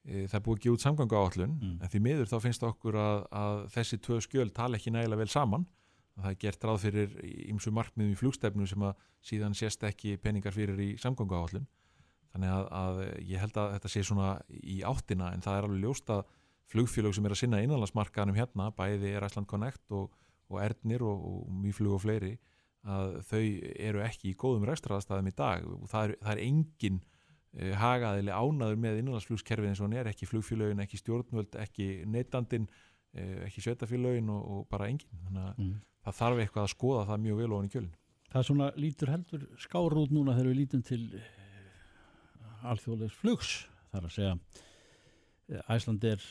það 0.07 0.37
er 0.39 0.45
búið 0.45 0.57
að 0.57 0.63
gefa 0.67 0.77
út 0.77 0.85
samgöngu 0.85 1.17
áallun 1.21 1.57
Mm. 1.57 1.75
en 1.81 1.91
því 1.93 2.01
miður 2.05 2.29
þá 2.31 2.37
finnst 2.45 2.63
okkur 2.69 2.97
að, 3.01 3.25
að 3.41 3.63
þessi 3.75 3.99
tvö 4.05 4.19
skjöl 4.25 4.49
tala 4.53 4.77
ekki 4.77 4.93
nægilega 4.93 5.21
vel 5.23 5.29
saman 5.33 5.65
það 6.17 6.31
er 6.31 6.39
gert 6.41 6.63
ráð 6.65 6.79
fyrir 6.87 7.17
ímsu 7.51 7.73
markmiðum 7.73 8.13
í 8.15 8.17
flugstefnu 8.17 8.65
sem 8.69 8.85
að 8.87 8.95
síðan 9.21 9.57
sést 9.57 9.83
ekki 9.85 10.15
peningar 10.21 10.55
fyrir 10.55 10.79
í 10.81 10.93
samgöngu 11.01 11.37
áallun 11.37 11.67
þannig 12.33 12.53
að, 12.53 12.67
að 12.81 13.01
ég 13.27 13.41
held 13.43 13.61
að 13.61 13.71
þetta 13.75 13.91
sé 13.93 14.03
svona 14.05 14.33
í 14.49 14.81
áttina 14.85 15.31
en 15.33 15.45
það 15.45 15.59
er 15.59 15.67
alveg 15.67 15.83
ljóst 15.85 16.11
að 16.13 16.25
flugfélög 16.71 17.15
sem 17.15 17.27
er 17.27 17.33
að 17.33 17.41
sinna 17.41 17.61
innanlandsmarkaðanum 17.63 18.37
hérna 18.37 18.71
bæði 18.75 19.13
er 19.15 19.25
Iceland 19.27 19.47
Connect 19.47 19.95
og, 19.95 20.11
og 20.51 20.61
Ernir 20.63 21.05
og, 21.07 21.27
og 21.31 21.51
Mýflug 21.63 21.95
og 21.95 22.03
fleiri 22.03 22.35
að 22.87 23.19
þau 23.27 23.43
eru 23.89 24.01
ekki 24.05 24.31
í 24.31 24.39
góðum 24.39 24.67
rekstraðastæðum 24.67 25.31
í 25.31 25.35
dag 25.37 25.65
og 25.67 25.87
það 25.91 26.09
er, 26.09 26.13
það 26.23 26.33
er 26.33 26.43
engin 26.45 26.99
uh, 27.01 27.71
hagaðili 27.81 28.33
ánaður 28.33 28.81
með 28.83 28.99
innanlandsflugskerfið 29.01 29.71
eins 29.71 29.81
og 29.81 29.87
hann 29.87 29.97
er 30.01 30.11
ekki 30.11 30.29
flugfélögin, 30.29 30.83
ekki 30.83 30.99
stjórnvöld, 31.01 31.57
ekki 31.63 31.87
neytandin, 32.07 32.67
uh, 33.17 33.39
ekki 33.47 33.65
sveitafélögin 33.65 34.31
og, 34.33 34.43
og 34.53 34.67
bara 34.71 34.89
engin. 34.91 35.11
Þannig 35.25 35.43
að 35.43 35.63
mm. 35.63 35.73
það 36.05 36.19
þarf 36.21 36.43
eitthvað 36.43 36.67
að 36.67 36.75
skoða 36.75 37.07
það 37.11 37.25
mjög 37.25 37.41
vel 37.41 37.49
ofan 37.57 37.67
í 37.67 37.73
kjölinn. 37.75 37.97
Það 38.27 38.39
er 38.39 38.47
svona 38.49 38.69
lítur 38.75 39.13
heldur 39.13 39.43
skár 39.63 39.99
út 40.03 40.15
núna 40.15 40.35
þegar 40.35 40.51
við 40.51 40.59
lítum 40.61 40.87
til 40.87 41.03
alþjóðlegs 42.63 43.19
flugs 43.21 43.53
þar 43.91 44.07
að 44.07 44.15
segja. 44.15 44.33
Æsland 45.71 46.03
er 46.07 46.23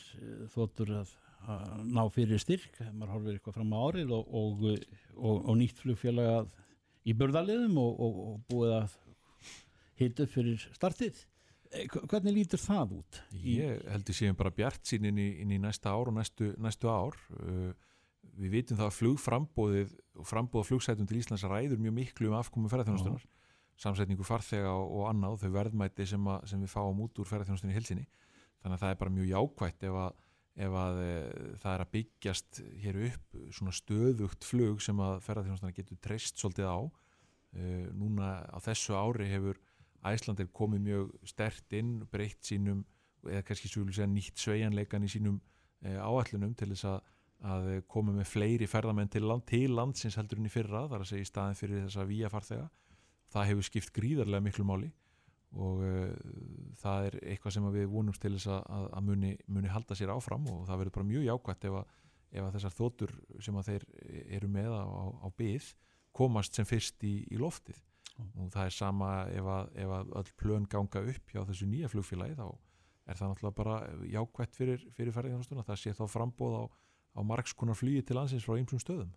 þóttur 0.53 0.91
að, 0.99 1.13
að 1.49 1.79
ná 1.89 2.03
fyrir 2.13 2.41
styrk 2.41 2.77
maður 2.91 3.13
horfir 3.15 3.37
eitthvað 3.37 3.57
fram 3.57 3.73
á 3.73 3.79
árið 3.81 4.13
og, 4.17 4.27
og, 4.41 4.67
og, 5.15 5.39
og 5.41 5.57
nýtt 5.57 5.81
flugfélag 5.81 6.51
í 7.07 7.15
börðaliðum 7.17 7.79
og 7.81 8.43
búið 8.51 8.75
að 8.81 8.97
hita 9.97 10.27
fyrir 10.29 10.67
startið. 10.75 11.23
Eh, 11.73 11.87
hvernig 11.89 12.35
lítur 12.35 12.61
það 12.61 12.97
út? 13.01 13.19
Ég 13.43 13.81
heldur 13.91 14.15
séum 14.15 14.37
bara 14.39 14.53
bjart 14.55 14.85
sín 14.87 15.07
inn 15.09 15.19
í, 15.19 15.27
inn 15.43 15.51
í 15.51 15.59
næsta 15.61 15.91
ár 15.91 16.11
og 16.11 16.15
næstu, 16.15 16.53
næstu 16.63 16.91
ár. 16.91 17.17
Uh, 17.41 17.71
við 18.37 18.59
vitum 18.59 18.79
það 18.79 18.91
að 18.91 18.97
flugframbóðið 18.99 19.95
og 20.17 20.29
frambóða 20.29 20.69
flugsætum 20.69 21.09
til 21.09 21.19
Íslands 21.19 21.45
ræður 21.47 21.81
mjög 21.81 21.95
miklu 21.97 22.29
um 22.29 22.37
afkomi 22.37 22.71
ferðarþjónustunar 22.71 23.25
samsetningu 23.81 24.25
farþega 24.25 24.71
og, 24.73 25.03
annað 25.11 25.43
þau 25.43 25.51
verðmæti 25.53 26.07
sem, 26.09 26.29
að, 26.31 26.47
sem 26.51 26.63
við 26.63 26.71
fáum 26.73 27.03
út 27.05 27.19
úr 27.21 27.29
ferðarþjónustunni 27.29 27.75
í 27.75 27.77
hilsinni 27.77 28.07
þannig 28.61 28.77
að 28.77 28.83
það 28.83 28.93
er 28.93 29.01
bara 29.01 29.15
mjög 29.15 29.29
jákvægt 29.31 29.85
ef 29.87 29.97
að, 30.01 30.21
ef 30.67 30.77
að 30.81 31.01
e, 31.03 31.11
það 31.61 31.73
er 31.73 31.83
að 31.83 31.91
byggjast 31.95 32.61
hér 32.83 33.01
upp 33.07 33.41
svona 33.57 33.75
stöðugt 33.77 34.47
flug 34.47 34.81
sem 34.83 35.03
að 35.05 35.19
ferðarþjónustunna 35.27 35.77
getur 35.77 36.01
treyst 36.03 36.41
svolítið 36.41 36.71
á. 36.73 36.79
E, 37.57 37.75
núna 37.97 38.31
á 38.49 38.57
þessu 38.65 38.97
ári 38.97 39.29
hefur 39.31 39.61
Æslandir 40.07 40.49
komið 40.55 40.83
mjög 40.85 41.13
stert 41.27 41.73
inn 41.75 41.99
breytt 42.11 42.45
sínum, 42.45 42.83
eða 43.25 43.43
kannski 43.43 43.69
svo 43.69 43.83
segja, 43.89 44.07
nýtt 44.09 44.39
sveianleikan 44.39 45.03
í 45.03 45.09
sínum 45.11 45.39
e, 45.81 45.95
áallunum 45.97 46.53
til 46.57 46.69
þess 46.71 46.85
að, 46.89 47.13
að 47.49 47.69
koma 47.89 48.13
með 48.15 48.29
fleiri 48.29 48.69
ferðamenn 48.69 49.09
til, 49.11 49.25
land, 49.27 49.45
til 49.49 49.71
landsins 49.73 50.17
heldur 50.17 50.41
enn 50.41 50.49
í 50.49 50.53
fyrra, 50.53 50.85
þar 50.89 51.03
að 51.03 51.09
segja 51.11 51.25
í 51.25 51.31
staðin 51.31 51.59
fyrir 51.59 51.83
þessa 51.87 52.05
víafarþega 52.09 52.67
það 53.33 53.49
hefur 53.51 53.67
skipt 53.67 53.93
gríðarlega 53.95 54.45
miklu 54.45 54.65
máli 54.67 54.91
og 55.57 55.81
uh, 55.85 56.11
það 56.81 57.09
er 57.09 57.17
eitthvað 57.31 57.55
sem 57.55 57.67
við 57.73 57.89
vonumst 57.91 58.21
til 58.23 58.33
þess 58.35 58.51
að, 58.51 58.87
að 58.99 59.07
muni, 59.07 59.33
muni 59.47 59.71
halda 59.71 59.95
sér 59.97 60.11
áfram 60.13 60.47
og 60.51 60.65
það 60.67 60.81
verður 60.83 60.95
bara 60.97 61.09
mjög 61.11 61.27
jákvæmt 61.27 61.67
ef 61.69 61.77
að, 61.79 61.91
ef 62.31 62.45
að 62.45 62.55
þessar 62.57 62.77
þóttur 62.77 63.13
sem 63.45 63.59
að 63.59 63.69
þeir 63.71 63.85
eru 64.37 64.49
með 64.51 64.75
á, 64.75 64.85
á 65.23 65.27
byggð 65.39 65.69
komast 66.17 66.57
sem 66.57 66.67
fyrst 66.67 67.03
í, 67.07 67.15
í 67.31 67.39
loftið 67.39 67.79
mm. 68.17 68.31
og 68.43 68.51
það 68.55 68.63
er 68.65 68.75
sama 68.75 69.11
ef 69.31 69.51
að, 69.53 69.71
ef 69.85 69.93
að 69.99 70.15
öll 70.21 70.33
plön 70.41 70.67
ganga 70.71 71.03
upp 71.13 71.33
hjá 71.33 71.43
þessu 71.47 71.69
nýja 71.69 71.91
flugfélagi 71.93 72.37
þá 72.39 72.47
er 73.07 73.15
það 73.19 73.31
náttúrulega 73.31 73.57
bara 73.61 73.77
jákvæmt 74.11 74.57
fyrir, 74.57 74.83
fyrir 74.97 75.15
ferðingarstuna, 75.15 75.63
það 75.63 75.79
sé 75.79 75.95
þá 75.95 76.03
frambóð 76.11 76.57
á, 76.59 76.63
á 77.15 77.19
margskonar 77.23 77.77
flugi 77.79 78.03
til 78.03 78.17
landsins 78.19 78.43
frá 78.43 78.57
einsum 78.57 78.83
stöðum 78.83 79.13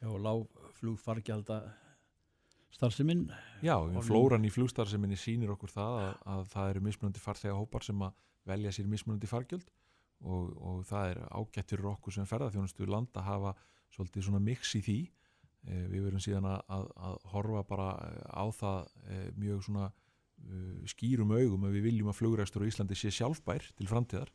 Já, 0.00 0.08
lág 0.16 0.46
flugfargjald 0.78 1.50
að 1.52 1.68
starfseminn 2.74 3.26
Já, 3.64 3.74
flóran 4.06 4.46
í 4.46 4.50
flugstarfseminni 4.52 5.18
sínir 5.18 5.52
okkur 5.54 5.72
það 5.72 6.00
að, 6.00 6.10
að 6.34 6.42
það 6.54 6.72
eru 6.72 6.82
mismunandi 6.86 7.22
farþega 7.22 7.58
hópar 7.58 7.86
sem 7.86 8.02
að 8.06 8.18
velja 8.48 8.72
sér 8.74 8.90
mismunandi 8.90 9.30
fargjöld 9.30 9.70
og, 10.20 10.52
og 10.56 10.84
það 10.88 11.14
er 11.14 11.22
ágættur 11.32 11.86
okkur 11.94 12.14
sem 12.14 12.28
ferðarþjónustu 12.28 12.88
land 12.88 13.16
að 13.16 13.28
hafa 13.28 13.54
svolítið 13.94 14.26
svona 14.26 14.42
mix 14.44 14.74
í 14.78 14.82
því. 14.84 14.98
E, 15.66 15.80
við 15.92 16.06
verum 16.06 16.22
síðan 16.22 16.48
að, 16.48 16.60
að, 16.76 16.86
að 17.08 17.16
horfa 17.34 17.64
bara 17.68 17.88
á 18.28 18.44
það 18.56 18.92
e, 19.04 19.20
mjög 19.40 19.64
svona 19.66 19.88
e, 19.90 20.60
skýrum 20.92 21.34
augum 21.36 21.66
að 21.68 21.76
við 21.78 21.88
viljum 21.88 22.12
að 22.12 22.20
flugræstur 22.20 22.64
á 22.64 22.70
Íslandi 22.70 22.98
sé 22.98 23.12
sjálfbær 23.16 23.66
til 23.76 23.88
framtíðar. 23.90 24.32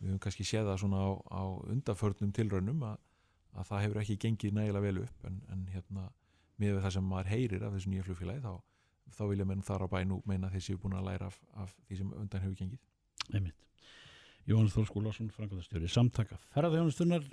Við 0.00 0.12
höfum 0.12 0.22
kannski 0.26 0.44
séð 0.44 0.70
það 0.70 0.82
svona 0.84 1.04
á, 1.04 1.10
á 1.32 1.44
undaförnum 1.72 2.32
tilraunum 2.36 2.84
að 2.90 2.98
það 3.64 3.82
hefur 3.86 4.02
ekki 4.02 4.18
gengið 4.26 4.56
nægilega 4.56 4.84
vel 4.84 5.04
upp 5.06 5.28
en, 5.28 5.38
en 5.52 5.62
hérna 5.72 6.10
með 6.60 6.80
það 6.84 6.96
sem 6.96 7.06
maður 7.10 7.30
heyrir 7.34 7.66
af 7.66 7.76
þessu 7.76 7.92
nýja 7.92 8.06
flugfélagi 8.06 8.42
þá, 8.44 8.54
þá 9.18 9.22
vilja 9.30 9.46
menn 9.48 9.64
þar 9.66 9.84
á 9.84 9.88
bænu 9.92 10.20
meina 10.28 10.50
þeir 10.52 10.64
séu 10.66 10.80
búin 10.80 10.96
að 10.98 11.08
læra 11.10 11.30
af, 11.30 11.38
af 11.54 11.76
því 11.86 12.00
sem 12.00 12.16
undan 12.16 12.44
hefur 12.44 12.58
gengið. 12.60 12.82
Einmitt. 13.34 13.62
Jón 14.46 14.68
Þór 14.70 14.86
Skúlason, 14.86 15.30
Frankværtastjóri 15.34 15.88
Samtaka 15.90 16.36
ferðarþjónustunnar, 16.54 17.24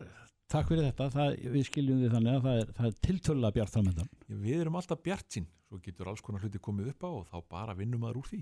takk 0.50 0.72
fyrir 0.72 0.88
þetta. 0.88 1.10
Það, 1.14 1.36
við 1.54 1.68
skiljum 1.68 2.00
því 2.02 2.10
þannig 2.16 2.38
að 2.40 2.48
það 2.48 2.62
er, 2.64 2.72
er 2.88 2.96
tiltöla 3.06 3.52
bjart 3.54 3.74
framöndan 3.76 4.10
Við 4.28 4.64
erum 4.64 4.80
alltaf 4.80 5.04
bjart 5.06 5.28
sín, 5.30 5.46
svo 5.68 5.78
getur 5.84 6.10
alls 6.10 6.26
konar 6.26 6.42
hluti 6.42 6.62
komið 6.64 6.90
upp 6.96 7.06
á 7.06 7.10
og 7.12 7.28
þá 7.30 7.38
bara 7.54 7.78
vinnum 7.78 8.02
maður 8.02 8.24
úr 8.24 8.32
því. 8.32 8.42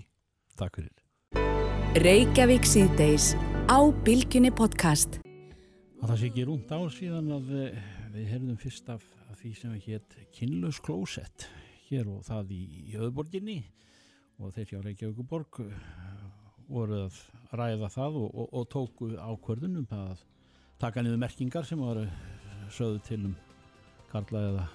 Takk 0.56 0.80
fyrir. 0.80 1.04
Reykjavík 2.00 2.64
síðdeis 2.64 3.34
á 3.68 3.78
Bilginni 4.06 4.48
podcast. 4.48 5.20
Og 6.00 6.08
það 6.08 6.16
sé 6.22 6.30
ekki 6.32 6.46
rúmt 6.48 6.72
á 6.72 6.80
síðan 6.90 7.28
að 7.36 7.52
eh, 7.60 7.82
við 8.14 8.30
herðum 8.32 8.56
fyrst 8.58 8.88
af 8.90 9.04
því 9.42 9.52
sem 9.58 9.78
hétt 9.86 10.16
Kynlaus 10.36 10.78
Klósett 10.82 11.48
hér 11.88 12.06
og 12.12 12.22
það 12.26 12.52
í, 12.54 12.60
í 12.92 12.98
Öðborginni 13.00 13.56
og 14.38 14.52
þeir 14.54 14.68
hjá 14.70 14.82
Reykjavíkuborg 14.84 15.58
uh, 15.64 15.72
voru 16.68 17.00
að 17.08 17.18
ræða 17.58 17.90
það 17.92 18.20
og, 18.20 18.28
og, 18.30 18.52
og 18.60 18.68
tóku 18.70 19.08
ákvörðunum 19.18 19.88
að 19.96 20.22
taka 20.82 21.02
niður 21.02 21.24
merkingar 21.24 21.66
sem 21.66 21.82
voru 21.82 22.06
sögðu 22.72 23.02
til 23.08 23.20
um 23.32 23.34
karla 24.12 24.46
eða 24.52 24.68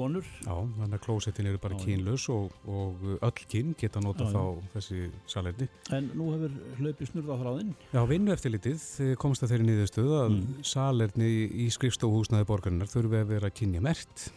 konur. 0.00 0.26
Já, 0.42 0.54
þannig 0.80 0.96
að 0.96 1.04
klósettin 1.04 1.50
eru 1.52 1.60
bara 1.62 1.78
kynlaus 1.84 2.26
og, 2.32 2.56
og 2.66 3.06
öll 3.20 3.46
kyn 3.52 3.76
geta 3.78 4.02
nota 4.02 4.26
já, 4.26 4.32
þá 4.34 4.40
já. 4.40 4.66
þessi 4.74 5.00
salerni. 5.30 5.70
En 5.96 6.10
nú 6.16 6.32
hefur 6.34 6.58
hlaupið 6.80 7.12
snurð 7.12 7.32
á 7.32 7.36
þráðinn. 7.44 7.72
Já, 7.92 8.02
vinnu 8.10 8.34
eftir 8.34 8.56
litið 8.56 8.84
komst 9.20 9.46
að 9.46 9.54
þeirri 9.54 9.70
niðurstöðu 9.70 10.20
að 10.24 10.34
mm. 10.34 10.60
salerni 10.72 11.32
í 11.64 11.70
skrifstóhúsnaði 11.76 12.48
borgarinnar 12.48 12.90
þurfi 12.90 13.20
að 13.20 13.34
vera 13.36 13.52
kynja 13.54 13.82
mert 13.84 14.30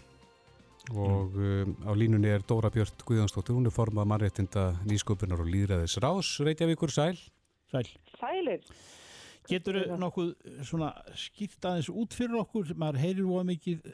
og 0.91 1.31
mm. 1.31 1.61
um, 1.63 1.75
á 1.87 1.91
línunni 1.95 2.27
er 2.27 2.43
Dóra 2.47 2.71
Björn 2.73 3.05
Guðjónsdóttir, 3.07 3.55
hún 3.55 3.69
er 3.69 3.75
formað 3.75 4.09
mannréttinda 4.11 4.65
nýsköpunar 4.83 5.39
og 5.39 5.47
líðræðis 5.47 5.95
rás, 6.03 6.33
Reykjavíkur 6.43 6.91
Sæl. 6.91 7.15
Sæl. 7.71 7.87
Sælir. 8.19 8.65
Getur 9.47 9.79
þau 9.87 9.95
nokkuð 9.99 10.33
svona 10.67 10.91
skýrt 11.19 11.65
aðeins 11.67 11.89
út 11.91 12.15
fyrir 12.15 12.39
okkur, 12.39 12.75
maður 12.79 13.01
heyrir 13.03 13.31
óa 13.31 13.43
mikið 13.47 13.87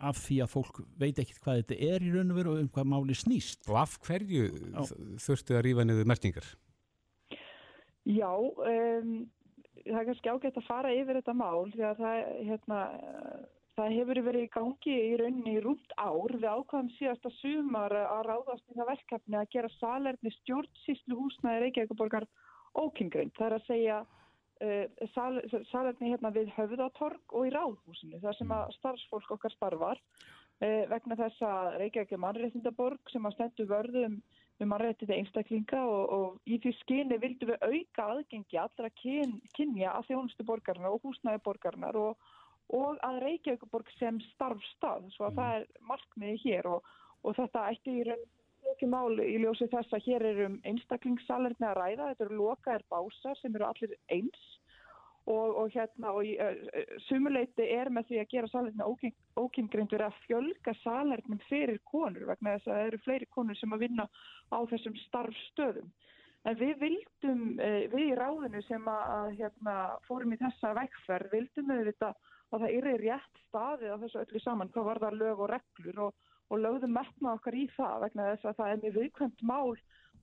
af 0.00 0.18
því 0.24 0.40
að 0.44 0.52
fólk 0.54 0.80
veit 1.00 1.18
ekkert 1.20 1.42
hvað 1.44 1.60
þetta 1.60 1.78
er 1.90 2.04
í 2.04 2.10
raun 2.14 2.32
og 2.32 2.40
veru 2.40 2.54
og 2.54 2.62
um 2.64 2.72
hvað 2.74 2.90
máli 2.92 3.16
snýst. 3.18 3.62
Og 3.68 3.78
af 3.82 3.98
hverju 4.06 4.48
þurftu 5.20 5.56
að 5.56 5.64
rífa 5.66 5.86
niður 5.86 6.10
mertingar? 6.10 6.50
Já, 8.08 8.32
um, 8.32 9.14
það 9.84 10.00
er 10.00 10.06
kannski 10.10 10.32
ágætt 10.32 10.60
að 10.60 10.68
fara 10.68 10.92
yfir 10.96 11.20
þetta 11.20 11.34
mál 11.36 11.70
því 11.74 11.84
að 11.90 12.04
það, 12.04 12.20
hérna, 12.48 12.78
það 13.76 13.96
hefur 13.98 14.22
verið 14.28 14.46
í 14.46 14.52
gangi 14.56 14.94
í 14.96 15.18
rauninni 15.20 15.56
í 15.56 15.64
rúmt 15.64 15.96
ár 15.96 16.36
við 16.36 16.48
ákvæðum 16.48 16.92
síðasta 16.96 17.34
sumar 17.38 17.96
að 18.00 18.22
ráðast 18.28 18.64
í 18.72 18.78
það 18.78 18.90
verkefni 18.94 19.40
að 19.40 19.52
gera 19.56 19.74
salerni 19.76 20.32
stjórnsýslu 20.38 21.20
húsnaði 21.20 21.66
Reykjavíkuborgar 21.66 22.26
ókingrind. 22.78 23.36
Það 23.36 23.46
er 23.46 23.58
að 23.58 23.68
segja 23.68 24.00
sal, 25.14 25.40
salerni 25.70 26.12
hérna 26.12 26.32
við 26.34 26.50
höfðatorg 26.56 27.32
og 27.32 27.48
í 27.48 27.54
ráðhúsinu 27.54 28.20
þar 28.20 28.36
sem 28.36 28.52
að 28.52 28.74
starfsfólk 28.76 29.32
okkar 29.36 29.54
starfar 29.54 30.00
uh, 30.00 30.84
vegna 30.90 31.16
þess 31.20 31.46
að 31.46 31.78
Reykjavík 31.82 32.12
er 32.16 32.22
mannréttindaborg 32.24 33.12
sem 33.12 33.26
að 33.26 33.36
stendu 33.38 33.68
vörðum 33.70 34.20
um 34.60 34.68
mannréttið 34.68 35.14
einstaklinga 35.14 35.80
og, 35.88 36.02
og 36.12 36.50
í 36.50 36.58
því 36.60 36.74
skyni 36.82 37.18
vildum 37.22 37.54
við 37.54 37.62
auka 37.64 38.08
aðgengi 38.14 38.58
allra 38.60 38.90
kyn, 39.00 39.38
kynja 39.56 39.94
að 39.94 40.10
þjónustu 40.10 40.44
borgarna 40.50 40.92
og 40.92 41.00
húsnæði 41.06 41.40
borgarnar 41.46 41.96
og, 41.96 42.32
og 42.76 43.00
að 43.06 43.22
Reykjavíkuborg 43.24 43.88
sem 43.96 44.20
starfstað 44.34 45.08
svo 45.14 45.30
að 45.30 45.32
mm. 45.32 45.40
það 45.40 45.56
er 45.56 45.88
markmiði 45.92 46.42
hér 46.44 46.70
og, 46.74 46.92
og 47.24 47.38
þetta 47.40 47.64
ætti 47.72 47.96
í 48.02 48.04
raun 48.10 48.28
ekki 48.74 48.88
mál 48.90 49.20
í 49.22 49.36
ljósi 49.42 49.68
þess 49.72 49.92
að 49.96 50.06
hér 50.06 50.24
eru 50.30 50.46
um 50.50 50.56
einstaklingssalerni 50.68 51.66
að 51.68 51.78
ræða, 51.78 52.08
þetta 52.10 52.26
eru 52.26 52.40
lokaðir 52.40 52.84
básar 52.92 53.38
sem 53.40 53.54
eru 53.56 53.66
allir 53.68 53.96
eins 54.12 54.46
og, 55.28 55.56
og 55.62 55.72
hérna 55.74 56.12
og 56.16 56.24
uh, 56.24 56.94
sumuleiti 57.08 57.66
er 57.74 57.90
með 57.92 58.08
því 58.10 58.20
að 58.22 58.30
gera 58.34 58.50
salerni 58.50 58.86
ókynngreindur 59.40 60.04
að 60.06 60.20
fjölga 60.26 60.74
salernum 60.82 61.42
fyrir 61.48 61.80
konur 61.90 62.26
vegna 62.30 62.56
þess 62.56 62.70
að 62.70 62.78
það 62.78 62.86
eru 62.88 63.02
fleiri 63.04 63.28
konur 63.36 63.60
sem 63.60 63.76
að 63.76 63.84
vinna 63.86 64.08
á 64.50 64.58
þessum 64.72 64.96
starfstöðum. 65.06 65.92
En 66.48 66.56
við 66.56 66.76
vildum, 66.80 67.42
uh, 67.60 67.82
við 67.92 68.06
í 68.06 68.16
ráðinu 68.16 68.64
sem 68.64 68.88
að 68.88 69.34
hérna, 69.42 69.76
fórum 70.08 70.32
í 70.32 70.40
þessa 70.40 70.72
vekkferð, 70.80 71.32
vildum 71.36 71.72
við 71.74 71.92
þetta 71.92 72.14
að 72.50 72.64
það 72.64 72.76
eru 72.80 72.96
rétt 73.04 73.42
staðið 73.48 73.92
á 73.94 74.00
þessu 74.02 74.22
öllu 74.24 74.42
saman, 74.42 74.70
hvað 74.74 74.88
var 74.88 75.02
það 75.04 75.18
lög 75.20 75.44
og 75.44 75.50
reglur 75.52 76.04
og 76.06 76.29
og 76.50 76.62
lögðum 76.64 76.94
metna 76.96 77.34
okkar 77.38 77.56
í 77.56 77.66
það 77.76 78.04
vegna 78.04 78.28
þess 78.32 78.48
að 78.50 78.56
það 78.60 78.72
er 78.72 78.82
mjög 78.84 78.96
viðkvæmt 78.98 79.42
mál 79.50 79.74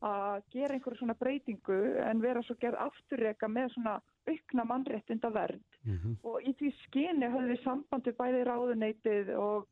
að 0.08 0.44
gera 0.54 0.76
einhverju 0.76 1.00
svona 1.00 1.18
breytingu 1.18 1.78
en 2.04 2.22
vera 2.22 2.44
svo 2.46 2.56
gerð 2.62 2.84
afturreka 2.84 3.50
með 3.50 3.72
svona 3.74 3.96
aukna 4.30 4.66
mannréttinda 4.70 5.32
verð 5.34 5.64
mm 5.84 5.98
-hmm. 5.98 6.16
og 6.24 6.44
í 6.44 6.54
því 6.60 6.72
skyni 6.84 7.32
höfum 7.32 7.50
við 7.50 7.64
sambandi 7.64 8.12
bæði 8.20 8.44
ráðuneytið 8.46 9.32
og, 9.42 9.68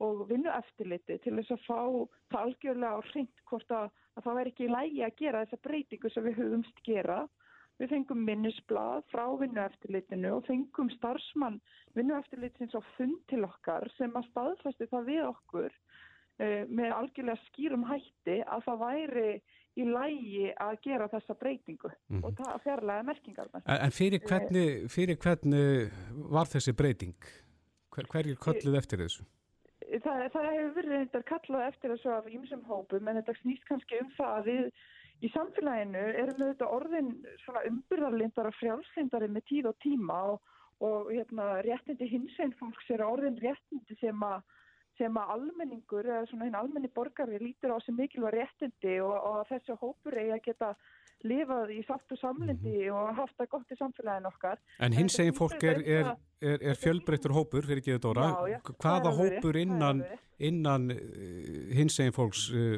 og 0.00 0.28
vinnu 0.30 0.50
eftirliti 0.50 1.18
til 1.18 1.36
þess 1.36 1.56
að 1.56 1.66
fá 1.66 1.80
það 2.30 2.40
algjörlega 2.42 2.96
á 2.96 3.00
hreint 3.10 3.42
hvort 3.50 3.70
að, 3.70 3.90
að 4.16 4.24
það 4.24 4.36
verð 4.38 4.52
ekki 4.52 4.74
lægi 4.76 5.02
að 5.04 5.18
gera 5.20 5.44
þessa 5.44 5.62
breytingu 5.68 6.10
sem 6.10 6.24
við 6.24 6.38
höfumst 6.40 6.82
gera 6.84 7.26
Við 7.76 7.90
fengum 7.92 8.22
minnisblad 8.24 9.04
frá 9.12 9.24
vinnueftirlitinu 9.36 10.30
og 10.38 10.46
fengum 10.46 10.88
starfsmann 10.94 11.58
vinnueftirlitins 11.98 12.72
á 12.72 12.80
fund 12.94 13.18
til 13.28 13.42
okkar 13.44 13.84
sem 13.98 14.14
að 14.16 14.30
staðfæsti 14.30 14.88
það 14.92 15.10
við 15.10 15.24
okkur 15.26 15.76
með 16.38 16.90
algjörlega 16.92 17.38
skýrum 17.46 17.84
hætti 17.88 18.40
að 18.44 18.64
það 18.66 18.82
væri 18.82 19.28
í 19.76 19.84
lægi 19.84 20.50
að 20.60 20.74
gera 20.84 21.06
þessa 21.12 21.34
breytingu 21.40 21.90
Mhm. 22.08 22.24
og 22.24 22.32
það 22.38 22.60
fjarlæga 22.64 23.02
merkingarnar. 23.04 23.62
En, 23.66 23.80
en 23.86 23.90
fyrir, 23.90 24.20
hvernig, 24.20 24.90
fyrir 24.90 25.16
hvernig 25.16 25.90
var 26.32 26.46
þessi 26.48 26.72
breyting? 26.76 27.14
Hver, 27.92 28.06
hverjir 28.12 28.36
kölluð 28.36 28.76
eftir 28.76 28.98
þessu? 29.04 29.24
Það, 30.02 30.22
það 30.32 30.46
hefur 30.50 30.74
verið 30.76 30.92
reyndar 30.96 31.22
kallað 31.28 31.66
eftir 31.68 31.90
þessu 31.94 32.10
af 32.12 32.26
ýmsum 32.26 32.64
hópum 32.68 33.08
en 33.08 33.16
þetta 33.20 33.34
snýst 33.42 33.64
kannski 33.68 34.00
um 34.02 34.10
það 34.16 34.32
að 34.40 34.44
við 34.50 34.72
í 35.22 35.28
samfélaginu 35.32 36.02
erum 36.22 36.36
við 36.40 36.50
þetta 36.52 36.68
orðin 36.76 37.10
svona 37.44 37.62
umbyrðarlindar 37.70 38.48
og 38.50 38.56
frjálslindari 38.58 39.28
með 39.32 39.44
tíð 39.48 39.68
og 39.70 39.76
tíma 39.84 40.18
og, 40.32 40.40
og 40.84 41.12
hérna, 41.12 41.62
réttindi 41.64 42.08
hinsvein 42.10 42.52
fólks 42.58 42.90
eru 42.90 43.06
orðin 43.08 43.38
réttindi 43.40 43.96
sem 44.00 44.20
að 44.20 44.42
sem 44.98 45.16
að 45.20 45.32
almenningur 45.36 46.06
eða 46.08 46.26
svona 46.30 46.48
hinn 46.48 46.58
almenni 46.58 46.90
borgari 46.94 47.38
lítur 47.42 47.74
á 47.74 47.78
sem 47.84 47.96
mikilvæg 47.98 48.36
réttindi 48.36 48.96
og, 49.04 49.12
og 49.16 49.40
að 49.42 49.50
þessi 49.54 49.76
hópur 49.82 50.16
eigi 50.16 50.32
að 50.36 50.44
geta 50.46 50.70
lifað 51.26 51.72
í 51.72 51.78
sátt 51.88 52.12
og 52.12 52.20
samlindi 52.20 52.88
og 52.92 53.14
haft 53.16 53.36
það 53.40 53.48
gott 53.54 53.72
í 53.72 53.78
samfélaginu 53.78 54.28
okkar. 54.30 54.60
En 54.84 54.92
hins 54.96 55.16
eginn 55.22 55.36
fólk 55.36 55.64
er, 55.64 55.80
er, 55.80 56.10
er, 56.44 56.66
er 56.72 56.80
fjölbreyttur 56.80 57.34
hópur, 57.36 57.64
fyrir 57.66 57.80
ekki. 57.82 57.96
Já, 57.96 58.34
já, 58.52 58.58
það 58.60 58.82
Hvaða 58.84 59.14
hópur 59.16 59.58
innan, 59.60 60.04
innan 60.50 60.90
uh, 60.92 61.72
hins 61.76 61.96
eginn 62.02 62.16
fólks 62.16 62.46
uh, 62.52 62.76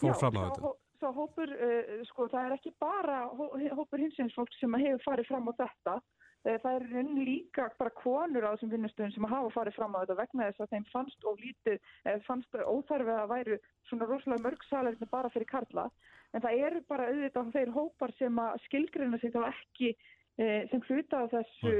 fór 0.00 0.14
Já, 0.14 0.18
fram 0.22 0.40
á 0.40 0.42
þetta? 0.48 0.64
hó- 0.70 0.80
Sá 1.04 1.10
hópur, 1.12 1.50
uh, 1.52 1.88
sko, 2.08 2.30
það 2.32 2.46
er 2.48 2.52
ekki 2.56 2.70
bara 2.80 3.16
hó, 3.28 3.44
hópur 3.76 4.00
hinsins 4.00 4.32
fólk 4.36 4.52
sem 4.56 4.72
hefur 4.80 5.02
farið 5.04 5.28
fram 5.28 5.50
á 5.50 5.52
þetta. 5.58 5.98
Uh, 6.44 6.58
það 6.60 6.74
er 6.76 6.86
rauninni 6.92 7.26
líka 7.28 7.68
bara 7.80 7.94
konur 7.96 8.44
á 8.44 8.52
þessum 8.52 8.72
vinnustöðum 8.74 9.14
sem 9.14 9.28
hafa 9.30 9.52
farið 9.54 9.76
fram 9.78 9.94
á 9.96 10.02
þetta 10.02 10.18
vegna 10.18 10.48
þess 10.50 10.64
að 10.64 10.72
þeim 10.74 10.88
fannst 10.92 11.28
og 11.30 11.38
lítið, 11.40 11.78
eh, 12.04 12.18
fannst 12.26 12.58
óþarfið 12.60 13.20
að 13.20 13.30
væru 13.32 13.58
svona 13.88 14.08
rosalega 14.10 14.44
mörg 14.44 14.66
salerni 14.68 15.08
bara 15.10 15.30
fyrir 15.32 15.48
karla. 15.48 15.86
En 16.34 16.44
það 16.44 16.64
eru 16.66 16.82
bara 16.88 17.06
auðvitað 17.08 17.52
þeir 17.54 17.72
hópar 17.78 18.12
sem 18.18 18.42
að 18.44 18.58
skilgrina 18.66 19.20
sig 19.22 19.32
þá 19.32 19.40
ekki 19.48 19.94
eh, 20.36 20.68
sem 20.68 20.84
hluta 20.88 21.24
á 21.24 21.32
þessu 21.32 21.74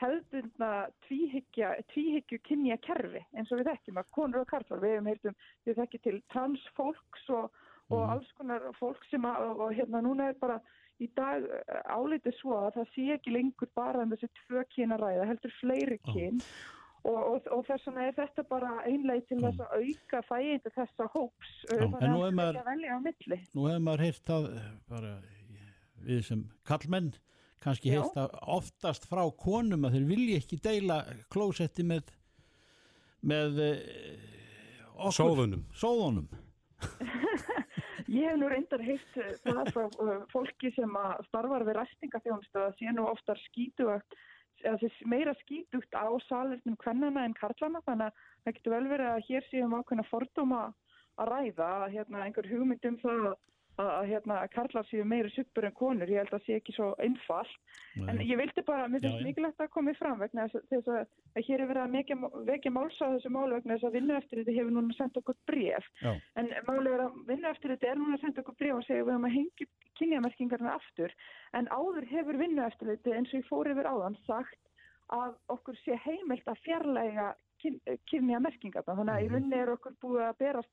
hefðbundna 0.00 0.70
tvíhyggja, 1.06 1.74
tvíhyggju 1.92 2.38
kynja 2.48 2.78
kerfi 2.84 3.22
eins 3.36 3.50
og 3.52 3.60
við 3.60 3.70
þekkjum 3.70 4.00
að 4.00 4.12
konur 4.16 4.44
og 4.44 4.50
karlar, 4.50 4.80
við 4.80 4.94
hefum 4.94 5.10
heyrtum, 5.10 5.40
við 5.66 5.80
þekkjum 5.80 6.04
til 6.06 6.20
transfólks 6.32 7.26
og, 7.36 7.64
og 7.92 8.14
alls 8.14 8.30
konar 8.38 8.70
fólk 8.78 9.04
sem 9.10 9.26
að, 9.28 9.50
og 9.58 9.74
hérna 9.76 10.02
núna 10.06 10.30
er 10.30 10.38
bara 10.40 10.60
í 11.00 11.08
dag 11.16 11.46
eh, 11.46 11.80
álitið 11.96 12.36
svo 12.40 12.58
að 12.66 12.74
það 12.80 12.90
sé 12.94 13.06
ekki 13.16 13.32
lengur 13.36 13.70
bara 13.78 14.02
um 14.04 14.12
þessi 14.14 14.28
tvö 14.42 14.64
kyna 14.74 14.98
ræða, 15.00 15.26
heldur 15.30 15.54
fleiri 15.60 15.98
kyn 16.10 16.42
og, 17.04 17.16
og, 17.16 17.46
og 17.56 17.62
þess 17.70 17.86
vegna 17.88 18.06
er 18.10 18.16
þetta 18.18 18.44
bara 18.50 18.74
einleið 18.84 19.22
til 19.30 19.38
þess 19.40 19.62
að 19.64 19.74
auka 19.80 20.20
fæindi 20.28 20.72
þessa 20.76 21.06
hóps, 21.14 21.54
nú 21.70 21.78
þannig 21.78 22.02
er 22.02 22.10
að 22.10 22.20
það 22.20 22.36
maður- 22.40 22.44
er 22.44 22.60
ekki 22.60 22.60
að 22.60 22.70
velja 22.74 22.92
á 22.92 22.98
milli. 23.08 23.40
Nú 23.56 23.66
hefur 23.70 23.84
maður 23.88 24.04
heyrt 24.06 24.24
það 24.30 24.48
eh, 24.60 24.70
bara 24.92 25.12
við 26.10 26.22
sem 26.28 26.44
kallmenn 26.68 27.10
kannski 27.60 27.90
heyrt 27.92 28.14
það 28.16 28.36
oftast 28.56 29.04
frá 29.08 29.20
konum 29.36 29.82
að 29.84 29.96
þeir 29.98 30.06
vilji 30.08 30.36
ekki 30.40 30.60
deila 30.64 31.00
klósetti 31.32 31.84
með 31.84 32.12
með 33.20 33.58
okkur, 34.96 35.12
Sóðunum. 35.16 35.64
sóðunum. 35.76 36.28
Ég 38.10 38.26
hef 38.26 38.38
nú 38.40 38.48
reyndar 38.50 38.82
heitt 38.82 39.18
eh, 39.22 39.34
það 39.44 39.68
frá 39.70 39.84
uh, 39.86 40.14
fólki 40.32 40.72
sem 40.74 40.96
að 40.98 41.20
starfar 41.28 41.62
við 41.68 41.76
ræstingafjónustu 41.78 42.58
að 42.58 42.72
sé 42.80 42.94
nú 42.96 43.04
oftar 43.06 43.38
þess 44.80 45.04
meira 45.08 45.34
skítugt 45.40 45.94
á 45.94 46.10
salernum 46.26 46.76
kvennana 46.82 47.22
en 47.24 47.36
karlana 47.38 47.80
þannig 47.86 48.10
að 48.10 48.24
það 48.44 48.56
getur 48.56 48.74
vel 48.74 48.88
verið 48.90 49.10
að 49.12 49.22
hér 49.28 49.46
séum 49.48 49.76
ákveðna 49.78 50.06
fordóma 50.10 50.62
að 51.20 51.30
ræða 51.30 51.70
hérna, 51.94 52.24
einhver 52.26 52.50
hugmynd 52.50 52.90
um 52.90 52.98
það 53.04 53.30
að, 53.30 53.38
að 53.80 54.08
hérna, 54.10 54.36
karlar 54.52 54.86
séu 54.90 55.04
meira 55.08 55.30
suppur 55.34 55.64
en 55.68 55.72
konur, 55.76 56.08
ég 56.10 56.20
held 56.22 56.34
að 56.36 56.44
sé 56.46 56.56
ekki 56.60 56.74
svo 56.76 56.90
einfalt 57.00 57.52
en 58.08 58.18
ég 58.22 58.36
vildi 58.38 58.62
bara, 58.66 58.88
mér 58.88 59.00
finnst 59.02 59.24
mikilvægt 59.26 59.60
að 59.64 59.70
koma 59.74 59.94
fram 59.98 60.18
vegna 60.20 60.46
þess 60.48 60.70
að- 60.88 61.00
að, 61.00 61.06
að 61.36 61.46
hér 61.48 61.60
er 61.60 61.70
verið 61.70 61.82
að 61.84 62.46
vekja 62.50 62.70
máls 62.76 63.00
á 63.02 63.06
þessu 63.14 63.30
málu 63.34 63.54
vegna 63.58 63.74
þess 63.78 63.88
að 63.90 63.96
vinnu 63.98 64.16
eftir 64.16 64.38
þetta 64.42 64.56
hefur 64.58 64.70
núna 64.76 64.94
sendt 64.98 65.16
okkur 65.22 65.36
bref 65.46 65.84
Já. 66.02 66.12
En 66.36 66.48
málið 66.68 66.92
er 66.98 67.04
að 67.06 67.20
vinna 67.26 67.50
eftir 67.54 67.70
þetta 67.76 67.90
er 67.90 67.96
núna 68.02 68.16
að 68.16 68.20
senda 68.26 68.40
okkur 68.44 68.58
bref 68.60 68.74
og 68.74 68.84
segja 68.86 69.04
við 69.04 69.12
höfum 69.14 69.28
að 69.30 69.36
hengja 69.38 69.66
kynjamerkingarna 70.00 70.74
aftur. 70.78 71.12
En 71.54 71.66
áður 71.68 72.06
hefur 72.08 72.38
vinna 72.40 72.66
eftir 72.70 72.88
þetta 72.94 73.16
eins 73.16 73.32
og 73.34 73.40
ég 73.40 73.48
fór 73.50 73.68
yfir 73.72 73.88
áðan 73.90 74.16
sagt 74.26 74.58
að 75.12 75.34
okkur 75.50 75.76
sé 75.84 75.96
heimilt 76.06 76.46
að 76.48 76.60
fjarlæga 76.64 77.34
kyn, 77.60 77.80
kynjamerkingarna. 78.10 78.94
Þannig 78.96 79.14
að 79.14 79.24
í 79.24 79.28
rauninni 79.34 79.58
er 79.60 79.72
okkur 79.74 79.96
búið 80.02 80.22
að 80.28 80.38
berast 80.38 80.70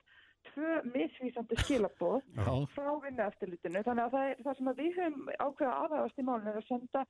tvö 0.51 0.81
misvísandi 0.93 1.57
skilaboð 1.63 2.21
Já. 2.37 2.51
frá 2.75 2.91
vinna 3.03 3.29
eftirlitinu. 3.31 3.83
Þannig 3.85 4.05
að 4.05 4.13
það, 4.15 4.29
er, 4.29 4.43
það 4.45 4.59
sem 4.59 4.71
að 4.71 4.83
við 4.83 4.99
höfum 4.99 5.33
ákveða 5.37 5.79
aðhafast 5.85 6.21
í 6.21 6.27
málinu 6.27 6.53
er 6.53 6.61
að 6.61 6.69
senda 6.69 7.05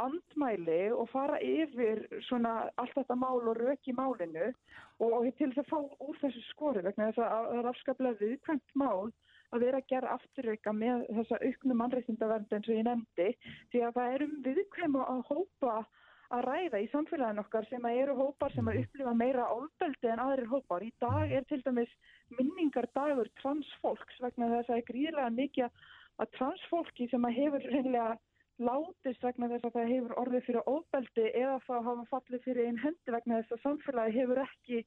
andmæli 0.00 0.82
og 0.94 1.08
fara 1.12 1.38
yfir 1.44 2.06
svona 2.28 2.52
allt 2.80 2.94
þetta 2.96 3.16
mál 3.18 3.42
og 3.50 3.58
rök 3.58 3.90
í 3.90 3.94
málinu 3.96 4.48
og, 4.48 5.10
og 5.10 5.26
til 5.36 5.50
þess 5.52 5.64
að 5.64 5.70
fá 5.72 6.06
úr 6.06 6.20
þessu 6.22 6.44
skori 6.48 6.84
vegna 6.86 7.10
þess 7.10 7.22
að 7.24 7.32
það 7.32 7.58
er 7.58 7.70
afskaplega 7.72 8.20
viðkvæmt 8.22 8.76
mál 8.78 9.10
að 9.52 9.66
vera 9.66 9.80
að 9.82 9.88
gera 9.92 10.14
afturreika 10.16 10.72
með 10.76 11.04
þessa 11.18 11.40
auknu 11.42 11.76
mannreitindavernd 11.80 12.54
eins 12.56 12.70
og 12.70 12.78
ég 12.78 12.86
nefndi 12.88 13.28
því 13.72 13.82
að 13.84 13.98
það 13.98 14.14
er 14.14 14.24
um 14.26 14.38
viðkvæm 14.46 14.98
að 15.02 15.20
hópa 15.28 15.74
að 16.32 16.44
ræða 16.48 16.80
í 16.80 16.88
samfélagin 16.92 17.42
okkar 17.42 17.68
sem 17.68 17.86
að 17.88 18.00
eru 18.02 18.16
hópar 18.16 18.54
sem 18.54 18.68
að 18.70 18.82
upplifa 18.82 19.14
meira 19.16 19.46
ofbeldi 19.52 20.12
en 20.12 20.24
aðrir 20.24 20.50
hópar. 20.52 20.84
Í 20.86 20.92
dag 21.02 21.32
er 21.38 21.46
til 21.50 21.60
dæmis 21.66 21.92
minningar 22.38 22.88
dagur 22.96 23.28
transfólks 23.42 24.20
vegna 24.24 24.50
þess 24.54 24.68
að 24.68 24.70
það 24.72 24.80
er 24.80 24.90
gríðilega 24.90 25.32
mikið 25.38 25.82
að 26.22 26.36
transfólki 26.38 27.08
sem 27.10 27.26
að 27.28 27.38
hefur 27.40 27.66
reynilega 27.72 28.12
látist 28.62 29.24
vegna 29.24 29.48
þess 29.50 29.66
að 29.66 29.76
það 29.76 29.90
hefur 29.90 30.14
orðið 30.22 30.44
fyrir 30.46 30.68
ofbeldi 30.70 31.24
eða 31.40 31.54
þá 31.66 31.72
hafa 31.88 32.04
fallið 32.10 32.44
fyrir 32.46 32.68
einn 32.68 32.80
hendi 32.82 33.14
vegna 33.14 33.38
þess 33.40 33.56
að 33.56 33.62
samfélagi 33.64 34.16
hefur 34.18 34.40
ekki 34.44 34.80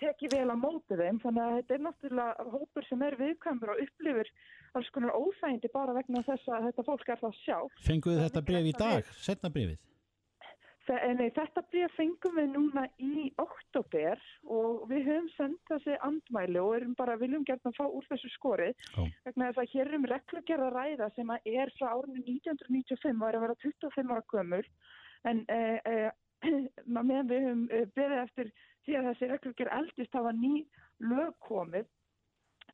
tekið 0.00 0.36
vel 0.36 0.46
að 0.46 0.62
móti 0.62 0.98
þeim 1.02 1.20
þannig 1.24 1.44
að 1.44 1.56
þetta 1.58 1.76
er 1.76 1.84
náttúrulega 1.86 2.48
hópur 2.54 2.88
sem 2.88 3.06
er 3.08 3.18
viðkvæmur 3.20 3.74
og 3.74 3.82
upplifir 3.86 4.32
alls 4.78 4.92
konar 4.94 5.16
óþægindi 5.18 5.72
bara 5.74 5.96
vegna 5.98 6.24
þess 6.30 6.48
að 6.48 6.68
þetta 6.70 6.86
fólk 6.88 7.08
er 7.08 7.24
það 7.26 7.40
sjálf. 7.42 7.80
Fenguðu 7.88 8.22
þetta 8.22 8.46
bref 8.48 8.70
í 8.70 8.76
dag, 8.78 9.16
setna 9.18 9.52
brefið? 9.52 9.80
Þe- 10.82 11.14
Nei, 11.14 11.28
þetta 11.30 11.62
bréf 11.70 11.92
fengum 11.94 12.38
við 12.40 12.48
núna 12.56 12.82
í 12.98 13.28
oktober 13.38 14.18
og 14.50 14.88
við 14.90 15.04
höfum 15.06 15.28
sendt 15.36 15.70
þessi 15.70 15.94
andmæli 16.08 16.58
og 16.58 16.72
erum 16.78 16.96
bara, 16.98 17.14
viljum 17.20 17.44
gert 17.46 17.62
að 17.68 17.76
fá 17.78 17.84
úr 17.86 18.08
þessu 18.08 18.30
skorið 18.34 18.74
Já. 18.96 19.04
vegna 19.28 19.50
þess 19.52 19.62
að 19.62 19.70
hér 19.76 19.86
er 19.92 19.98
um 20.00 20.08
reglugerða 20.10 20.72
ræða 20.74 21.08
sem 21.14 21.30
að 21.30 21.46
er 21.52 21.72
frá 21.78 21.86
árinu 21.92 22.24
1995 22.24 23.22
og 23.22 23.28
er 23.28 23.38
að 23.38 23.46
vera 23.46 23.58
25 23.62 24.12
ára 24.16 24.26
gömul 24.34 24.64
en 25.30 25.44
eh, 25.54 25.78
eh, 25.86 26.10
meðan 26.96 27.30
við 27.30 27.46
höfum 27.46 27.64
eh, 27.70 27.86
beðið 27.94 28.20
eftir 28.24 28.52
því 28.82 28.98
að 28.98 29.10
þessi 29.12 29.32
reglugerð 29.36 29.76
eldist 29.78 30.18
hafa 30.18 30.32
ný 30.34 30.54
lög 31.12 31.36
komið 31.46 31.86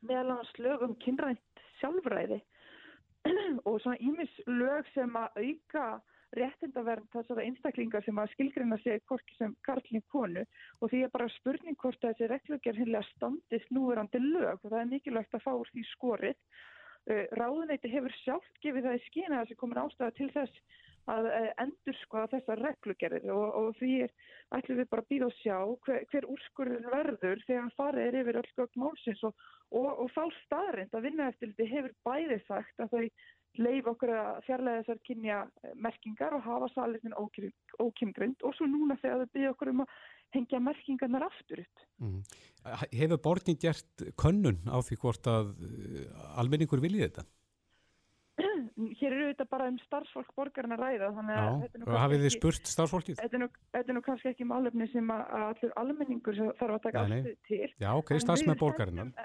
meðal 0.01 0.31
annars 0.33 0.55
lög 0.63 0.85
um 0.87 0.97
kynrænt 1.05 1.65
sjálfræði 1.83 2.41
og 3.69 3.83
svona 3.83 4.01
ímis 4.01 4.33
lög 4.49 4.89
sem 4.95 5.13
að 5.21 5.43
auka 5.45 5.89
réttindavernd 6.37 7.09
þessara 7.13 7.45
einstaklingar 7.47 8.05
sem 8.05 8.19
að 8.21 8.33
skilgrina 8.35 8.79
sig 8.83 9.01
hvorki 9.09 9.37
sem 9.39 9.55
karlinn 9.67 10.05
konu. 10.13 10.45
Og 10.81 10.91
því 10.91 11.05
er 11.05 11.15
bara 11.15 11.29
spurning 11.39 11.79
hvort 11.81 12.03
að 12.03 12.17
þessi 12.17 12.33
reglugjör 12.33 12.81
hinlega 12.83 13.07
standist 13.15 13.71
núverandi 13.75 14.21
lög. 14.25 14.59
Og 14.63 14.69
það 14.69 14.81
er 14.83 14.91
mikilvægt 14.93 15.39
að 15.39 15.47
fá 15.47 15.55
úr 15.55 15.73
því 15.73 15.87
skorið. 15.95 16.37
Uh, 17.09 17.25
Ráðuneyti 17.39 17.89
hefur 17.93 18.13
sjálft 18.21 18.61
gefið 18.65 18.91
það 18.91 18.99
í 18.99 19.07
skina 19.07 19.41
þessi 19.41 19.57
komin 19.57 19.81
ástæða 19.81 20.15
til 20.19 20.29
þess 20.35 20.85
að 21.09 21.29
uh, 21.31 21.47
endur 21.65 21.97
skoða 22.03 22.33
þessar 22.35 22.63
reglugerðir. 22.67 23.31
Og, 23.33 23.47
og 23.61 23.79
því 23.79 23.95
ætlum 24.59 24.83
við 24.83 24.91
bara 24.93 25.05
að 25.07 25.13
býða 25.15 25.31
og 25.31 25.39
sjá 25.39 25.57
hver, 25.87 26.05
hver 26.13 26.29
úrskurður 26.35 26.91
verður 26.93 27.47
þegar 27.47 27.73
farið 27.79 28.11
er 28.11 28.21
yfir 28.21 28.41
öll 28.43 28.53
gögn 28.61 28.85
málsins. 28.85 29.25
Og, 29.25 29.49
og, 29.73 29.89
og 30.05 30.13
þá 30.13 30.23
staðrind 30.43 30.93
að 30.93 31.09
vinna 31.09 31.33
eftir 31.33 31.55
þetta 31.55 31.73
hefur 31.73 31.97
bæði 32.05 32.41
sagt 32.45 32.85
að 32.85 32.93
þau 32.93 33.07
leif 33.59 33.87
okkur 33.91 34.13
að 34.15 34.43
fjarlæga 34.47 34.83
þessar 34.85 35.01
kynja 35.09 35.39
merkingar 35.75 36.37
og 36.37 36.45
hafa 36.45 36.69
salitin 36.75 37.17
ókymgrind 37.83 38.45
og 38.45 38.55
svo 38.55 38.69
núna 38.71 38.99
þegar 39.01 39.25
þau 39.25 39.33
byggja 39.35 39.55
okkur 39.55 39.73
um 39.73 39.81
að 39.87 39.97
hengja 40.37 40.61
merkingarnar 40.61 41.25
aftur 41.27 41.65
upp. 41.65 41.83
Mm. 42.05 42.21
Hefur 42.93 43.23
borgin 43.25 43.57
gert 43.59 44.05
könnun 44.21 44.61
á 44.69 44.77
því 44.85 45.01
hvort 45.03 45.27
að 45.33 45.55
uh, 45.57 46.39
almenningur 46.39 46.83
viljið 46.85 47.09
þetta? 47.09 47.27
Hér 48.39 49.11
eru 49.17 49.25
þetta 49.33 49.45
bara 49.51 49.67
um 49.73 49.79
starfsfólk 49.83 50.29
borgarinn 50.39 50.75
að 50.77 50.83
ræða 50.85 51.09
hafið 51.99 52.21
þið 52.23 52.33
spurt 52.37 52.69
starfsfólkið? 52.71 53.17
Þetta 53.19 53.35
er, 53.35 53.43
nú, 53.43 53.49
þetta 53.75 53.91
er 53.91 53.97
nú 53.97 54.03
kannski 54.07 54.31
ekki 54.31 54.47
málefni 54.47 54.87
sem 54.93 55.11
að, 55.11 55.25
allur 55.49 55.73
almenningur 55.83 56.39
þarf 56.61 56.77
að 56.77 56.85
taka 56.85 57.03
afstöðu 57.03 57.33
til. 57.49 57.69
Já, 57.83 57.89
ok, 57.99 58.13
En 58.15 58.23
starfsmenn 58.23 58.55
sendum- 58.55 58.63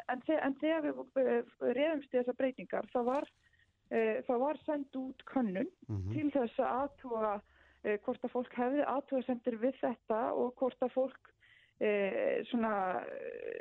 En, 0.09 0.23
þe- 0.25 0.39
en 0.47 0.55
þegar 0.63 0.81
við 0.87 1.03
uh, 1.03 1.53
reyðumst 1.77 2.09
í 2.09 2.17
þessar 2.17 2.39
breytingar, 2.41 2.89
það 2.95 3.05
var, 3.11 3.29
það 4.27 4.39
var 4.41 4.57
sendt 4.65 4.95
út 4.97 5.23
könnun 5.29 5.67
Mhm. 5.89 6.13
til 6.13 6.31
þess 6.33 6.59
að 6.59 6.73
aðtúa 6.79 7.33
uh, 7.35 7.97
hvort 8.05 8.23
að 8.23 8.31
fólk 8.33 8.53
hefði 8.57 8.85
aðtúa 8.87 9.25
sendir 9.27 9.57
við 9.61 9.75
þetta 9.81 10.21
og 10.33 10.55
hvort 10.55 10.81
að 10.81 10.93
fólk 10.95 11.29
eh, 11.83 12.43
svona, 12.47 13.03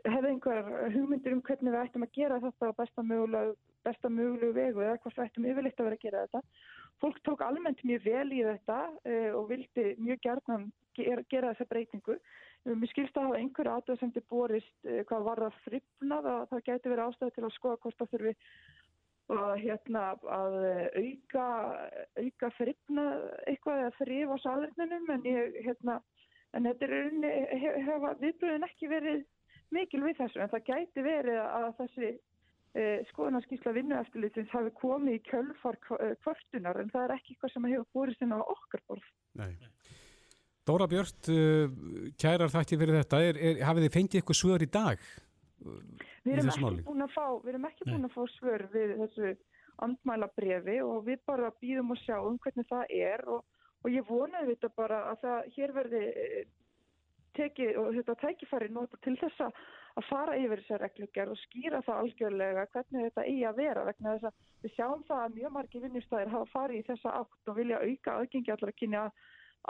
hefði 0.04 0.28
einhver 0.30 0.90
hugmyndir 0.94 1.32
um 1.34 1.40
hvernig 1.42 1.72
við 1.72 1.80
ættum 1.80 2.04
að 2.06 2.12
gera 2.14 2.36
þetta 2.40 2.68
á 2.70 2.78
besta 2.78 3.02
mögulegu, 3.02 3.56
besta 3.84 4.08
mögulegu 4.12 4.52
vegu 4.54 4.82
eða 4.84 4.98
hvort 5.02 5.16
við 5.18 5.24
ættum 5.26 5.48
yfirleitt 5.50 5.80
að 5.80 5.88
vera 5.88 5.96
að 5.98 6.04
gera 6.04 6.22
þetta. 6.26 6.42
Fólk 7.02 7.18
tók 7.26 7.42
almennt 7.42 7.82
mjög 7.88 8.04
vel 8.04 8.28
í 8.36 8.42
þetta 8.46 8.78
eh, 9.04 9.30
og 9.34 9.48
vildi 9.50 9.86
mjög 9.98 10.20
gerðan 10.22 10.68
gera, 10.94 11.50
þessa 11.54 11.66
breytingu. 11.72 12.18
Mér 12.68 12.90
skilst 12.92 13.16
að 13.16 13.24
hafa 13.26 13.40
einhverja 13.40 13.74
aðdöðsendir 13.80 14.22
borist 14.30 14.86
eh, 14.86 15.02
hvað 15.08 15.24
var 15.26 15.42
það 15.42 15.58
fripnað 15.64 16.28
að 16.30 16.42
það 16.52 16.64
gæti 16.68 16.92
verið 16.92 17.06
ástæði 17.08 17.34
til 17.34 17.44
að 17.48 17.56
skoða 17.56 17.80
hvort 17.82 17.98
það 17.98 18.12
þurfi 18.12 18.34
að, 19.36 19.52
hérna, 19.62 20.02
að 20.38 20.56
auka, 21.02 21.46
auka 22.18 22.50
fripna 22.56 23.06
eitthvað 23.50 23.84
eða 23.84 23.94
þrif 24.00 24.34
á 24.34 24.36
salernunum 24.44 25.14
en, 25.14 25.24
hérna, 25.66 26.00
en 26.56 26.68
þetta 26.68 26.88
er 26.88 27.78
hefa 27.86 28.12
viðbröðin 28.20 28.68
ekki 28.68 28.90
verið 28.92 29.24
mikil 29.72 30.02
við 30.04 30.20
þessu 30.20 30.42
en 30.42 30.52
það 30.52 30.68
gæti 30.68 31.06
verið 31.06 31.40
að 31.42 31.68
þessi 31.80 32.10
eh, 32.10 33.00
skoðanarskísla 33.12 33.74
vinnueftilitins 33.78 34.52
hafi 34.52 34.74
komið 34.80 35.18
í 35.18 35.24
kjölfar 35.30 35.80
kvartunar 35.86 36.82
en 36.82 36.92
það 36.92 37.08
er 37.08 37.16
ekki 37.16 37.34
eitthvað 37.34 37.54
sem 37.56 37.68
hefur 37.72 37.90
borist 37.96 38.24
inn 38.24 38.36
á 38.36 38.40
okkar 38.40 38.84
borð. 38.88 39.10
Nei. 39.40 39.54
Dóra 40.62 40.86
Björnt, 40.86 41.26
uh, 41.32 41.72
kærar 42.22 42.52
þætti 42.52 42.76
fyrir 42.78 43.00
þetta, 43.00 43.18
er, 43.26 43.38
er, 43.38 43.62
hafið 43.66 43.88
þið 43.88 43.94
fengið 43.96 44.20
eitthvað 44.20 44.38
svör 44.38 44.62
í 44.62 44.68
dag? 44.70 45.06
Við 45.62 46.32
erum 46.36 46.52
ekki 46.52 46.84
búin 46.86 47.06
að 47.06 47.14
fá, 47.14 47.26
við 47.42 47.52
erum 47.54 47.68
ekki 47.68 47.88
búin 47.88 48.08
að 48.08 48.14
fá 48.16 48.22
svör 48.36 48.66
við 48.72 48.94
þessu 49.02 49.34
andmæla 49.82 50.28
brefi 50.36 50.78
og 50.84 51.04
við 51.06 51.22
bara 51.26 51.52
býðum 51.62 51.94
og 51.94 52.00
sjáum 52.02 52.40
hvernig 52.42 52.68
það 52.70 52.96
er 52.96 53.22
og, 53.34 53.44
og 53.82 53.94
ég 53.94 54.08
vonaði 54.08 54.54
þetta 54.54 54.72
bara 54.78 55.04
að 55.12 55.22
það 55.24 55.52
hér 55.56 55.74
verði 55.78 56.02
eh, 56.24 56.42
tekið 57.38 57.78
og 57.80 57.94
þetta 57.96 58.18
tækifæri 58.22 58.68
nota 58.72 58.98
til 59.04 59.16
þess 59.20 59.46
að 59.46 60.08
fara 60.08 60.36
yfir 60.40 60.60
þessar 60.62 60.82
reglugjör 60.86 61.32
og 61.32 61.40
skýra 61.42 61.82
það 61.86 62.00
algjörlega 62.02 62.66
hvernig 62.72 63.06
þetta 63.08 63.26
eigi 63.28 63.44
að 63.48 63.60
vera 63.60 63.86
vegna 63.88 64.14
þess 64.16 64.28
að 64.28 64.64
við 64.64 64.74
sjáum 64.76 65.04
það 65.08 65.24
að 65.24 65.38
mjög 65.38 65.54
margi 65.56 65.82
vinnustæðir 65.82 66.32
hafa 66.32 66.50
farið 66.52 66.80
í 66.80 66.86
þessa 66.88 67.14
átt 67.20 67.52
og 67.52 67.58
vilja 67.58 67.80
auka 67.82 68.16
aðgengi 68.18 68.54
allar 68.54 68.72
að 68.72 68.80
kynja 68.80 69.06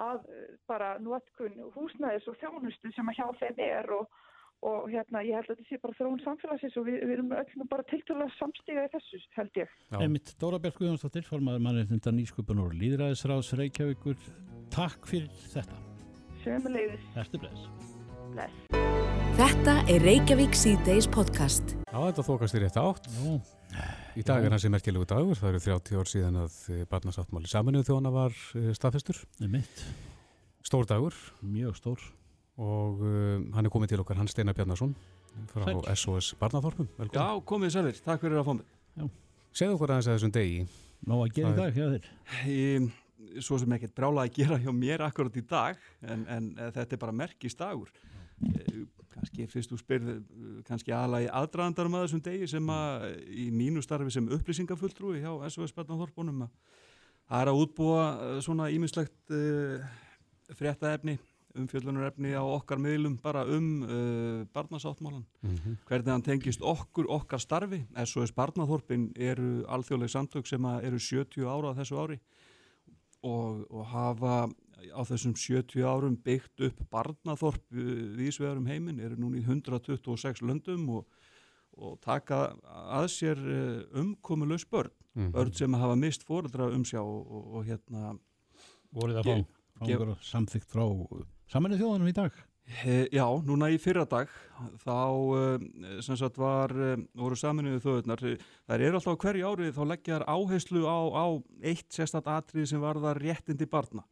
að 0.02 0.28
bara 0.70 0.92
notkun 1.04 1.58
húsnæðis 1.74 2.28
og 2.30 2.38
þjónustu 2.40 2.92
sem 2.94 3.10
að 3.12 3.18
hjá 3.18 3.26
þeim 3.40 3.64
er 3.66 3.90
og, 3.98 4.20
og 4.62 4.90
hérna 4.92 5.22
ég 5.26 5.34
held 5.34 5.50
að 5.50 5.56
þetta 5.56 5.68
sé 5.68 5.78
bara 5.82 5.96
þróun 5.98 6.20
samfélagsins 6.22 6.76
og 6.78 6.86
við, 6.86 6.98
við 7.02 7.14
erum 7.16 7.32
öllum 7.34 7.70
bara 7.70 7.86
tilturlega 7.90 8.34
samstíga 8.38 8.84
í 8.86 8.90
þessu 8.92 9.22
held 9.36 9.58
ég. 9.58 9.72
Emmitt 9.98 10.34
Dóra 10.38 10.60
Björk 10.62 10.78
Guðjónsdóttir, 10.78 11.26
formadur 11.26 11.64
mannreitnda 11.64 12.14
nýskupan 12.14 12.62
og 12.62 12.76
líðræðisráðs 12.78 13.50
Reykjavíkur 13.58 14.20
takk 14.74 15.08
fyrir 15.10 15.32
þetta. 15.52 15.80
Sömulegis. 16.44 17.02
Ertu 17.18 17.42
bless. 17.42 17.66
Bless. 18.32 18.62
Þetta 19.38 19.74
er 19.90 20.06
Reykjavík 20.06 20.54
C-Days 20.54 21.10
podcast. 21.10 21.74
Já, 21.88 21.98
þetta 21.98 22.26
þókast 22.28 22.56
í 22.58 22.62
rétt 22.62 22.78
átt. 22.80 23.10
Jú. 23.18 23.36
Í 24.20 24.22
dag 24.28 24.44
er 24.44 24.52
hansi 24.52 24.68
merkjulegu 24.70 25.06
dagur, 25.08 25.38
það 25.40 25.54
eru 25.54 25.62
30 25.66 26.00
ár 26.02 26.10
síðan 26.10 26.40
að 26.42 26.56
barnasáttmáli 26.92 27.48
saminuð 27.48 27.86
þjóna 27.88 28.12
var 28.12 28.36
staðfestur. 28.76 29.22
Emmitt. 29.42 29.86
Stór 30.62 30.86
dagur. 30.86 31.16
Mjög 31.40 31.78
stór. 31.80 32.04
Og 32.60 33.00
um, 33.00 33.44
hann 33.54 33.66
er 33.66 33.72
komið 33.72 33.94
til 33.94 34.02
okkar, 34.02 34.18
Hans 34.20 34.34
Steinar 34.34 34.56
Bjarnarsson 34.56 34.94
frá 35.52 35.64
Sæl. 35.64 35.96
SOS 35.96 36.34
Barnaþorpum. 36.40 36.88
Velkomin. 36.98 37.16
Já, 37.16 37.44
komið 37.48 37.74
sælir, 37.76 38.00
takk 38.04 38.20
fyrir 38.20 38.42
að 38.42 38.48
fá 38.48 38.54
mig. 38.58 39.12
Segðu 39.56 39.76
okkur 39.76 39.92
aðeins 39.94 40.08
að 40.10 40.18
þessum 40.18 40.34
degi. 40.34 40.66
Ná 41.08 41.14
að 41.16 41.32
gera 41.36 41.48
í 41.48 41.52
Það 41.52 41.62
dag 41.62 41.78
hjá 41.78 41.86
þér. 41.94 42.10
Í, 42.52 43.40
svo 43.42 43.58
sem 43.60 43.76
ekkert 43.76 43.94
brála 43.96 44.26
að 44.26 44.34
gera 44.36 44.58
hjá 44.60 44.72
mér 44.76 45.04
akkurat 45.06 45.38
í 45.40 45.44
dag, 45.48 45.80
en, 46.04 46.26
en 46.28 46.50
þetta 46.60 46.96
er 46.96 47.02
bara 47.02 47.16
merkist 47.16 47.60
dagur. 47.60 47.90
Eh, 48.42 48.84
kannski 49.12 49.48
fyrst 49.50 49.72
þú 49.72 49.80
spyrð, 49.80 50.12
eh, 50.12 50.60
kannski 50.68 50.94
aðalega 50.94 51.28
í 51.28 51.32
aðdraðandarum 51.40 51.98
að 51.98 52.06
þessum 52.06 52.22
degi 52.28 52.48
sem 52.50 52.70
að 52.74 53.08
í 53.28 53.48
mínu 53.54 53.82
starfi 53.84 54.12
sem 54.14 54.30
upplýsingafulltrúi 54.36 55.22
hjá 55.22 55.32
SOS 55.48 55.74
Barnaþorpunum 55.76 56.46
að 56.46 56.54
það 57.28 57.42
er 57.42 57.50
að 57.52 57.60
útbúa 57.64 58.06
eh, 58.12 58.38
svona 58.44 58.70
ímislegt 58.72 59.36
uh, 59.36 59.84
fréttaefni, 60.58 61.18
umfjöllunarefni 61.58 62.32
á 62.34 62.42
okkar 62.42 62.78
miðlum 62.78 63.18
bara 63.22 63.44
um 63.46 63.82
uh, 63.82 64.44
barnasáttmálan 64.54 65.24
Mm 65.42 65.54
-hmm. 65.56 65.76
hvernig 65.88 66.10
hann 66.12 66.22
tengist 66.22 66.60
okkur, 66.62 67.06
okkar 67.08 67.38
starfi. 67.40 67.84
SOS 68.04 68.32
Barnaþorpin 68.32 69.12
eru 69.16 69.64
alþjóðleg 69.68 70.08
samtök 70.08 70.46
sem 70.46 70.62
að 70.64 70.84
eru 70.84 70.98
70 70.98 71.44
ára 71.46 71.70
á 71.72 71.78
þessu 71.78 71.96
ári 71.98 72.18
og, 73.22 73.66
og 73.70 73.86
hafa 73.86 74.48
á 74.94 75.00
þessum 75.06 75.34
70 75.36 75.82
árum 75.84 76.16
byggt 76.16 76.60
upp 76.60 76.80
Barnaþorp 76.90 77.62
viðsvegar 78.16 78.56
um 78.58 78.66
heiminn, 78.66 79.00
eru 79.00 79.16
núna 79.16 79.36
í 79.38 79.42
126 79.46 80.42
löndum 80.42 80.88
og, 80.88 81.06
og 81.76 82.00
taka 82.00 82.54
að 82.66 83.06
sér 83.08 83.38
umkomulegs 83.94 84.64
börn, 84.70 84.90
Mhm. 85.14 85.32
börn 85.32 85.52
sem 85.52 85.72
hafa 85.74 85.94
mist 85.96 86.24
fóreldra 86.24 86.70
umsjá 86.74 87.00
og, 87.00 87.30
og, 87.32 87.54
og 87.54 87.64
hérna 87.66 88.18
Voruð 88.92 89.16
Ég- 89.24 89.44
fá, 89.44 89.46
einhver 89.80 90.16
samþygt 90.26 90.70
frá 90.72 90.84
saminu 91.52 91.78
þjóðanum 91.80 92.10
í 92.10 92.16
dag? 92.16 92.40
He, 92.82 93.08
já, 93.10 93.24
núna 93.42 93.68
í 93.74 93.78
fyrra 93.82 94.04
dag 94.08 94.30
þá 94.84 94.94
uh, 94.94 95.64
sem 96.04 96.16
sagt 96.16 96.38
var 96.38 96.72
uh, 96.72 96.94
voru 97.18 97.36
saminuðu 97.36 97.80
þjóðurnar 97.82 98.22
þær 98.22 98.84
eru 98.86 99.00
alltaf 99.00 99.18
hverju 99.24 99.48
árið 99.50 99.74
þá 99.76 99.82
leggja 99.90 100.20
þær 100.20 100.26
áherslu 100.30 100.84
á, 100.86 100.98
á 101.10 101.26
eitt 101.66 101.88
sérstatt 101.92 102.30
atrið 102.30 102.70
sem 102.70 102.82
var 102.82 103.00
það 103.02 103.18
réttindi 103.24 103.66
barna 103.68 104.06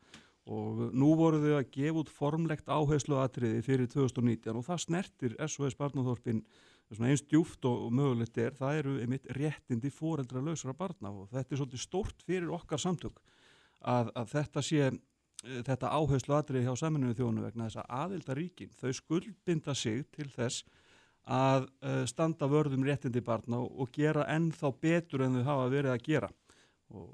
og 0.51 0.83
nú 0.97 1.13
voru 1.19 1.39
þau 1.45 1.55
að 1.61 1.71
gefa 1.77 2.03
út 2.03 2.11
formlegt 2.11 2.71
áherslu 2.73 3.21
atriði 3.23 3.63
fyrir 3.65 3.91
2019 3.93 4.59
og 4.59 4.67
það 4.67 4.83
snertir 4.85 5.37
SOS 5.47 5.79
Barnaþorpin 5.79 6.43
svona 6.91 7.13
eins 7.13 7.23
djúft 7.23 7.65
og, 7.71 7.87
mögulegt 7.95 8.39
er 8.43 8.57
það 8.59 8.81
eru 8.81 8.97
einmitt 9.05 9.29
réttindi 9.37 9.93
foreldra 9.95 10.43
lausra 10.43 10.75
barna 10.75 11.13
og 11.13 11.31
þetta 11.31 11.55
er 11.55 11.61
svolítið 11.61 11.85
stórt 11.85 12.27
fyrir 12.27 12.51
okkar 12.57 12.83
samtök 12.83 13.21
að, 13.81 14.11
að 14.17 14.33
þetta 14.35 14.65
sé 14.65 14.83
eh, 14.89 14.99
þetta 15.41 15.93
áherslu 15.97 16.37
atriði 16.37 16.67
hjá 16.67 16.77
saminuðu 16.77 17.17
þjónu 17.21 17.45
vegna 17.47 17.69
þess 17.69 17.81
að 17.81 17.93
aðildaríkin, 18.03 18.73
þau 18.77 18.93
skuldbinda 18.97 19.75
sig 19.79 20.05
til 20.13 20.29
þess 20.35 20.65
að 21.31 21.67
uh, 21.85 22.05
standa 22.09 22.49
vörðum 22.51 22.85
réttindi 22.85 23.23
barna 23.25 23.61
og, 23.63 23.91
gera 23.95 24.27
ennþá 24.33 24.73
betur 24.81 25.25
en 25.25 25.39
þau 25.39 25.47
hafa 25.47 25.67
verið 25.73 25.95
að 25.95 26.05
gera 26.07 26.31
og, 26.91 27.11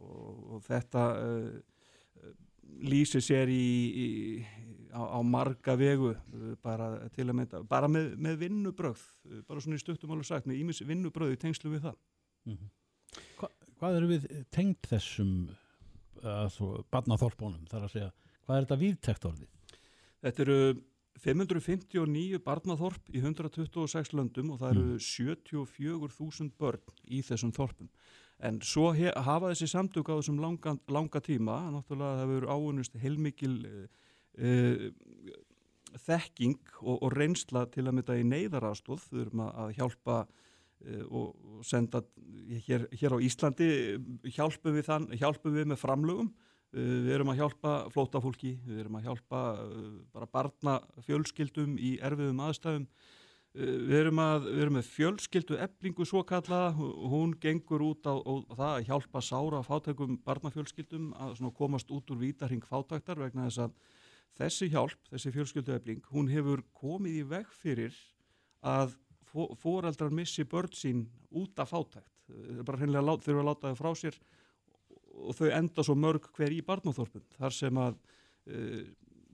og, 0.57 0.61
þetta 0.67 1.05
uh, 1.21 2.33
lýsir 2.87 3.23
sér 3.25 3.51
í, 3.53 3.67
í, 4.05 4.07
á, 4.95 5.03
á 5.07 5.21
marga 5.23 5.77
vegu 5.79 6.15
bara 6.65 7.09
til 7.15 7.29
að 7.29 7.37
mynda, 7.39 7.63
bara 7.69 7.91
með, 7.91 8.15
með 8.21 8.41
vinnubröð, 8.43 9.05
bara 9.47 9.63
svona 9.63 9.79
í 9.79 9.83
stuttum 9.83 10.15
alveg 10.15 10.29
sagt, 10.29 10.49
með 10.51 10.65
ímis 10.65 10.83
vinnubröð 10.87 11.37
í 11.37 11.39
tengslu 11.41 11.73
við 11.73 11.87
það. 11.87 12.01
Hva, 13.39 13.49
hvað 13.79 14.01
eru 14.01 14.11
við 14.11 14.27
tengt 14.53 14.91
þessum 14.91 15.47
barnaþorpunum? 16.93 17.65
Það 17.71 17.79
er 17.79 17.87
að 17.87 17.95
segja, 17.95 18.11
hvað 18.45 18.57
er 18.57 18.67
þetta 18.67 18.83
viðtekt 18.83 19.27
orðið? 19.31 19.81
Þetta 20.27 20.47
eru 20.47 20.61
559 21.23 22.41
barnaþorp 22.45 23.11
í 23.15 23.23
126 23.23 24.13
löndum 24.17 24.53
og 24.53 24.61
það 24.61 24.75
eru 24.75 25.01
74.000 25.01 26.53
börn 26.61 27.03
í 27.09 27.23
þessum 27.25 27.55
þorpum. 27.57 27.91
En 28.45 28.61
svo 28.61 28.91
hafa 28.93 29.53
þessi 29.53 29.69
samtök 29.73 30.11
á 30.13 30.19
þessum 30.19 30.41
langa, 30.43 30.77
langa 30.93 31.23
tíma, 31.25 31.71
náttúrulega 31.73 32.21
það 32.21 32.33
verður 32.33 32.51
áunust 32.53 32.99
heilmikil 33.01 33.55
uh, 33.65 35.31
þekking 36.05 36.61
og, 36.83 36.99
og 37.01 37.15
reynsla 37.17 37.65
til 37.73 37.87
að 37.87 37.97
mynda 37.97 38.19
í 38.21 38.27
neyðarastóð. 38.29 39.07
Erum 39.23 39.47
að, 39.47 39.55
að 39.63 39.73
hjálpa 39.79 40.19
og, 41.11 41.33
og 41.35 41.65
senda 41.67 42.03
hér, 42.67 42.87
hér 42.95 43.17
á 43.17 43.19
Íslandi, 43.23 43.71
hjálpum 44.37 44.77
við, 44.77 44.87
þann, 44.89 45.09
hjálpum 45.19 45.57
við 45.57 45.73
með 45.73 45.83
framlögum. 45.83 46.29
Uh, 46.31 46.43
Við 46.77 47.13
erum 47.15 47.31
að 47.33 47.39
hjálpa 47.41 47.75
flótafólki, 47.95 48.57
við 48.67 48.83
erum 48.83 48.99
að 48.99 49.07
hjálpa 49.07 49.43
bara 50.13 50.27
barna 50.29 50.75
fjölskyldum 51.07 51.79
í 51.81 51.95
erfiðum 52.05 52.43
aðstæðum. 52.45 52.89
Við 53.57 53.95
erum, 53.97 54.19
að, 54.21 54.49
við 54.51 54.63
erum 54.67 54.75
með 54.77 54.89
fjölskyldu 54.93 55.57
eblingu 55.65 56.05
svo 56.05 56.21
kalla, 56.29 56.75
hún 56.77 57.33
gengur 57.41 57.87
út 57.87 58.05
á, 58.05 58.13
á 58.21 58.33
það 58.51 58.73
að 58.75 58.89
hjálpa 58.91 59.23
sára 59.25 59.63
fátækum 59.65 60.19
barnafjölskyldum 60.27 61.15
að 61.17 61.41
komast 61.57 61.89
út 61.89 62.13
úr 62.13 62.21
vítarhing 62.21 62.67
fátæktar 62.69 63.23
vegna 63.23 63.47
þess 63.47 63.63
að 63.65 63.79
þessi 64.37 64.69
hjálp, 64.75 65.01
þessi 65.09 65.33
fjölskyldu 65.33 65.79
ebling, 65.79 66.05
hún 66.13 66.29
hefur 66.29 66.61
komið 66.77 67.23
í 67.23 67.25
veg 67.31 67.49
fyrir 67.63 67.97
að 68.61 68.99
foreldrar 69.61 70.13
missi 70.15 70.45
börn 70.49 70.75
sín 70.75 71.07
út 71.37 71.59
af 71.61 71.73
fátækt. 71.73 72.13
Þeir 72.27 72.67
bara 72.67 72.81
hreinlega 72.81 73.17
þurfa 73.23 73.43
að 73.43 73.49
láta 73.49 73.73
þau 73.73 73.81
frá 73.81 73.91
sér 74.01 74.19
og 75.17 75.37
þau 75.39 75.49
enda 75.57 75.85
svo 75.87 75.97
mörg 75.97 76.29
hver 76.37 76.53
í 76.53 76.63
barnáþorpun 76.67 77.25
þar 77.39 77.55
sem 77.57 77.81
að 77.81 77.97
uh, 78.51 78.83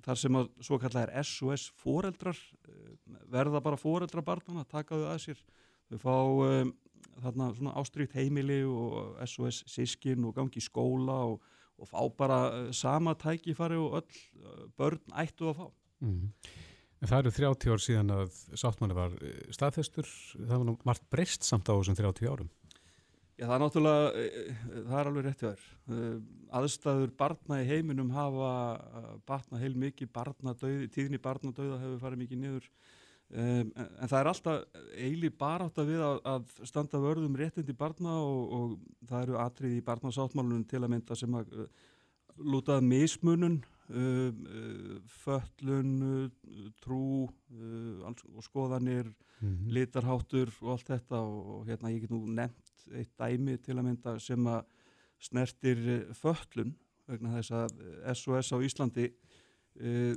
þar 0.02 0.20
sem 0.20 0.38
að 0.38 0.50
svo 0.62 0.78
kallar 0.82 1.12
SOS 1.22 1.68
foreldrar 1.80 2.38
uh, 2.38 2.92
verða 3.32 3.62
bara 3.64 3.80
foreldra 3.80 4.22
barnana, 4.22 4.66
taka 4.68 4.98
þau 4.98 5.08
að 5.14 5.22
sér 5.24 5.42
þau 5.90 5.98
fá 6.04 6.16
um, 6.46 6.74
þarna 7.22 7.50
svona 7.56 7.74
ástríkt 7.80 8.14
heimili 8.16 8.62
og 8.68 9.18
SOS 9.26 9.64
sískin 9.70 10.24
og 10.28 10.36
gangi 10.36 10.62
í 10.62 10.64
skóla 10.64 11.18
og, 11.32 11.42
og 11.78 11.90
fá 11.90 12.00
bara 12.18 12.40
sama 12.76 13.16
tækifari 13.18 13.80
og 13.80 14.02
öll 14.02 14.68
börn 14.78 15.18
ættu 15.24 15.50
að 15.50 15.58
fá 15.62 15.66
Mm. 16.02 16.32
En 17.02 17.10
það 17.10 17.18
eru 17.18 17.34
30 17.34 17.72
ár 17.74 17.82
síðan 17.82 18.14
að 18.14 18.34
sáttmáli 18.54 18.94
var 18.94 19.14
eh, 19.18 19.38
staðfestur, 19.54 20.06
það 20.38 20.54
var 20.54 20.66
nú 20.68 20.76
margt 20.86 21.08
breyst 21.10 21.46
samt 21.46 21.66
á 21.66 21.74
þessum 21.74 21.98
30 21.98 22.30
árum. 22.30 22.52
Já, 23.42 23.46
það 23.48 23.54
er 23.54 23.62
náttúrulega, 23.62 24.10
eh, 24.22 24.56
það 24.86 24.98
er 24.98 25.08
alveg 25.10 25.24
rétt 25.26 25.40
hjá 25.42 25.48
þér. 25.48 25.62
Eh, 25.90 26.18
Aðstæður 26.58 27.12
barna 27.18 27.56
í 27.58 27.66
heiminum 27.66 28.10
hafa 28.14 28.50
eh, 29.00 29.08
batnað 29.26 29.64
heil 29.64 29.78
mikið, 29.82 30.10
barnadauði, 30.14 30.88
tíðni 30.94 31.18
barnadauða 31.18 31.78
hefur 31.80 32.02
farið 32.04 32.22
mikið 32.22 32.42
niður. 32.42 32.68
En, 33.32 33.70
það 34.04 34.18
er 34.18 34.28
alltaf 34.28 34.80
eili 34.92 35.30
barátt 35.32 35.78
að 35.80 35.88
við 35.88 36.02
að, 36.04 36.50
standa 36.68 36.98
vörðum 37.00 37.38
réttindi 37.40 37.72
barna 37.72 38.18
og, 38.20 38.42
og 38.52 39.06
það 39.08 39.22
eru 39.24 39.38
atrið 39.40 39.76
í 39.78 39.84
barnasáttmálunum 39.86 40.66
til 40.68 40.82
að 40.82 40.92
mynda 40.92 41.16
sem 41.16 41.38
að 41.40 41.54
lútað 42.36 42.84
mismunun, 42.84 43.62
föllun, 45.22 45.92
uh, 46.02 46.70
trú 46.80 47.04
uh, 47.28 48.06
alls, 48.08 48.24
og 48.32 48.46
skoðanir, 48.46 49.12
Mm 49.42 49.70
litarháttur 49.72 50.50
og 50.62 50.76
allt 50.76 50.90
þetta. 50.92 51.20
Og, 51.22 51.66
hérna 51.66 51.90
ég 51.92 52.04
get 52.04 52.12
nú 52.12 52.24
nefnt 52.30 52.86
eitt 52.94 53.12
dæmi 53.18 53.58
til 53.62 53.76
að 53.78 53.86
mynda 53.88 54.16
sem 54.22 54.46
að 54.46 54.66
snertir 55.22 55.80
eh, 55.86 56.12
föllun 56.18 56.74
vegna 57.10 57.36
þess 57.36 57.54
að 57.54 57.72
SOS 58.14 58.52
á 58.54 58.58
Íslandi 58.62 59.08
uh, 59.10 60.14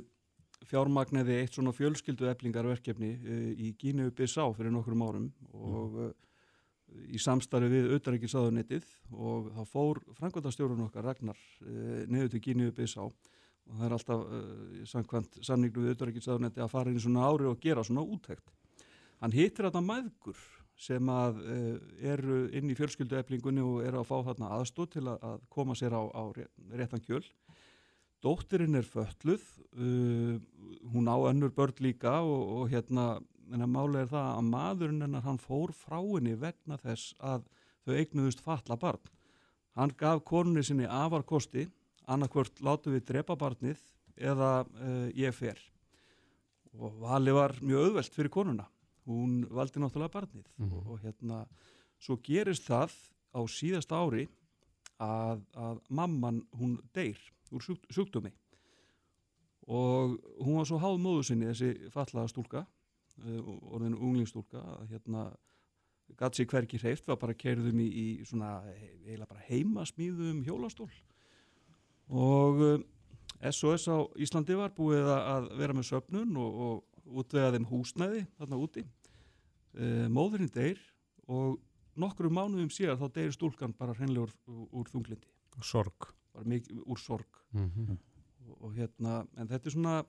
fjármagniði 0.66 1.40
eitt 1.40 1.56
svona 1.56 1.74
fjölskyldu 1.74 2.28
eflingarverkefni 2.30 3.10
uh, 3.18 3.50
í 3.58 3.72
Gínu 3.78 4.08
Bissá 4.16 4.46
fyrir 4.54 4.72
nokkrum 4.74 5.02
árum. 5.02 5.26
Og 5.52 5.98
uh, 6.06 6.12
í 7.10 7.18
samstarfi 7.18 7.68
við 7.72 7.90
auðaríkisáðunetið 7.96 8.86
og 9.10 9.50
þá 9.56 9.62
fór 9.66 10.00
frangvöldastjórun 10.20 10.84
okkar 10.86 11.08
Ragnar 11.10 11.40
niður 12.06 12.30
til 12.30 12.42
Gínu 12.44 12.70
Bissá 12.74 13.08
og 13.66 13.78
það 13.78 13.86
er 13.88 13.96
alltaf 13.96 14.26
uh, 14.26 14.84
samkvæmt 14.92 15.40
samningu 15.46 15.82
við 15.84 15.96
auðaríkisáðunetið 15.96 16.66
að 16.66 16.74
fara 16.74 16.92
inn 16.92 17.00
í 17.00 17.06
svona 17.06 17.26
ári 17.26 17.48
og 17.50 17.58
gera 17.62 17.84
svona 17.86 18.04
úttekt 18.06 18.52
hann 19.22 19.34
hittir 19.34 19.66
þarna 19.66 19.84
mæðgur 19.86 20.44
sem 20.76 21.08
að 21.08 21.38
uh, 21.40 21.76
eru 22.04 22.40
inn 22.56 22.70
í 22.70 22.76
fjölskyldueflingunni 22.76 23.64
og 23.64 23.84
eru 23.86 24.02
að 24.02 24.10
fá 24.10 24.16
þarna 24.28 24.50
aðstóð 24.58 24.90
til 24.92 25.04
að, 25.08 25.22
að 25.30 25.38
koma 25.52 25.76
sér 25.78 25.96
á, 25.96 26.02
á 26.04 26.22
ré- 26.36 26.50
réttan 26.76 27.02
kjöl. 27.04 27.22
Dóttirinn 28.24 28.76
er 28.76 28.84
fölluð, 28.88 29.46
uh, 29.76 30.36
hún 30.92 31.08
á 31.08 31.16
önnur 31.30 31.54
börn 31.56 31.80
líka 31.84 32.18
og, 32.20 32.44
og 32.58 32.68
hérna, 32.72 33.16
en 33.52 33.64
að 33.64 33.72
máli 33.72 34.02
er 34.02 34.12
það 34.12 34.28
að 34.34 34.50
maðurinn 34.50 35.06
hennar 35.06 35.24
hann 35.24 35.40
fór 35.40 35.72
frá 35.76 35.98
henni 36.00 36.36
vegna 36.36 36.76
þess 36.82 37.16
að 37.24 37.48
þau 37.86 37.94
eignuðust 37.96 38.44
fatla 38.44 38.76
barn. 38.80 39.12
Hann 39.76 39.92
gaf 39.96 40.24
konunni 40.28 40.64
sinni 40.64 40.88
afarkosti, 40.88 41.66
annarkvört 42.06 42.60
látu 42.64 42.92
við 42.94 43.04
drepa 43.08 43.36
barnið 43.38 43.80
eða 44.16 44.50
uh, 44.64 45.08
ég 45.16 45.34
fer. 45.36 45.58
Og 46.76 46.96
valið 47.00 47.36
var 47.36 47.54
mjög 47.64 47.86
auðvelt 47.90 48.14
fyrir 48.16 48.32
konuna 48.32 48.66
hún 49.06 49.44
valdi 49.54 49.78
náttúrulega 49.80 50.12
barnið 50.16 50.46
Mhm. 50.58 50.72
og, 50.72 50.86
og 50.94 51.00
hérna 51.04 51.44
svo 52.02 52.16
gerist 52.22 52.66
það 52.66 52.92
á 53.36 53.40
síðasta 53.46 53.96
ári 54.02 54.26
að, 54.98 55.42
að 55.54 55.78
mamman 55.88 56.42
hún 56.58 56.78
deyr 56.94 57.18
úr 57.52 57.62
sjúk, 57.62 57.84
sjúkdómi 57.92 58.32
og 59.66 60.16
hún 60.42 60.58
var 60.60 60.66
svo 60.68 60.78
háð 60.82 60.98
móðu 61.02 61.24
sinni 61.26 61.48
þessi 61.50 61.90
fallaða 61.94 62.30
stúlka 62.32 62.62
uh, 62.66 63.40
orðinu 63.74 63.98
unglingstúlka 64.00 64.62
að 64.62 64.92
hérna 64.94 65.24
gatt 66.16 66.36
sér 66.38 66.46
hverki 66.46 66.78
hreift, 66.78 67.06
var 67.08 67.18
bara 67.18 67.34
keirðum 67.34 67.80
í, 67.82 67.86
í 67.90 68.06
svona 68.24 68.60
eiginlega 68.74 69.26
bara 69.32 69.46
heimasmíðum 69.48 70.44
hjólastól 70.46 70.90
og 72.08 72.84
SOS 73.50 73.88
á 73.92 73.96
Íslandi 74.22 74.56
var 74.56 74.70
búið 74.76 75.06
að- 75.10 75.26
að 75.34 75.48
vera 75.58 75.74
með 75.76 75.88
söfnun 75.90 76.36
og, 76.40 76.60
og 76.66 77.16
útvega 77.22 77.52
þeim 77.54 77.66
húsnæði 77.70 78.26
þarna 78.38 78.58
úti. 78.62 78.84
Uh, 79.76 80.06
móðurinn 80.08 80.50
deyr 80.54 80.78
og 81.28 81.58
nokkru 81.96 82.30
mánuðum 82.32 82.70
síðar 82.72 82.96
þá 83.00 83.12
deyr 83.12 83.32
stúlkan 83.34 83.74
bara 83.76 83.92
hreinlega 83.94 84.24
úr, 84.26 84.32
úr 84.72 84.88
þunglindi 84.88 85.28
Sorg. 85.62 86.10
mikið 86.44 86.82
úr 86.86 86.98
sorg. 87.00 87.42
Mm 87.52 87.96
og, 88.46 88.56
og 88.62 88.74
hérna, 88.76 89.26
en 89.36 89.48
þetta 89.48 89.66
er 89.66 89.72
svona 89.74 90.04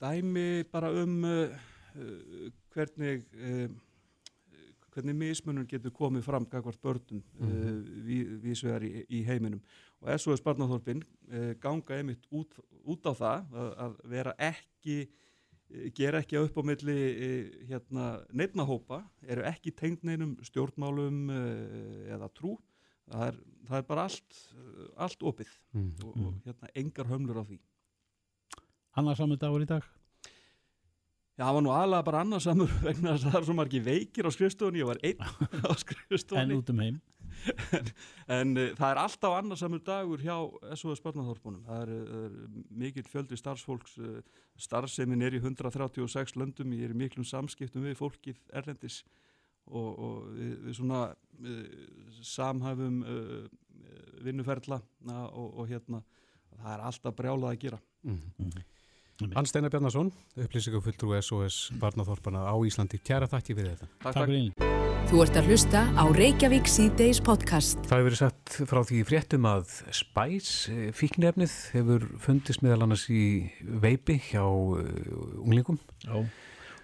dæmi 0.00 0.64
bara 0.72 0.90
um 1.02 1.24
uh, 1.24 1.48
uh, 1.96 2.50
hvernig 2.74 3.24
uh, 3.34 3.68
hvernig 4.94 5.16
mismunum 5.18 5.66
getur 5.68 5.92
komið 5.94 6.24
fram 6.26 6.46
gagvart 6.50 6.80
börnum 6.82 7.22
uh, 7.40 7.48
við, 8.06 8.30
viðsvegar 8.44 8.86
í, 8.86 8.92
í 9.08 9.24
heiminum. 9.26 9.62
Og 10.02 10.10
SOS 10.20 10.42
Barnaþorpin 10.44 11.02
uh, 11.02 11.52
ganga 11.62 11.98
einmitt 11.98 12.28
út, 12.30 12.56
út 12.84 13.08
á 13.10 13.12
það 13.12 13.54
að, 13.54 13.70
að 13.86 13.96
vera 14.14 14.36
ekki 14.50 14.98
uh, 15.06 15.88
gera 15.96 16.22
ekki 16.22 16.38
upp 16.42 16.60
á 16.60 16.62
milli 16.70 16.98
hérna, 17.70 18.12
neittnahópa, 18.32 19.02
eru 19.26 19.46
ekki 19.50 19.74
tengd 19.74 20.06
neinum 20.06 20.36
stjórnmálum 20.46 21.26
eða 22.14 22.30
trú 22.36 22.56
það 23.10 23.26
er, 23.28 23.42
það 23.68 23.80
er 23.80 23.86
bara 23.88 24.06
allt, 24.08 24.40
allt 25.06 25.26
opið 25.32 25.50
-hmm. 25.74 25.90
og, 26.04 26.16
og 26.16 26.40
hérna 26.46 26.70
engar 26.74 27.10
hömlur 27.10 27.42
á 27.42 27.44
því. 27.44 27.60
Annarsamur 28.94 29.40
dagur 29.40 29.62
í 29.62 29.68
dag 29.68 29.84
Já, 31.34 31.48
það 31.48 31.56
var 31.56 31.64
nú 31.66 31.72
aðlega 31.74 32.06
bara 32.06 32.20
annarsamur 32.22 32.74
vegna 32.86 33.14
þess 33.16 33.26
að 33.26 33.32
það 33.32 33.40
er 33.40 33.46
svo 33.48 33.56
margi 33.58 33.80
veikir 33.82 34.28
á 34.28 34.30
skrifstofunni 34.34 34.82
ég 34.82 34.90
var 34.90 35.00
einn 35.02 35.24
á 35.66 35.70
en 35.72 35.80
skrifstofunni 35.82 36.58
út 36.60 36.70
um 36.70 36.82
heim. 36.84 37.00
En 38.30 38.52
uh, 38.54 38.68
það 38.78 38.86
er 38.92 39.00
alltaf 39.02 39.34
annarsamur 39.40 39.82
dagur 39.84 40.22
hjá 40.22 40.36
SOS 40.78 41.02
Barnaþorpunum 41.02 41.64
það 41.66 41.82
er, 41.82 41.90
uh, 42.06 42.36
mikill 42.70 43.08
fjöldi 43.10 43.38
starfsfólks 43.40 43.98
uh, 43.98 44.20
starfsemin 44.62 45.24
er 45.26 45.34
í 45.34 45.40
136 45.42 46.36
löndum 46.38 46.76
ég 46.78 46.86
er 46.86 46.94
í 46.94 47.00
miklum 47.02 47.26
samskiptum 47.26 47.82
við 47.88 47.98
fólkið 47.98 48.38
erlendis 48.54 49.00
og, 49.66 49.90
og 49.90 50.30
við, 50.36 50.54
við 50.68 50.78
svona 50.78 51.02
uh, 51.10 51.64
samhæfum 52.30 53.02
uh, 53.02 53.50
vinnuferla 54.22 54.78
na, 55.02 55.26
og, 55.26 55.50
og 55.58 55.74
hérna 55.74 56.04
það 56.54 56.70
er 56.76 56.86
alltaf 56.86 57.18
brjálað 57.18 57.56
að 57.56 57.60
gera 57.66 57.82
Hans 59.14 59.52
Steinar 59.52 59.70
Bjarnason, 59.70 60.08
upplýsingafulltrú 60.42 61.12
SOS 61.22 61.68
Barnaþorpana 61.78 62.48
á 62.50 62.54
Íslandi. 62.66 62.98
Kæra 62.98 63.28
þakki 63.30 63.54
fyrir 63.54 63.76
þetta. 63.76 63.86
Takk, 64.02 64.16
Takk 64.16 64.32
einu 64.32 64.72
Þú 65.06 65.20
ert 65.22 65.36
að 65.38 65.50
hlusta 65.52 65.82
á 65.94 66.04
Reykjavík 66.10 66.66
C-Days 66.66 67.20
podcast. 67.22 67.78
Það 67.86 68.00
hefur 68.00 68.08
verið 68.08 68.18
sett 68.18 68.56
frá 68.66 68.80
því 68.88 68.96
í 68.98 69.04
fréttum 69.06 69.46
að 69.46 69.76
Spice 69.94 70.72
eh, 70.74 70.88
fíknefnið 70.98 71.54
hefur 71.76 72.08
fundist 72.24 72.64
meðal 72.66 72.88
annars 72.88 73.04
í 73.12 73.22
veipi 73.84 74.16
hjá 74.32 74.42
uh, 74.42 74.82
unglingum. 75.44 75.78
Já. 76.02 76.16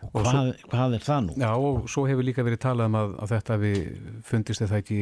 Og 0.07 0.23
hvað, 0.23 0.53
hvað 0.71 0.95
er 1.01 1.07
það 1.09 1.27
nú? 1.27 1.35
Já, 1.43 1.51
og 1.51 1.91
svo 1.91 2.05
hefur 2.07 2.29
líka 2.31 2.47
verið 2.47 2.63
talað 2.63 2.93
um 2.93 3.01
að, 3.01 3.17
að 3.25 3.35
þetta 3.35 3.59
við 3.65 3.81
fundist 4.31 4.63
þetta 4.63 4.79
ekki 4.85 5.01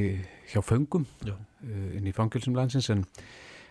hjá 0.54 0.62
föngum 0.64 1.04
Já. 1.28 1.36
uh, 1.36 1.90
inn 1.98 2.08
í 2.08 2.16
fangilsum 2.16 2.56
landsins 2.56 2.88
en, 2.94 3.04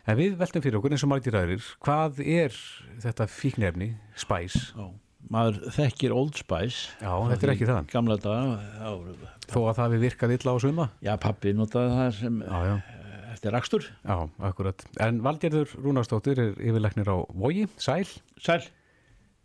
en 0.08 0.18
við 0.20 0.38
veltum 0.40 0.64
fyrir 0.64 0.78
okkur 0.80 0.96
eins 0.96 1.04
og 1.06 1.12
margir 1.12 1.36
aðrir 1.40 1.66
hvað 1.84 2.22
er 2.24 2.56
þetta 3.04 3.28
fíknefni, 3.32 3.92
Spice? 4.20 4.72
Já. 4.78 4.88
Maður 5.34 5.58
þekkir 5.76 6.14
Old 6.16 6.38
Spice 6.40 6.94
Já, 7.02 7.10
þetta 7.34 7.48
er 7.48 7.52
ekki 7.52 7.66
það. 7.68 7.88
Gamla 7.92 8.16
daga 8.24 8.60
já, 8.80 8.92
Þó 9.52 9.58
að 9.68 9.80
það 9.82 9.96
við 9.96 10.04
virkað 10.06 10.34
illa 10.38 10.54
á 10.54 10.58
suma? 10.64 10.86
Já, 11.04 11.14
pappi 11.20 11.52
notaði 11.58 11.98
það 11.98 12.12
sem 12.22 12.38
Já, 12.46 12.60
já. 12.70 12.76
eftir 13.34 13.56
rakstur 13.58 13.88
Já, 14.08 14.16
akkurat. 14.52 14.86
En 15.04 15.20
Valgerður 15.26 15.74
Rúnarsdóttir 15.84 16.40
er 16.46 16.54
yfirleiknir 16.56 17.12
á 17.12 17.18
Vogi, 17.36 17.66
Sæl. 17.76 18.08
Sæl 18.40 18.62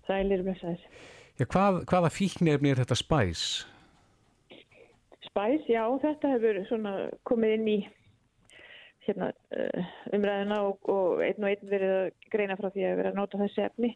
Sælir 0.06 0.44
blessaðir. 0.46 0.86
Já, 1.40 1.46
hvað, 1.50 1.82
hvaða 1.90 2.12
fíknefni 2.14 2.70
er 2.76 2.80
þetta 2.84 2.98
Spice? 3.02 3.66
Spæs, 5.26 5.66
já, 5.70 5.82
þetta 6.02 6.30
hefur 6.36 6.62
svona 6.68 6.94
komið 7.28 7.52
inn 7.56 7.68
í 7.70 7.76
hérna, 9.06 9.30
uh, 9.56 9.92
umræðina 10.14 10.58
og, 10.68 10.90
og 10.92 11.22
einn 11.26 11.42
og 11.42 11.50
einn 11.50 11.70
verið 11.70 11.94
að 11.96 12.08
greina 12.32 12.56
frá 12.58 12.68
því 12.70 12.88
að 12.88 12.98
vera 13.00 13.12
að 13.12 13.20
nota 13.20 13.40
þessi 13.42 13.64
efni. 13.66 13.92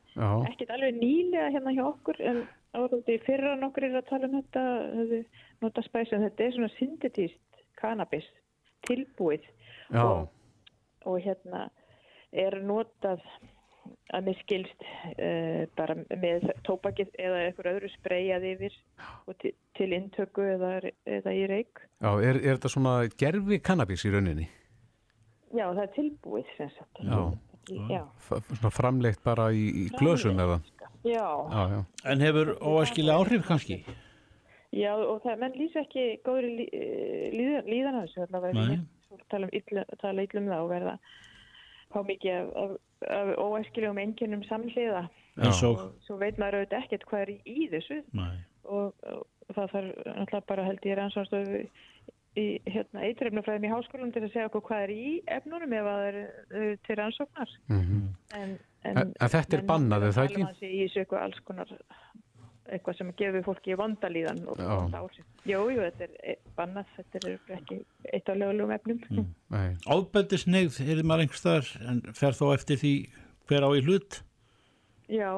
Ekkert 0.51 0.73
alveg 0.77 1.01
nýlega 1.01 1.51
hérna 1.55 1.75
hjá 1.77 1.85
okkur 1.87 2.23
en 2.33 2.43
áður 2.77 3.21
fyrra 3.25 3.57
nokkur 3.61 3.89
er 3.89 3.99
að 4.01 4.09
tala 4.11 4.29
um 4.29 4.39
þetta, 4.41 4.65
hefðu 5.01 5.21
nota 5.65 5.85
spæs 5.87 6.13
en 6.13 6.27
þetta 6.27 6.47
er 6.47 6.57
svona 6.57 6.73
syntetíst 6.77 7.63
cannabis 7.81 8.27
tilbúið 8.87 9.45
og, 9.97 10.27
og 11.07 11.21
hérna 11.25 11.67
er 12.37 12.59
notað 12.67 13.23
að 14.15 14.29
mér 14.29 14.39
skilst 14.41 14.85
uh, 14.87 15.63
bara 15.79 15.97
með 16.19 16.49
tópakið 16.67 17.13
eða 17.23 17.43
eitthvað 17.47 17.73
öðru 17.73 17.91
spreyjað 17.95 18.47
yfir 18.53 18.77
til, 19.43 19.53
til 19.79 19.89
intöku 19.95 20.47
eða, 20.57 20.73
eða 21.07 21.35
í 21.35 21.45
reik. 21.51 21.83
já 22.03 22.11
er, 22.19 22.41
er 22.43 22.57
þetta 22.57 22.73
svona 22.73 22.97
gerfi 23.19 23.61
kannabis 23.63 24.07
í 24.07 24.15
rauninni? 24.15 24.49
Já, 25.55 25.67
það 25.69 25.83
er 25.85 25.93
tilbúið 25.95 26.55
sem 26.57 26.73
sagt. 26.79 27.03
Já. 27.07 27.21
Já. 27.91 28.03
Svona 28.31 28.71
framleitt 28.71 29.23
bara 29.27 29.49
í, 29.55 29.67
í 29.67 29.87
glösum 29.99 30.39
eða? 30.43 30.61
Já, 31.07 31.27
Já, 31.51 31.63
já. 31.71 31.81
En 32.11 32.21
hefur 32.23 32.53
óæskilega 32.63 33.19
áhrif 33.21 33.47
kannski? 33.47 33.85
já 34.77 34.93
og 34.93 35.23
það, 35.25 35.39
menn 35.41 35.55
lýsa 35.57 35.83
ekki 35.85 36.05
góðri 36.27 36.51
lí, 36.59 36.65
eh, 36.75 37.29
líðan, 37.33 37.69
líðan 37.71 37.99
hans 38.01 38.17
allavega 38.19 38.65
Nei. 38.67 38.81
Svo 39.07 39.19
tala, 39.31 39.47
um 39.47 39.55
illa, 39.57 39.85
tala 40.03 40.25
illa 40.27 40.41
um 40.41 40.51
það 40.51 40.65
og 40.65 40.73
verða 40.75 40.95
fá 41.95 41.99
mikið 42.03 42.35
af, 42.35 42.51
af, 42.65 42.75
af 43.17 43.31
óæskilegum 43.47 44.01
einkennum 44.03 44.43
samhliða 44.51 45.07
eins 45.39 45.63
og 45.63 45.79
og 45.79 45.95
svo 46.07 46.19
veit 46.21 46.39
maður 46.43 46.61
auðvitað 46.61 46.83
ekkert 46.85 47.07
hvað 47.09 47.23
er 47.25 47.33
í, 47.33 47.39
í 47.47 47.69
þessu 47.73 48.01
Nei. 48.19 48.37
og, 48.65 48.93
og 49.07 49.55
það 49.55 49.73
þarf 49.77 49.91
náttúrulega 50.11 50.47
bara 50.51 50.67
held 50.67 50.91
ég 50.91 50.99
rannsóðstöðu 51.01 51.63
í 52.37 52.47
hérna, 52.69 53.01
eitrefnafræðum 53.09 53.65
í 53.65 53.73
háskólanum 53.73 54.13
til 54.15 54.23
að 54.27 54.33
segja 54.35 54.49
okkur 54.51 54.65
hvað 54.69 54.83
er 54.87 54.93
í 54.95 55.13
efnunum 55.39 55.73
ef 55.73 55.87
að 55.89 56.01
það 56.01 56.09
er 56.11 56.19
uh, 56.61 56.77
til 56.87 56.97
rannsóknar 57.01 57.55
Mhm. 57.69 58.03
en, 58.41 58.59
En- 58.85 58.99
en 59.21 59.29
þetta 59.33 59.57
er 59.59 59.65
bannað, 59.67 60.03
er 60.07 60.13
það 60.17 60.29
ekki? 60.31 60.43
Það 60.45 60.59
sé 60.61 60.69
í 60.71 60.83
þessu 60.85 61.01
eitthvað 61.05 61.23
alls 61.27 61.41
konar 61.49 61.73
eitthvað 62.67 62.97
sem 62.99 63.11
gefur 63.19 63.45
fólki 63.47 63.77
vandalíðan 63.79 64.41
og, 64.51 64.59
Já. 64.59 64.71
og 64.75 64.95
áhrif. 64.99 65.25
Jú, 65.47 65.61
jú, 65.71 65.81
þetta 65.87 66.03
er 66.09 66.15
eh, 66.33 66.37
bannað, 66.59 66.87
þetta 66.97 67.21
er 67.23 67.57
ekki 67.57 67.77
eitt 68.13 68.29
af 68.29 68.37
lögulegum 68.41 68.73
efnum. 68.75 69.01
Mm. 69.11 69.29
Nei. 69.55 69.69
Ábeldisneigð, 69.87 70.81
er 70.83 71.03
maður 71.07 71.23
einhverstaðar 71.27 71.69
en 71.93 72.01
fer 72.19 72.35
þó 72.35 72.53
eftir 72.57 72.77
því 72.83 72.93
hver 73.47 73.63
á 73.63 73.71
í 73.71 73.85
hlut 73.87 74.21
Já, 75.09 75.31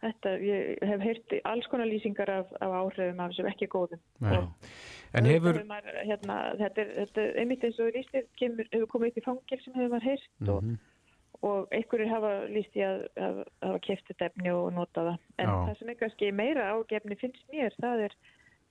þetta, 0.00 0.32
ég 0.40 0.78
hef 0.88 1.00
heyrt 1.04 1.34
alls 1.44 1.66
konar 1.72 1.88
lýsingar 1.90 2.30
af, 2.32 2.52
af 2.64 2.72
áhrifum 2.80 3.20
af 3.20 3.34
sem 3.36 3.48
ekki 3.50 3.68
góðum. 3.72 4.00
Og 4.24 4.48
En 5.14 5.24
hefur, 5.24 5.60
maður, 5.68 6.00
hérna, 6.04 6.36
þetta, 6.58 6.80
er, 6.82 6.90
þetta 7.00 7.20
er 7.22 7.38
einmitt 7.42 7.64
eins 7.64 7.78
og 7.80 7.92
kemur, 8.40 8.68
hefur 8.72 8.86
komið 8.94 9.08
upp 9.12 9.18
í 9.20 9.24
fangil 9.24 9.60
sem 9.64 9.74
hefur 9.74 9.92
maður 9.94 10.08
heyrt 10.10 10.48
og, 10.48 10.62
Mhm. 10.62 10.78
og 11.42 11.68
einhverjir 11.70 12.08
hafa 12.10 12.32
lýst 12.48 12.76
í 12.76 12.82
að, 12.82 13.06
hafa 13.62 13.78
þetta 14.10 14.26
efni 14.30 14.50
og 14.50 14.72
nota 14.72 15.00
það. 15.10 15.18
En 15.38 15.46
Já. 15.48 15.54
það 15.68 15.78
sem 15.78 15.88
er 15.88 15.94
kannski 15.94 16.32
meira 16.32 16.70
ágefni 16.74 17.16
finnst 17.20 17.44
mér, 17.52 17.70
það 17.80 18.04
er 18.08 18.12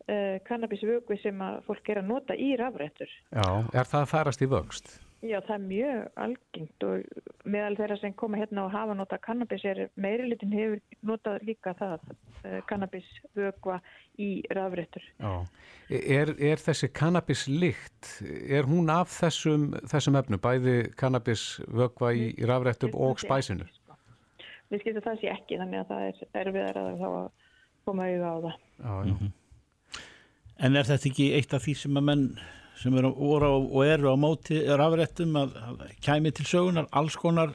uh, 0.06 0.40
kannabisvögvi 0.46 1.22
sem 1.22 1.40
að 1.42 1.64
fólk 1.66 1.90
er 1.90 1.98
að 2.04 2.06
nota 2.12 2.34
í 2.38 2.56
rafrættur. 2.60 3.10
já, 3.32 3.48
er 3.74 3.84
það 3.90 4.02
að 4.04 4.12
færast 4.12 4.42
í 4.42 4.48
vöxt? 4.52 5.00
Já, 5.26 5.40
það 5.42 5.56
er 5.56 5.64
mjög 5.66 6.10
algengt 6.22 6.84
og 6.86 7.04
meðal 7.50 7.76
þeirra 7.80 7.98
sem 8.00 8.14
koma 8.14 8.38
hérna 8.38 8.66
og 8.66 8.72
hafa 8.76 8.94
nota 8.94 9.18
kannabis 9.18 9.64
er 9.66 9.90
meirilitin 9.98 10.52
hefur 10.54 10.82
notað 11.02 11.42
líka 11.48 11.74
það, 11.80 12.00
kannabisvögva 12.70 13.80
í 14.22 14.30
rafrættur. 14.56 15.06
Já. 15.20 15.32
Er, 15.90 16.32
er 16.40 16.62
þessi 16.62 16.90
kannabislykt, 16.96 18.12
er 18.26 18.68
hún 18.70 18.92
af 18.94 19.12
þessum, 19.14 19.72
þessum 19.92 20.20
efnum, 20.20 20.42
bæði 20.42 20.76
kannabisvögva 21.00 22.14
í, 22.18 22.30
í 22.34 22.50
rafrættum 22.50 22.96
og 22.98 23.22
spæsinu? 23.22 23.68
Við 24.74 24.82
skiltum 24.82 25.06
það 25.06 25.22
sé 25.22 25.32
ekki, 25.34 25.60
þannig 25.62 25.84
að 25.84 25.90
það 25.92 26.06
er 26.10 26.44
erfiðar 26.44 26.82
að 26.82 27.02
þá 27.02 27.10
að 27.10 27.28
koma 27.86 28.08
auðvitað 28.10 28.30
á 28.30 28.40
það. 28.46 28.62
Já, 28.86 28.94
já. 29.10 30.00
en 30.66 30.80
er 30.80 30.88
þetta 30.90 31.12
ekki 31.12 31.28
eitt 31.38 31.54
af 31.54 31.66
því 31.66 31.76
sem 31.84 32.00
að 32.00 32.08
menn 32.10 32.24
sem 32.76 32.96
eru 33.00 33.12
á, 33.14 33.52
og 33.54 33.82
eru 33.86 34.12
á 34.12 34.16
móti 34.20 34.58
rafrættum 34.68 35.38
að, 35.40 35.54
að 35.70 35.86
kæmi 36.04 36.34
til 36.36 36.48
sögunar 36.50 36.90
alls 36.92 37.16
konar 37.20 37.54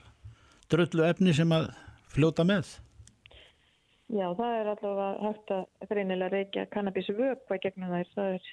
dröllu 0.70 1.04
efni 1.08 1.34
sem 1.36 1.50
að 1.52 1.68
fljóta 2.14 2.46
með 2.46 2.78
Já, 4.10 4.26
það 4.34 4.56
er 4.56 4.68
allavega 4.72 5.10
hægt 5.28 5.52
að 5.54 5.90
greinilega 5.90 6.34
reykja 6.34 6.66
kannabisvögva 6.74 7.58
gegnum 7.62 7.92
þær, 7.94 8.08
það 8.16 8.32
er, 8.38 8.48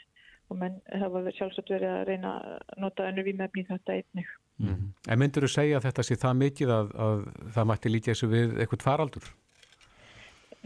og 0.48 0.60
menn 0.62 0.76
hafa 1.02 1.24
sjálfsagt 1.34 1.72
verið 1.74 1.94
að 1.94 2.04
reyna 2.12 2.34
að 2.38 2.76
nota 2.84 3.08
önnu 3.10 3.26
vímefni 3.26 3.64
í 3.64 3.70
þetta 3.72 3.96
einnig. 3.98 4.30
Mhm. 4.62 4.86
En 5.10 5.20
myndur 5.22 5.48
þú 5.48 5.50
segja 5.54 5.80
að 5.80 5.88
þetta 5.88 6.06
sé 6.06 6.18
það 6.22 6.40
mikið 6.44 6.74
að, 6.76 6.94
að 7.08 7.26
það 7.56 7.68
mætti 7.72 7.94
líka 7.94 8.14
þessu 8.14 8.30
við 8.32 8.56
eitthvað 8.62 8.86
faraldur? 8.86 9.32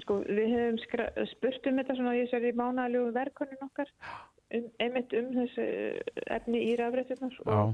Sko, 0.02 0.20
við 0.28 0.54
hefum 0.56 0.78
spurt 1.30 1.68
um 1.70 1.80
þetta 1.80 1.96
svona 1.96 2.18
í 2.18 2.22
þessari 2.26 2.54
mánalegu 2.58 3.12
verkonun 3.16 3.66
okkar, 3.68 3.90
um, 4.56 4.70
einmitt 4.84 5.16
um 5.16 5.32
þessu 5.36 5.66
efni 6.36 6.64
í 6.68 6.76
rafrættunar 6.80 7.36
og, 7.46 7.74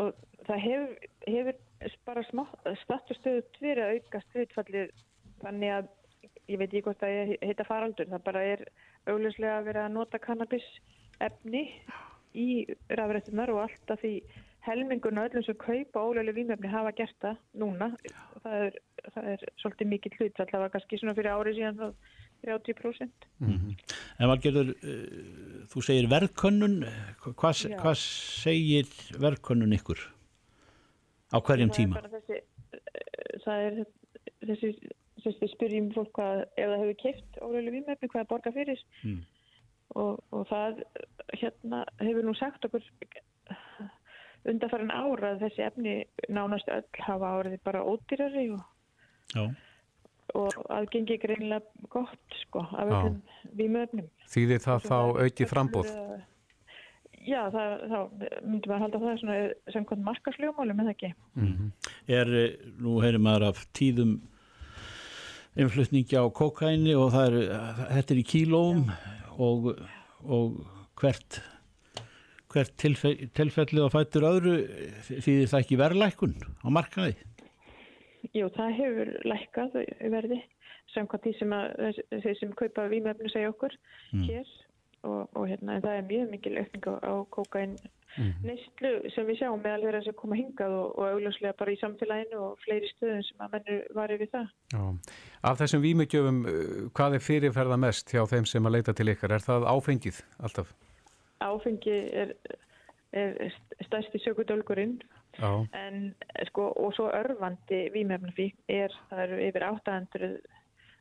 og 0.00 0.12
það 0.48 0.66
hefur, 0.66 1.08
hefur 1.26 1.94
bara 2.08 2.26
smá, 2.28 2.44
statustöðu 2.84 3.44
verið 3.60 3.86
að 3.86 3.96
aukast 3.96 4.36
hlutfallið 4.36 4.92
þannig 5.40 5.74
að 5.78 5.88
ég 6.50 6.58
veit 6.60 6.70
ekki 6.70 6.84
hvort 6.88 7.02
að 7.06 7.16
ég 7.16 7.32
heita 7.46 7.66
faraldur, 7.68 8.10
það 8.10 8.26
bara 8.26 8.44
er 8.54 8.64
augljóslega 9.10 9.58
að 9.58 9.66
vera 9.70 9.86
að 9.86 9.96
nota 9.96 10.20
kannabis 10.22 10.66
efni 11.22 11.66
í 12.34 12.48
rafrættunar 12.98 13.50
og 13.54 13.64
allt 13.64 13.92
að 13.94 14.04
því 14.04 14.14
helmingun 14.66 15.18
og 15.18 15.28
öllum 15.30 15.44
sem 15.46 15.56
kaupa 15.60 16.02
ólöflega 16.04 16.36
vímefni 16.36 16.70
hafa 16.70 16.92
gert 16.96 17.16
það 17.22 17.38
núna. 17.62 17.88
Það 18.44 18.64
er, 18.66 18.78
það 19.14 19.28
er 19.32 19.44
svolítið 19.62 19.90
mikill 19.92 20.16
hlutfall, 20.18 20.48
það 20.50 20.64
var 20.64 20.72
kannski 20.74 21.00
svona 21.00 21.16
fyrir 21.16 21.32
árið 21.32 21.60
síðan 21.60 21.80
þá 21.80 21.86
30%. 22.44 23.26
en 24.20 24.30
Valgerður, 24.30 24.72
uh, 24.80 25.64
þú 25.72 25.84
segir 25.84 26.08
verðkönnun. 26.12 26.78
Hvað, 27.24 27.64
hvað 27.80 27.96
segir 28.00 28.92
verðkönnun 29.20 29.76
ykkur 29.76 30.04
á 31.30 31.38
hverjum 31.38 31.70
Það 31.70 31.76
er 31.76 31.80
tíma? 31.80 32.00
bara 32.00 32.12
Þessi, 32.16 32.40
eh, 32.76 33.40
það 33.44 33.66
er 33.66 33.80
þessi, 34.48 34.72
þessi 35.24 35.48
spyrjum 35.54 35.90
fólk 35.96 36.12
hvað 36.18 36.42
ef 36.56 36.66
það 36.70 36.80
hefur 36.82 36.98
keift 37.04 37.38
ólöflega 37.44 37.76
vímefni 37.76 38.10
hvað 38.12 38.24
er 38.24 38.30
borga 38.32 38.52
fyrir 38.56 38.82
Mm. 39.04 39.20
og, 39.96 40.20
og 40.32 40.46
það 40.50 40.82
hérna 41.40 41.84
hefur 42.00 42.26
nú 42.28 42.34
sagt 42.38 42.64
okkur 42.68 42.84
undarfæran 44.50 44.92
ára 44.94 45.34
að 45.34 45.42
þessi 45.44 45.66
efni 45.66 45.96
nánast 46.32 46.70
öll 46.72 46.86
hafa 47.04 47.34
árið 47.40 47.58
bara 47.64 47.82
ódýrari 47.84 48.46
og, 48.54 49.50
og 50.34 50.56
aðgengi 50.72 51.18
greinilega 51.20 51.88
gott 51.92 52.38
sko 52.44 52.64
af 52.72 52.88
öllum 52.88 53.20
vímefnum. 53.58 54.08
þýðir 54.32 54.62
það 54.64 54.86
þá 54.88 54.98
aukið 55.26 55.50
frambóð? 55.50 55.92
Já, 57.20 57.50
það, 57.52 57.72
þá 57.90 57.98
myndi 58.48 58.70
maður 58.70 58.82
halda 58.86 58.98
það 59.02 59.18
svona 59.20 59.38
samkvæmt 59.74 60.04
markasljómálum, 60.06 60.78
eða 60.80 60.94
ekki? 60.94 61.10
Mhm. 61.36 61.72
er, 62.08 62.30
eh, 62.32 62.54
nú 62.80 63.00
heyrir 63.04 63.20
maður 63.20 63.50
af 63.50 63.66
tíðum 63.76 64.20
innflutningi 65.58 66.18
á 66.18 66.24
kokaini 66.30 66.94
og 66.94 67.10
það 67.14 67.30
er, 67.30 67.54
þetta 67.96 68.14
er 68.14 68.20
í 68.20 68.28
kílóum 68.34 68.84
og, 69.40 69.72
og 70.22 70.60
hvert 71.00 71.40
hvert 72.50 72.72
tilfe, 72.80 73.12
tilfellið 73.36 73.86
á 73.86 73.94
fættur 73.94 74.26
öðru 74.26 74.54
þýðir 75.06 75.50
það 75.50 75.60
ekki 75.60 75.78
verðlækun 75.80 76.32
á 76.66 76.68
markaði? 76.74 77.14
Jú, 78.34 78.48
það 78.56 78.74
hefur 78.78 79.12
lækkað 79.30 79.76
í 79.86 80.10
verði 80.12 80.40
samkvæmt 80.94 81.26
því 81.26 81.34
sem 81.38 81.54
að 81.54 82.00
þeir 82.10 82.36
sem 82.40 82.56
kaupa 82.58 82.88
vímefni 82.90 83.30
segja 83.32 83.52
okkur 83.52 83.76
hér 84.26 84.50
og, 85.06 85.30
og 85.38 85.46
hérna, 85.46 85.78
það 85.84 85.96
er 85.96 86.08
mjög 86.10 86.34
mikil 86.34 86.56
aukning 86.60 86.88
á, 86.90 87.14
á 88.10 88.18
kókain 88.18 88.34
neyslu 88.44 89.10
sem 89.14 89.26
við 89.28 89.40
sjáum 89.40 89.62
meðal 89.62 89.84
þeirra 89.84 90.02
sem 90.04 90.16
koma 90.18 90.38
hingað 90.38 90.74
og, 90.76 90.98
og 90.98 91.12
augljóslega 91.14 91.56
bara 91.58 91.74
í 91.74 91.78
samfélaginu 91.80 92.40
og 92.46 92.64
fleiri 92.64 92.90
stöðum 92.94 93.22
sem 93.26 93.44
að 93.44 93.54
mennur 93.54 93.84
varið 93.94 94.22
við 94.24 94.32
það. 94.34 94.48
Já. 94.74 94.82
Af 95.50 95.60
þessum 95.60 95.84
vímugjöfum, 95.84 96.40
uh, 96.50 96.90
hvað 96.96 97.16
er 97.16 97.24
fyrirferða 97.26 97.78
mest 97.80 98.14
hjá 98.14 98.24
þeim 98.30 98.48
sem 98.50 98.66
að 98.66 98.76
leita 98.78 98.96
til 98.96 99.08
ykkar? 99.14 99.36
Er 99.36 99.46
það 99.46 99.68
áfengið 99.70 100.20
alltaf? 100.40 100.74
Áfengi 101.40 101.96
er, 102.22 102.34
er 103.16 103.54
stærsti 103.86 104.20
sökudölgurinn 104.26 104.98
Já, 105.38 105.50
en 105.78 106.14
sko 106.48 106.72
og 106.74 106.94
svo 106.96 107.06
örfandi 107.14 107.84
vímefnafík 107.94 108.56
er, 108.68 108.92
það 109.08 109.22
eru 109.24 109.38
yfir 109.46 109.64
800 109.68 110.32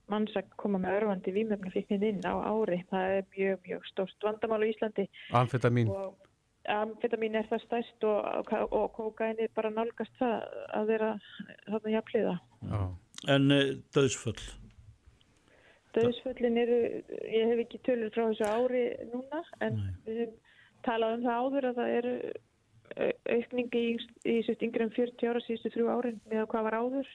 manns 0.09 0.35
að 0.37 0.53
koma 0.61 0.79
með 0.81 0.99
örfandi 0.99 1.33
vímefnafíknin 1.33 2.05
inn 2.05 2.21
á 2.25 2.37
ári. 2.37 2.83
Það 2.93 3.15
er 3.17 3.27
mjög, 3.35 3.59
mjög 3.65 3.87
stórt 3.89 4.25
vandamál 4.25 4.61
á 4.63 4.69
Íslandi 4.69 5.05
amfetamin, 5.33 5.89
og 5.89 6.28
amfetamin 6.73 7.35
er 7.39 7.47
það 7.49 7.63
stærst 7.65 8.07
og, 8.07 8.53
og 8.71 8.87
kókain 8.97 9.39
er 9.41 9.51
bara 9.55 9.71
nálgast 9.73 10.15
það 10.19 10.35
að 10.79 10.89
vera 10.93 11.11
þarna 11.67 11.93
jafnliða. 11.95 12.35
en 13.27 13.51
uh, 13.51 13.69
döðsföll 13.95 14.39
Döðsföllin 15.95 16.57
eru, 16.61 16.77
ég 17.25 17.49
hef 17.49 17.63
ekki 17.63 17.79
tölur 17.87 18.11
frá 18.13 18.27
þessu 18.27 18.45
ári 18.45 18.83
núna 19.09 19.41
en 19.65 19.79
við 20.05 20.19
höfum 20.21 20.35
talað 20.85 21.15
um 21.15 21.23
það 21.25 21.39
áður 21.43 21.67
að 21.69 21.79
það 21.79 21.95
eru 21.95 22.13
au- 23.05 23.33
aukning 23.35 23.73
í, 23.79 23.85
í 24.29 24.35
sérst 24.45 24.65
yngri 24.67 24.85
en 24.85 24.93
40 24.93 25.31
ára 25.31 25.41
síðustu 25.47 25.73
þrjú 25.73 25.89
árin 25.95 26.21
með 26.29 26.45
hvað 26.53 26.67
var 26.67 26.77
áður. 26.77 27.09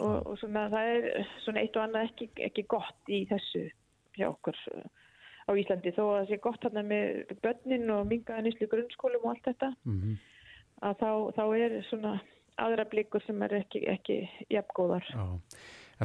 Og, 0.00 0.14
og 0.30 0.38
svona 0.40 0.68
það 0.72 0.92
er 0.94 1.26
svona 1.44 1.64
eitt 1.66 1.76
og 1.76 1.82
annað 1.84 2.06
ekki, 2.08 2.30
ekki 2.46 2.64
gott 2.70 3.10
í 3.12 3.24
þessu 3.28 3.66
hjá 4.16 4.28
okkur. 4.30 4.62
uh, 4.76 4.86
á 5.52 5.60
Íslandi 5.60 5.92
þó 5.94 6.02
að 6.04 6.14
það 6.16 6.28
sé 6.30 6.38
gott 6.46 6.66
hann 6.66 6.88
með 6.88 7.34
börnin 7.44 7.92
og 7.94 8.06
mingaða 8.10 8.46
nýslu 8.46 8.68
grunnskólum 8.72 9.26
og 9.26 9.34
allt 9.34 9.50
þetta 9.50 9.70
mhm, 9.84 10.16
að 10.88 10.96
þá, 11.02 11.10
þá 11.36 11.44
er 11.60 11.76
svona 11.90 12.16
aðra 12.62 12.86
blikur 12.88 13.22
sem 13.26 13.40
er 13.46 13.54
ekki, 13.62 13.84
ekki 13.90 14.18
jafngóðar. 14.52 15.06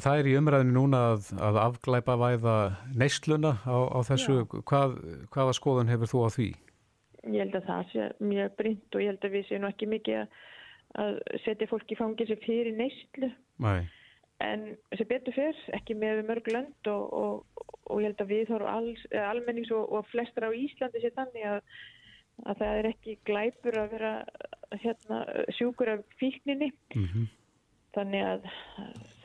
það 0.06 0.22
er 0.22 0.30
í 0.30 0.36
umræðinu 0.40 0.76
núna 0.76 1.02
að, 1.14 1.32
að 1.44 1.60
afglæpa 1.64 2.18
væða 2.22 2.56
neysluna 2.96 3.56
á, 3.66 3.78
á 3.92 4.00
þessu. 4.08 4.44
Hvað, 4.70 4.98
hvaða 5.34 5.58
skoðun 5.58 5.92
hefur 5.92 6.12
þú 6.12 6.24
á 6.24 6.30
því? 6.38 6.50
Ég 7.28 7.42
held 7.44 7.58
að 7.60 7.68
það 7.68 7.92
sé 7.92 8.10
mjög 8.24 8.58
brynt 8.60 8.96
og 8.96 9.04
ég 9.04 9.12
held 9.12 9.28
að 9.28 9.36
við 9.36 9.48
séum 9.50 9.68
ekki 9.68 9.90
mikið 9.92 10.20
að, 10.22 10.42
að 11.04 11.18
setja 11.44 11.70
fólk 11.72 11.92
í 11.92 12.00
fangið 12.00 12.32
sem 12.32 12.44
fyrir 12.46 12.78
neyslu 12.78 13.32
Nei, 13.64 13.90
en 14.44 14.66
sem 14.94 15.10
betur 15.10 15.36
fyrr, 15.36 15.62
ekki 15.78 15.96
með 15.98 16.24
mörg 16.28 16.50
lönd 16.54 16.90
og, 16.92 17.06
og, 17.14 17.64
og 17.90 18.02
ég 18.02 18.12
held 18.12 18.24
að 18.24 18.34
við 18.34 18.44
þarf 18.52 18.72
alls, 18.74 19.06
eh, 19.12 19.24
almennings 19.26 19.72
og, 19.74 19.88
og 19.98 20.06
flestar 20.12 20.50
á 20.50 20.52
Íslandi 20.54 21.02
sé 21.02 21.12
þannig 21.16 21.48
að, 21.56 21.74
að 22.46 22.62
það 22.62 22.82
er 22.82 22.90
ekki 22.92 23.18
glæpur 23.30 23.80
að 23.82 23.96
vera 23.96 24.14
hérna, 24.84 25.24
sjúkur 25.58 25.94
af 25.96 26.06
fíkninni 26.22 26.70
mhm, 26.94 27.28
þannig 27.98 28.28
að 28.28 28.48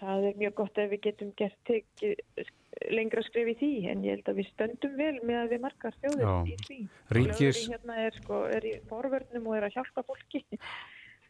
það 0.00 0.26
er 0.30 0.40
mjög 0.40 0.58
gott 0.62 0.80
ef 0.80 0.90
við 0.94 1.04
getum 1.10 1.36
gert 1.36 1.58
tekið 1.68 2.50
lengra 2.90 3.22
skrif 3.26 3.52
í 3.52 3.56
því 3.60 3.72
en 3.92 4.06
ég 4.06 4.16
held 4.16 4.30
að 4.32 4.40
við 4.40 4.48
stöndum 4.48 4.96
vel 4.96 5.14
með 5.28 5.38
að 5.42 5.52
við 5.52 5.62
margar 5.66 5.98
þjóðir 6.00 6.24
Já. 6.24 6.32
í 6.48 6.56
því. 6.62 6.78
Ríkis, 7.18 7.60
Lögreglan 7.60 7.76
hérna 7.76 7.98
er, 8.06 8.18
sko, 8.22 8.40
er 8.56 8.66
í 8.66 8.72
forvörnum 8.88 9.48
og 9.50 9.58
er 9.58 9.68
að 9.68 9.76
hjálpa 9.76 10.04
fólki 10.08 10.42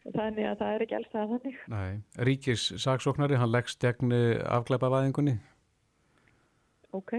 þannig 0.09 0.49
að 0.49 0.59
það 0.63 0.73
er 0.73 0.85
ekki 0.85 0.97
alls 0.99 1.13
það 1.13 1.31
þannig. 1.35 1.61
nei, 1.75 2.25
ríkis 2.29 2.65
saksóknari, 2.83 3.39
hann 3.39 3.53
leggst 3.53 3.79
gegn 3.83 4.13
afglæpavæðingunni. 4.57 5.37
Ok. 6.93 7.15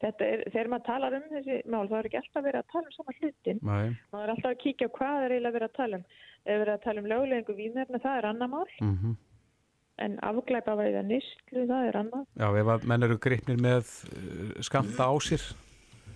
Þetta 0.00 0.24
er, 0.24 0.42
þegar 0.48 0.68
maður 0.72 0.86
talar 0.86 1.14
um 1.18 1.28
þessi 1.28 1.56
mál, 1.68 1.86
þá 1.90 1.94
er 1.98 2.06
ekki 2.08 2.18
alltaf 2.20 2.44
verið 2.46 2.62
að 2.62 2.72
tala 2.72 2.88
um 2.88 2.94
sama 2.96 3.14
hlutin. 3.18 3.58
Nei, 3.60 3.96
maður 4.12 4.24
er 4.24 4.32
alltaf 4.34 4.52
að 4.54 4.60
kíkja 4.62 4.88
hvað 4.96 5.24
er 5.24 5.34
eiginlega 5.34 5.56
verið 5.58 5.68
að 5.70 5.78
tala 5.80 6.00
um 6.00 6.04
ef 6.44 6.60
verið 6.62 6.74
að 6.74 6.84
tala 6.84 7.02
um 7.02 7.10
löglegingu 7.10 7.56
vímefna 7.56 8.00
það 8.00 8.18
er 8.18 8.28
annar 8.30 8.50
mál 8.50 8.70
mhm. 8.80 9.16
en 10.04 10.16
afglæpa 10.24 10.76
væða 10.78 11.04
nýstlu 11.08 11.66
það 11.68 11.88
er 11.88 12.00
annar 12.00 12.26
Já, 12.40 12.48
ef 12.48 12.72
að 12.74 12.86
menn 12.92 13.08
eru 13.08 13.18
gripnir 13.20 13.60
með 13.60 13.94
uh, 14.10 14.60
skamta 14.64 15.10
á 15.10 15.14
sér. 15.20 15.44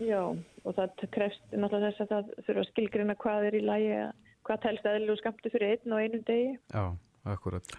já 0.01 0.23
og 0.25 0.77
það 0.79 1.09
krefst 1.15 1.45
náttúrulega 1.53 1.91
þess 1.93 2.05
að 2.05 2.13
það 2.15 2.31
þurfa 2.47 2.63
að 2.63 2.71
skilgrina 2.73 3.19
hvað 3.21 3.49
er 3.51 3.59
í 3.59 3.65
lagi 3.65 3.99
hvað 4.45 4.63
telst 4.67 4.87
eðlilega 4.89 5.21
skamtu 5.23 5.53
fyrir 5.53 5.75
einn 5.75 5.97
og 5.97 6.05
einum 6.05 6.25
degi 6.29 6.55
Já, 6.55 6.85
akkurat. 7.35 7.77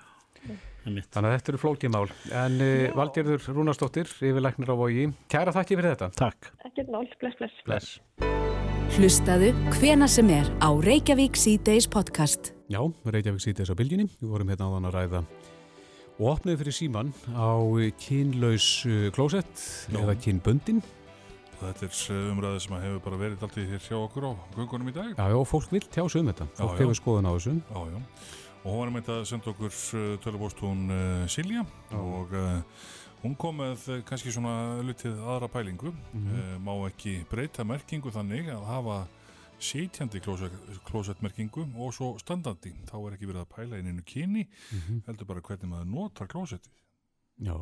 Þannig 0.85 1.07
að 1.17 1.31
þetta 1.31 1.51
eru 1.51 1.59
flókimál. 1.61 2.05
En 2.29 2.59
uh, 2.61 2.91
Valgerður 2.93 3.47
Rúnarsdóttir, 3.49 4.11
yfirlæknir 4.21 4.69
á 4.69 4.75
Vogi, 4.77 5.07
kæra 5.31 5.53
þakki 5.55 5.79
fyrir 5.79 5.95
þetta. 5.95 6.11
Takk. 6.19 6.51
ekkert 6.67 6.91
mál, 6.93 7.07
bless 7.21 7.39
bless 7.39 7.63
Bless. 7.65 7.95
Hlustaðu 8.95 9.49
hvena 9.79 10.05
sem 10.11 10.29
er 10.29 10.51
á 10.61 10.69
Reykjavík 10.69 11.39
C-Days 11.39 11.89
podcast. 11.89 12.53
Já, 12.69 12.79
Reykjavík 13.09 13.41
sýtis 13.41 13.73
á 13.73 13.75
bylginni. 13.75 14.05
Við 14.21 14.35
vorum 14.35 14.53
hérna 14.53 14.69
áðan 14.69 14.89
að 14.91 14.97
ræða 14.99 15.23
og 16.15 16.27
opnið 16.31 16.61
fyrir 16.61 16.75
síman 16.77 17.09
á 17.35 17.59
kynlaus 17.99 18.67
uh, 18.87 19.09
klósett 19.15 19.65
eða 19.91 20.15
kynböndin. 20.21 20.83
Þetta 21.59 21.85
er 21.87 22.31
umræði 22.31 22.59
sem 22.65 22.75
hefur 22.81 22.99
bara 23.05 23.17
verið 23.21 23.43
alltaf 23.45 23.55
hér 23.71 23.83
hjá 23.85 23.95
okkur 23.99 24.25
á 24.27 24.31
göngunum 24.55 24.89
í 24.91 24.93
dag. 24.95 25.13
Já, 25.15 25.25
já, 25.31 25.37
fólk 25.47 25.71
vil 25.71 25.81
tjá 25.87 26.03
sig 26.09 26.21
um 26.21 26.29
þetta. 26.31 26.47
Fólk 26.59 26.79
hefur 26.81 26.97
skoðun 26.99 27.29
á 27.29 27.31
þessu. 27.35 27.55
Já, 27.71 27.79
já. 27.95 27.99
Og 28.65 28.71
hún 28.73 28.79
var 28.81 28.91
með 28.95 29.09
að 29.13 29.25
senda 29.29 29.51
okkur 29.51 29.73
tölubóstún 30.23 30.79
uh, 30.89 31.27
Silja 31.29 31.61
Já. 31.91 31.97
og 32.01 32.31
uh, 32.33 32.61
hún 33.21 33.35
kom 33.37 33.59
með 33.61 33.83
kannski 34.09 34.33
svona 34.33 34.81
lutið 34.81 35.19
aðra 35.21 35.49
pælingu. 35.53 35.91
Mhm. 36.13 36.33
uh, 36.33 36.55
má 36.65 36.73
ekki 36.89 37.19
breyta 37.29 37.63
merkingu 37.63 38.09
þannig 38.11 38.49
að 38.49 38.65
hafa 38.65 38.97
klósett- 40.25 40.81
klósettmerkingu 40.89 41.67
og 41.77 41.93
svo 41.93 42.17
standandi. 42.19 42.73
Þá 42.89 42.95
er 43.07 43.13
ekki 43.15 43.29
verið 43.29 43.45
að 43.45 43.53
pæla 43.55 43.77
inn 43.79 43.87
einu 43.93 44.03
kyni, 44.03 44.47
Mhm. 44.73 45.03
heldur 45.07 45.25
bara 45.27 45.41
hvernig 45.41 45.69
maður 45.69 45.85
notar 45.93 46.27
klósettið. 46.27 46.73
Já, 47.39 47.55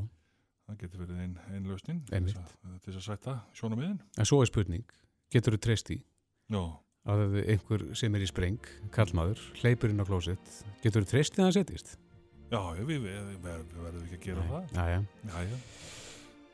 Það 0.69 0.77
getur 0.79 1.01
verið 1.03 1.19
einn 1.25 1.33
ein 1.51 1.65
lausnin 1.67 2.01
til 2.07 2.21
þess 2.23 2.37
að- 2.39 2.97
að 2.97 3.05
sætta 3.09 3.33
sjóna 3.53 3.75
miðin. 3.79 3.99
en 4.17 4.25
svo 4.25 4.41
er 4.41 4.47
spurning. 4.47 4.85
Getur 5.33 5.57
þú 5.57 5.59
treyst 5.65 5.89
í 5.91 5.97
Já, 6.51 6.61
að 7.05 7.35
einhver 7.47 7.95
sem 7.97 8.15
er 8.15 8.21
í 8.23 8.27
spreng, 8.29 8.59
kallmaður, 8.91 9.39
hleypur 9.59 9.89
inn 9.89 9.99
á 9.99 10.05
klósett, 10.07 10.63
getur 10.83 11.03
þú 11.03 11.09
treyst 11.09 11.35
í 11.35 11.41
að 11.41 11.49
það 11.49 11.57
setjist? 11.59 11.97
já, 12.53 12.59
við, 12.77 12.85
við, 12.85 13.01
við, 13.03 13.39
við 13.43 13.81
verðum 13.83 14.03
ekki 14.05 14.17
að 14.19 14.25
gera 14.27 14.43
það. 14.49 14.73
Já, 14.77 14.83
já. 14.93 15.03
Já, 15.27 15.57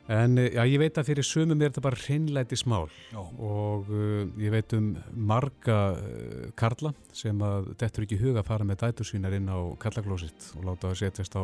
En 0.10 0.38
eh, 0.42 0.50
já, 0.56 0.64
ég 0.66 0.80
veit 0.82 0.98
að 0.98 1.06
fyrir 1.06 1.24
sumum 1.28 1.62
er 1.62 1.70
þetta 1.70 1.82
bara 1.86 1.96
hreinlæti 2.02 2.58
smál 2.58 2.88
já. 3.14 3.20
og 3.22 3.90
uh, 3.94 4.26
ég 4.42 4.50
veit 4.50 4.74
um 4.74 4.88
marga 5.14 5.76
uh, 6.02 6.48
karla 6.58 6.96
sem 7.14 7.38
að 7.46 7.76
dettur 7.78 8.08
ekki 8.08 8.18
í 8.18 8.22
huga 8.24 8.42
að 8.42 8.48
fara 8.50 8.66
með 8.66 8.80
dætur 8.88 9.06
sínar 9.06 9.36
inn 9.38 9.46
á 9.54 9.60
kallaklósitt 9.78 10.56
og 10.58 10.66
láta 10.66 10.90
það 10.90 10.98
setjast 11.04 11.38
á 11.38 11.44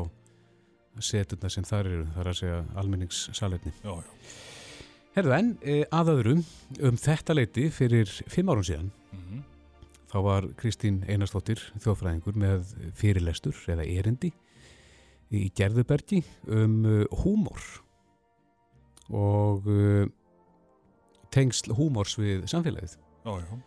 setuna 1.04 1.50
sem 1.52 1.66
þar 1.68 1.90
eru, 1.92 2.06
þar 2.16 2.30
að 2.32 2.38
segja 2.40 2.60
já. 3.84 3.96
Herðu 5.16 5.34
en, 5.38 5.58
eh, 5.64 5.84
að 5.96 6.12
öðrum, 6.16 6.46
um 6.80 6.98
þetta 7.00 7.36
leiti 7.36 7.70
fyrir 7.72 8.10
fimm 8.28 8.52
árum 8.52 8.64
síðan, 8.68 8.92
Mm 9.12 9.44
þá 10.16 10.22
var 10.24 10.46
Kristín 10.56 11.02
Einarsdóttir, 11.12 11.60
þjóðfræðingur, 11.84 12.38
með 12.40 12.70
fyrirlestur 12.96 13.58
eða 13.68 13.84
erindi 13.84 14.32
í 15.36 15.50
Gerðubergi 15.58 16.22
um 16.48 16.86
uh, 16.86 17.02
húmor 17.24 17.66
og 19.12 19.66
uh, 19.68 20.06
tengsl 21.36 21.74
húmors 21.76 22.16
við 22.16 22.46
samfélagið. 22.48 22.96
Já, 23.26 23.34
já. 23.42 23.58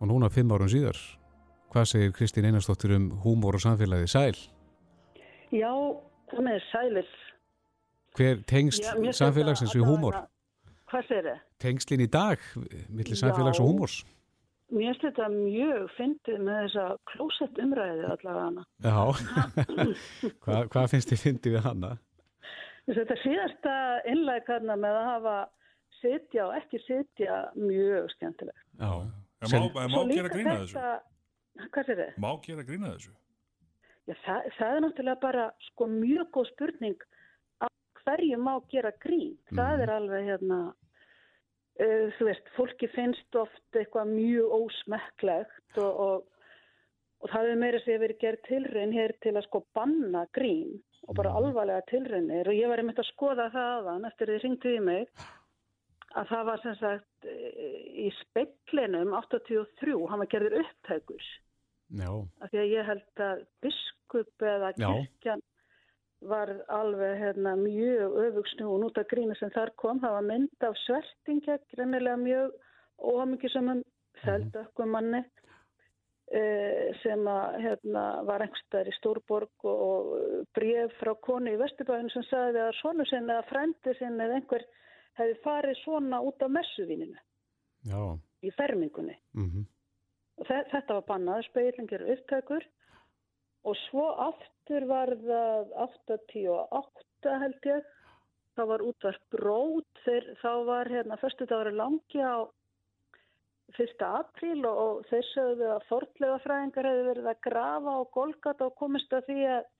Og 0.00 0.08
núna 0.08 0.30
fimm 0.32 0.54
árum 0.54 0.70
síðar, 0.72 0.96
hvað 1.74 1.90
segir 1.90 2.16
Kristín 2.16 2.48
Einarsdóttir 2.48 2.94
um 2.96 3.10
húmor 3.26 3.58
og 3.58 3.66
samfélagið? 3.66 4.08
Sæl, 4.14 4.38
Já, 5.54 5.70
það 6.38 6.46
með 6.48 6.58
sælir. 6.70 7.12
hver 8.14 8.42
tengsl 8.50 8.82
Já, 8.84 9.12
samfélagsins 9.20 9.72
þetta 9.72 9.80
við 9.82 9.88
húmor? 9.90 10.18
Hvað 10.90 11.06
segir 11.08 11.24
þið? 11.30 11.38
Tengslin 11.64 12.02
í 12.04 12.10
dag, 12.10 12.44
millir 12.88 13.18
samfélags 13.18 13.58
og 13.60 13.66
Já. 13.66 13.70
húmors? 13.72 13.96
Mér 14.74 14.94
finnst 14.94 15.02
þetta 15.04 15.26
mjög 15.30 15.82
fyndið 15.98 16.38
með 16.46 16.60
þessa 16.64 16.84
klósett 17.10 17.58
umræði 17.62 18.06
allavega. 18.14 18.62
Já, 18.82 18.96
Hva, 20.44 20.60
hvað 20.72 20.88
finnst 20.94 21.10
þið 21.12 21.20
fyndið 21.24 21.56
við 21.58 21.66
hana? 21.68 21.90
Þetta 22.88 23.16
síðasta 23.22 23.74
innlæg 24.12 24.48
hérna 24.48 24.76
með 24.80 24.96
að 25.00 25.06
hafa 25.10 25.34
sitja 26.00 26.46
og 26.48 26.56
ekki 26.58 26.80
sitja 26.84 27.36
mjög 27.56 28.08
skemmtilegt. 28.16 28.64
Já, 28.80 28.90
En 29.44 29.50
má, 29.52 29.66
en 29.84 29.92
má 29.92 30.00
gera 30.08 30.30
grína 30.32 30.54
þessu? 30.62 30.82
Hvað 31.74 31.84
segir 31.90 31.98
þið? 32.00 32.12
Má 32.24 32.30
gera 32.46 32.64
grína 32.64 32.92
þessu? 32.94 33.12
Já, 34.06 34.14
það, 34.26 34.48
það 34.58 34.74
er 34.76 34.80
náttúrulega 34.84 35.20
bara 35.22 35.44
sko 35.70 35.86
mjög 35.88 36.30
góð 36.36 36.48
spurning 36.52 37.04
að 37.64 37.70
hverju 38.04 38.36
má 38.44 38.54
gera 38.72 38.90
grín. 39.00 39.36
Það 39.54 39.72
Mhm. 39.74 39.82
er 39.86 39.92
alveg 39.94 40.24
hérna, 40.28 40.58
uh, 41.80 42.06
þú 42.18 42.24
veist, 42.28 42.50
fólki 42.56 42.88
finnst 42.92 43.36
oft 43.40 43.72
eitthvað 43.80 44.12
mjög 44.12 44.50
ósmekklegt 44.58 45.78
og, 45.78 46.00
og, 46.06 46.26
og 47.24 47.30
það 47.32 47.50
er 47.50 47.56
meira 47.62 47.80
sem 47.80 48.00
verið 48.00 48.20
gerð 48.20 48.42
tilraun 48.48 48.92
hér 48.92 49.14
til 49.24 49.32
að 49.38 49.46
sko 49.48 49.64
banna 49.74 50.26
grín 50.36 50.82
og 51.08 51.14
bara 51.16 51.30
Mhm. 51.32 51.36
alvarlega 51.40 51.86
tilraunir 51.88 52.48
og 52.48 52.54
ég 52.54 52.68
var 52.68 52.78
einmitt 52.78 52.98
að 53.00 53.08
skoða 53.14 53.50
það 53.52 53.72
aðan 53.80 54.04
eftir 54.10 54.26
því 54.28 54.42
ringdu 54.42 54.76
í 54.76 54.80
mig 54.84 55.08
að 56.14 56.28
það 56.28 56.44
var 56.46 56.60
sem 56.62 56.74
sagt 56.76 57.24
eh, 57.24 58.06
í 58.06 58.12
speklinum 58.20 59.12
83, 59.16 60.06
hann 60.08 60.18
var 60.18 60.26
gerður 60.26 60.60
upptækur 60.60 61.24
já, 61.90 62.08
af 62.40 62.50
því 62.50 62.58
að 62.62 62.72
ég 62.72 62.86
held 62.86 63.20
að 63.26 63.46
biskup 63.62 64.42
eða 64.42 64.72
Já. 64.78 64.88
kirkjan 64.88 65.42
var 66.24 66.48
alveg 66.72 67.18
hérna, 67.20 67.56
mjög 67.60 68.14
öfugsnúin 68.26 68.84
út 68.86 68.98
af 68.98 69.06
grínu 69.10 69.34
sem 69.36 69.50
þar 69.50 69.74
kom. 69.76 70.00
Það 70.00 70.14
var 70.16 70.22
mynd 70.22 70.62
af 70.64 70.76
svertingja, 70.86 71.58
greinilega 71.74 72.16
mjög 72.16 72.52
óhamingisamum 72.98 73.82
feldökkum 74.24 74.88
manni 74.94 75.20
eh, 76.32 76.94
sem 77.02 77.26
að, 77.28 77.58
hérna, 77.64 78.04
var 78.24 78.40
einhverstaðar 78.46 78.88
í 78.88 78.94
Stórborg 78.96 79.66
og, 79.68 79.82
og 79.84 80.46
bref 80.56 80.94
frá 81.00 81.12
konu 81.20 81.52
í 81.52 81.58
Vesturbæðinu 81.60 82.14
sem 82.14 82.24
sagði 82.30 82.62
að 82.64 82.72
svonu 82.80 83.06
sinn 83.10 83.28
eða 83.28 83.44
frendi 83.50 83.94
sinn 83.98 84.16
eða 84.20 84.38
einhver 84.40 84.64
hefði 85.18 85.36
farið 85.44 85.76
svona 85.84 86.22
út 86.24 86.42
af 86.42 86.50
messuvininu 86.50 87.20
já, 87.84 88.00
í 88.42 88.50
fermingunni. 88.56 89.18
Mhm, 89.36 89.60
og 89.60 89.66
þe- 89.66 89.73
þetta 90.42 90.96
var 90.98 91.04
bannað, 91.08 91.44
speilingir 91.48 92.04
upptækur 92.14 92.64
og 93.64 93.76
svo 93.86 94.06
aftur 94.26 94.86
var 94.90 95.14
það 95.22 95.74
88 95.86 97.36
held 97.44 97.68
ég 97.70 97.92
það 98.54 98.68
var 98.70 98.84
útvarp 98.88 99.24
brót 99.34 100.02
þeir, 100.04 100.28
þá 100.42 100.52
var 100.68 100.90
hérna 100.90 101.18
fyrstu 101.22 101.46
dagur 101.50 101.74
langi 101.74 102.22
á 102.22 102.46
1. 103.74 103.94
apríl 104.06 104.60
og, 104.68 104.76
og 104.78 105.06
þeir 105.10 105.24
sögðu 105.32 105.70
að 105.74 105.86
fortlega 105.88 106.42
fræðingar 106.44 106.88
hefði 106.90 107.06
verið 107.08 107.30
að 107.32 107.40
grafa 107.48 107.94
og 108.02 108.10
golgata 108.14 108.68
og 108.68 108.76
komist 108.78 109.16
að 109.16 109.30
því 109.30 109.46
að 109.56 109.70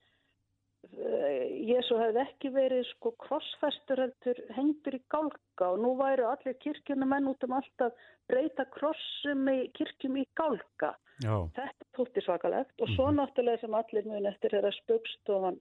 Jésu 1.65 1.97
hefði 1.99 2.21
ekki 2.23 2.51
verið 2.53 2.83
sko 2.91 3.11
krossfestur 3.21 4.01
heldur 4.03 4.41
hengdur 4.55 4.97
í 4.97 5.01
gálka 5.11 5.71
og 5.73 5.81
nú 5.83 5.93
væru 5.99 6.27
allir 6.29 6.57
kirkjunum 6.63 7.11
menn 7.13 7.29
út 7.31 7.43
um 7.47 7.55
alltaf 7.57 7.95
breyta 8.29 8.65
krossum 8.75 9.47
í 9.51 9.69
kirkjum 9.77 10.19
í 10.21 10.25
gálka. 10.37 10.95
já, 11.23 11.35
Þetta 11.57 11.89
tótti 11.97 12.25
svakalegt 12.25 12.81
og 12.81 12.91
svo 12.95 13.09
náttúrulega 13.11 13.63
sem 13.63 13.73
allir 13.73 14.07
mun 14.09 14.29
eftir 14.31 14.55
er 14.55 14.67
að 14.69 14.77
spöggstofan 14.81 15.59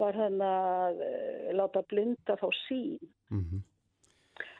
var 0.00 0.16
hann 0.16 0.40
að 0.40 1.02
e, 1.04 1.10
láta 1.52 1.82
blinda 1.88 2.36
fá 2.40 2.48
sín. 2.66 2.96
mhm, 3.28 3.64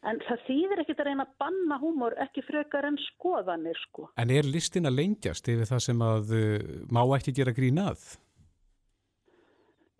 En 0.04 0.18
það 0.24 0.42
þýðir 0.46 0.80
ekkit 0.82 1.00
að 1.02 1.08
reyna 1.10 1.24
að 1.26 1.36
banna 1.40 1.76
húmor 1.80 2.16
ekki 2.24 2.42
frekar 2.44 2.86
en 2.88 2.96
skoðanir 3.00 3.76
sko. 3.84 4.08
En 4.20 4.32
er 4.32 4.48
listin 4.48 4.88
að 4.88 4.96
lengjast 4.96 5.48
yfir 5.48 5.68
það 5.68 5.82
sem 5.86 6.04
að 6.04 6.34
uh, 6.36 6.58
má 6.88 7.02
ekki 7.16 7.34
gera 7.36 7.52
grín 7.56 7.80
að? 7.80 8.04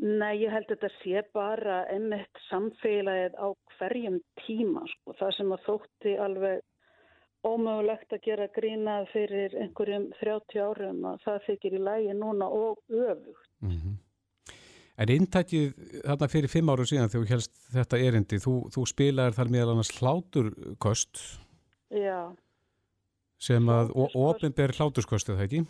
Nei, 0.01 0.40
ég 0.40 0.53
held 0.53 0.70
að 0.70 0.78
þetta 0.78 0.90
sé 1.03 1.22
bara 1.36 1.78
einmitt 1.92 2.38
samfélagið 2.48 3.34
á 3.36 3.48
hverjum 3.76 4.20
tíma 4.46 4.86
sko. 4.88 5.14
Það 5.18 5.32
sem 5.36 5.51
að 5.53 5.64
þótti 5.66 6.14
alveg 6.24 6.62
ómögulegt 7.44 8.14
að 8.16 8.22
gera 8.24 8.46
grínað 8.55 9.09
fyrir 9.12 9.57
einhverjum 9.61 10.07
30 10.20 10.62
árum 10.64 11.05
að 11.11 11.20
það 11.24 11.44
þykir 11.48 11.76
í 11.76 11.82
lægi 11.88 12.14
núna 12.16 12.48
og 12.48 12.80
öfugt. 12.88 13.51
Mhm. 13.61 13.98
En 15.01 15.09
inntækið 15.09 15.68
þarna 16.05 16.28
fyrir 16.28 16.53
fimm 16.53 16.72
áru 16.72 16.84
síðan 16.84 17.09
þegar 17.09 17.24
þú 17.24 17.32
helst 17.32 17.61
þetta 17.72 18.01
erindi, 18.05 18.36
þú, 18.36 18.55
þú 18.72 18.82
spilaðir 18.88 19.36
þar 19.36 19.53
meðal 19.55 19.72
annars 19.72 19.92
hláturkost 19.96 21.22
Já, 21.90 22.36
sem 23.40 23.70
að 23.72 23.94
ofinber 23.96 24.74
hláturskost 24.76 25.32
eða 25.32 25.46
ekki? 25.46 25.62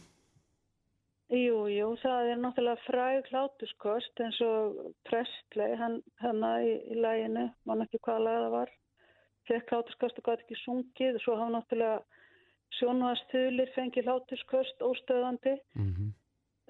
Jú, 1.31 1.57
jú, 1.71 1.89
það 2.03 2.31
er 2.33 2.41
náttúrulega 2.43 2.85
fræg 2.87 3.31
hlátuskost 3.31 4.23
eins 4.25 4.39
og 4.45 4.81
Presley, 5.09 5.77
hann, 5.79 6.01
hann 6.23 6.47
í, 6.63 6.77
í 6.91 7.01
læginu, 7.01 7.49
mann 7.69 7.85
ekki 7.87 8.01
hvaða 8.03 8.25
lag 8.27 8.39
það 8.45 8.55
var, 8.57 8.73
fekk 9.51 9.75
hlátuskost 9.75 10.23
og 10.23 10.31
gæti 10.31 10.47
ekki 10.47 10.63
sungið, 10.65 11.21
svo 11.23 11.37
hafa 11.39 11.57
náttúrulega 11.57 12.01
sjónvastuðlir 12.79 13.71
fengið 13.75 14.11
hlátuskost 14.11 14.83
óstöðandi. 14.87 15.59
Mm 15.75 16.11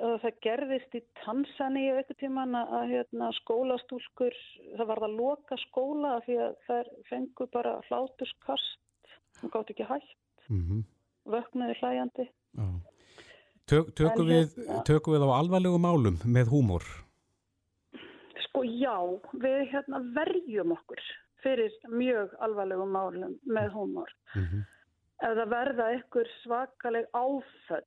og 0.00 0.20
það 0.22 0.38
gerðist 0.44 0.94
í 0.96 1.00
Tansaníu 1.20 1.96
eitthvað 1.98 2.20
tíman 2.22 2.56
að, 2.56 2.70
að 2.78 2.92
hérna, 2.94 3.30
skólastúlkur, 3.40 4.36
það 4.78 4.88
var 4.90 5.02
það 5.04 5.16
loka 5.18 5.58
skóla 5.66 6.12
af 6.16 6.24
því 6.26 6.38
að 6.44 6.54
þær 6.68 6.90
fengu 7.10 7.48
bara 7.52 7.74
hlátuskast, 7.88 8.78
það 9.40 9.52
gátt 9.56 9.74
ekki 9.74 9.88
hægt, 9.90 10.16
-hmm. 10.48 10.86
vöknuði 11.34 11.76
hlæjandi. 11.82 12.28
Tök, 13.70 13.92
tökum, 13.94 14.26
En 14.26 14.32
við, 14.32 14.54
hérna- 14.56 14.82
tökum 14.88 15.14
við 15.14 15.24
á 15.26 15.30
alvarlegu 15.38 15.78
málum 15.78 16.16
með 16.26 16.50
húmor? 16.50 16.86
Sko 18.48 18.64
já, 18.66 18.96
við 19.44 19.60
hérna 19.70 20.00
verjum 20.16 20.74
okkur 20.74 21.02
fyrir 21.44 21.72
mjög 21.88 22.34
alvarlegum 22.44 22.90
málum 22.92 23.38
með 23.46 23.70
húmor. 23.76 24.10
Mm 24.34 24.44
-hmm. 24.44 24.66
Ef 25.20 25.36
það 25.38 25.48
verða 25.54 25.86
ykkur 25.94 26.28
svakaleg 26.42 27.06
áföll 27.12 27.86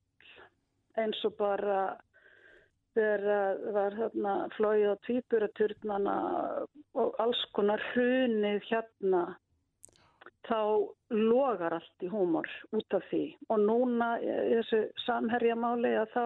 eins 0.98 1.26
og 1.26 1.36
bara 1.38 1.98
þegar 2.94 3.22
það 3.26 3.74
var 3.74 3.96
hérna 3.98 4.34
flóið 4.56 4.92
á 4.94 4.96
tvíburaturnana 5.06 6.16
og 6.94 7.16
alls 7.20 7.46
konar 7.58 7.82
hrunið 7.94 8.62
hérna 8.70 9.24
þá 10.48 10.60
logar 11.14 11.78
allt 11.78 12.04
í 12.06 12.10
húmor 12.12 12.50
út 12.76 12.98
af 12.98 13.06
því. 13.12 13.24
Og 13.50 13.62
núna 13.64 14.16
í 14.22 14.32
þessu 14.58 14.82
samherjamáli 15.06 15.94
að 16.02 16.10
þá 16.16 16.26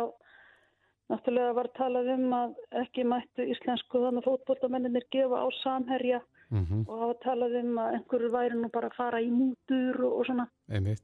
náttúrulega 1.12 1.54
var 1.56 1.70
talað 1.78 2.10
um 2.16 2.34
að 2.36 2.56
ekki 2.82 3.06
mættu 3.08 3.46
íslensku 3.54 4.02
þannig 4.04 4.26
fótbollamenninir 4.28 5.08
gefa 5.14 5.44
á 5.44 5.48
samherja 5.64 6.24
Mm 6.50 6.86
og 6.88 7.00
hafa 7.02 7.16
talað 7.24 7.56
um 7.60 7.80
að 7.82 7.94
einhverju 7.98 8.30
væri 8.32 8.56
nú 8.56 8.70
bara 8.72 8.88
að 8.88 8.96
fara 8.96 9.20
í 9.20 9.28
mútur 9.28 9.98
og, 10.00 10.14
og 10.20 10.26
svona. 10.26 10.46
Einmitt. 10.72 11.04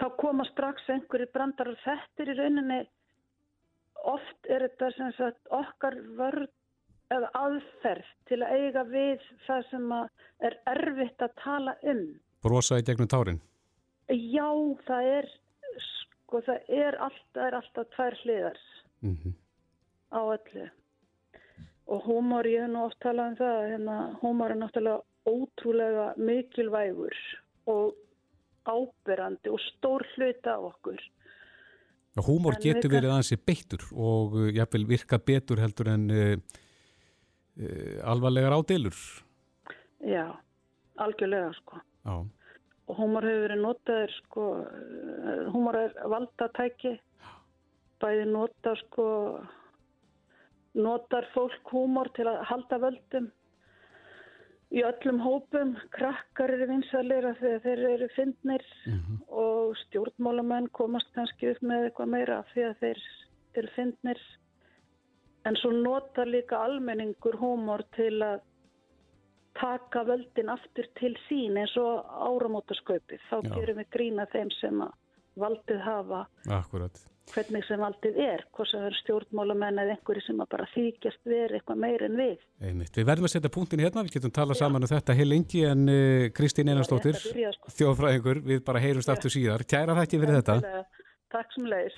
þá 0.00 0.06
koma 0.16 0.44
strax 0.48 0.88
einhverju 0.88 1.26
brandarar. 1.34 1.76
Þetta 1.84 2.22
er 2.22 2.30
í 2.32 2.36
rauninni 2.38 2.78
oft 4.14 4.48
er 4.48 4.64
þetta 4.64 4.90
sem 4.96 5.12
sagt 5.18 5.52
okkar 5.52 5.98
vörð 6.16 6.48
eða 7.12 7.28
aðferð 7.42 8.08
til 8.30 8.40
að 8.46 8.56
eiga 8.56 8.84
við 8.88 9.28
það 9.46 9.68
sem 9.70 9.92
að 9.92 10.08
er 10.48 10.56
erfitt 10.72 11.26
að 11.26 11.36
tala 11.42 11.76
um 11.92 12.04
Brosa 12.42 12.78
í 12.80 12.84
gegnum 12.86 13.08
tárin? 13.10 13.40
já 14.10 14.48
það 14.86 15.08
er 15.18 15.30
sko 15.86 16.42
það 16.46 16.74
er 16.82 16.98
alltaf, 16.98 17.42
er 17.46 17.56
alltaf 17.60 17.90
tvær 17.96 18.18
hliðar 18.24 18.60
Mm 19.00 19.16
-hmm. 19.16 19.32
á 20.12 20.20
öllu 20.36 20.70
og 21.86 22.02
húmor, 22.04 22.46
ég 22.46 22.60
hef 22.60 22.70
nú 22.70 22.84
oft 22.84 23.00
talað 23.00 23.28
um 23.30 23.36
það 23.36 23.70
hérna, 23.70 24.18
húmor 24.20 24.50
er 24.50 24.56
náttúrulega 24.56 25.02
ótrúlega 25.26 26.14
mikilvægur 26.16 27.16
og 27.66 27.94
áberandi 28.64 29.48
og 29.48 29.60
stór 29.60 30.06
hluta 30.14 30.54
af 30.54 30.62
okkur 30.74 31.00
Húmor 32.20 32.54
getur 32.60 32.90
verið 32.90 33.10
aðeins 33.10 33.44
beittur 33.46 33.82
og 33.92 34.34
uh, 34.34 34.50
jafnvel 34.52 34.86
virka 34.86 35.18
betur 35.18 35.60
heldur 35.60 35.88
en 35.88 36.10
uh, 36.10 36.36
uh, 37.56 38.04
alvarlegar 38.04 38.52
ádilur. 38.52 38.94
já, 40.00 40.36
algjörlega 40.96 41.52
sko 41.52 41.80
Já. 42.04 42.14
og 42.90 42.96
húmor 42.98 43.22
hefur 43.22 43.42
verið 43.44 43.60
notaður 43.62 44.12
sko, 44.16 44.44
eh, 44.66 45.42
húmor 45.54 45.76
er 45.78 45.92
valdatæki. 46.10 46.94
Bæði 48.00 48.24
nota 48.32 48.74
sko 48.80 49.06
notar 50.74 51.26
fólk 51.34 51.70
húmor 51.74 52.10
til 52.16 52.26
að 52.30 52.42
halda 52.48 52.78
völdum 52.82 53.30
í 54.70 54.82
öllum 54.86 55.20
hópum. 55.22 55.74
Krakkar 55.94 56.52
eru 56.54 56.68
því 56.70 57.54
að 57.54 57.64
þeir 57.66 57.84
eru 57.94 58.08
fyndnir 58.16 58.66
og 59.28 59.76
stjórnmálamenn 59.84 60.70
komast 60.72 61.10
kannski 61.14 61.50
upp 61.52 61.62
með 61.62 61.88
eitthvað 61.88 62.12
meira 62.14 62.42
því 62.52 62.68
að 62.68 62.76
þeir 62.84 63.02
eru 63.54 63.72
fyndnir. 63.76 64.20
En 65.46 65.56
svo 65.56 65.72
notar 65.72 66.26
líka 66.26 66.60
almenningur 66.64 67.38
húmor 67.40 67.82
til 67.96 68.22
að 68.22 68.40
taka 69.58 70.04
völdin 70.08 70.50
aftur 70.52 70.88
til 70.98 71.14
sín 71.28 71.58
eins 71.60 71.76
og 71.80 72.04
áramótaskaupið. 72.30 73.22
Þá 73.30 73.36
Já. 73.42 73.54
gerum 73.54 73.80
við 73.80 73.88
grína 73.94 74.26
þeim 74.32 74.50
sem 74.60 74.82
valdið 75.40 75.80
hafa 75.84 76.26
Akkurat. 76.50 77.00
hvernig 77.30 77.64
sem 77.66 77.80
valdið 77.80 78.16
er, 78.24 78.44
hvort 78.54 78.70
sem 78.70 78.84
er 78.86 78.96
stjórnmálamenn 79.00 79.82
eða 79.82 79.96
einhverju 79.96 80.24
sem 80.26 80.40
bara 80.42 80.66
þykjast 80.74 81.22
verið 81.30 81.60
eitthvað 81.60 81.82
meir 81.84 82.06
en 82.06 82.16
við. 82.18 82.46
Einmitt. 82.60 82.94
Við 82.96 83.10
verðum 83.10 83.28
að 83.28 83.34
setja 83.34 83.52
punktin 83.54 83.84
hérna, 83.84 84.04
við 84.06 84.16
getum 84.18 84.34
talað 84.34 84.60
saman 84.62 84.86
um 84.86 84.90
þetta 84.90 85.18
heil 85.18 85.28
lengi 85.30 85.64
en 85.68 85.86
uh, 85.88 86.30
Kristín 86.36 86.70
byrja, 86.70 87.52
sko. 87.56 87.74
þjóðfræðingur, 87.78 88.42
við 88.50 88.64
bara 88.66 88.82
heyrumst 88.82 89.12
aftur 89.12 89.32
síðar. 89.34 89.66
Kæra 89.66 89.98
þakki 90.02 90.22
fyrir 90.24 90.40
þetta. 90.40 90.84
Takk 91.30 91.54
sem 91.54 91.70
leiðis. 91.70 91.94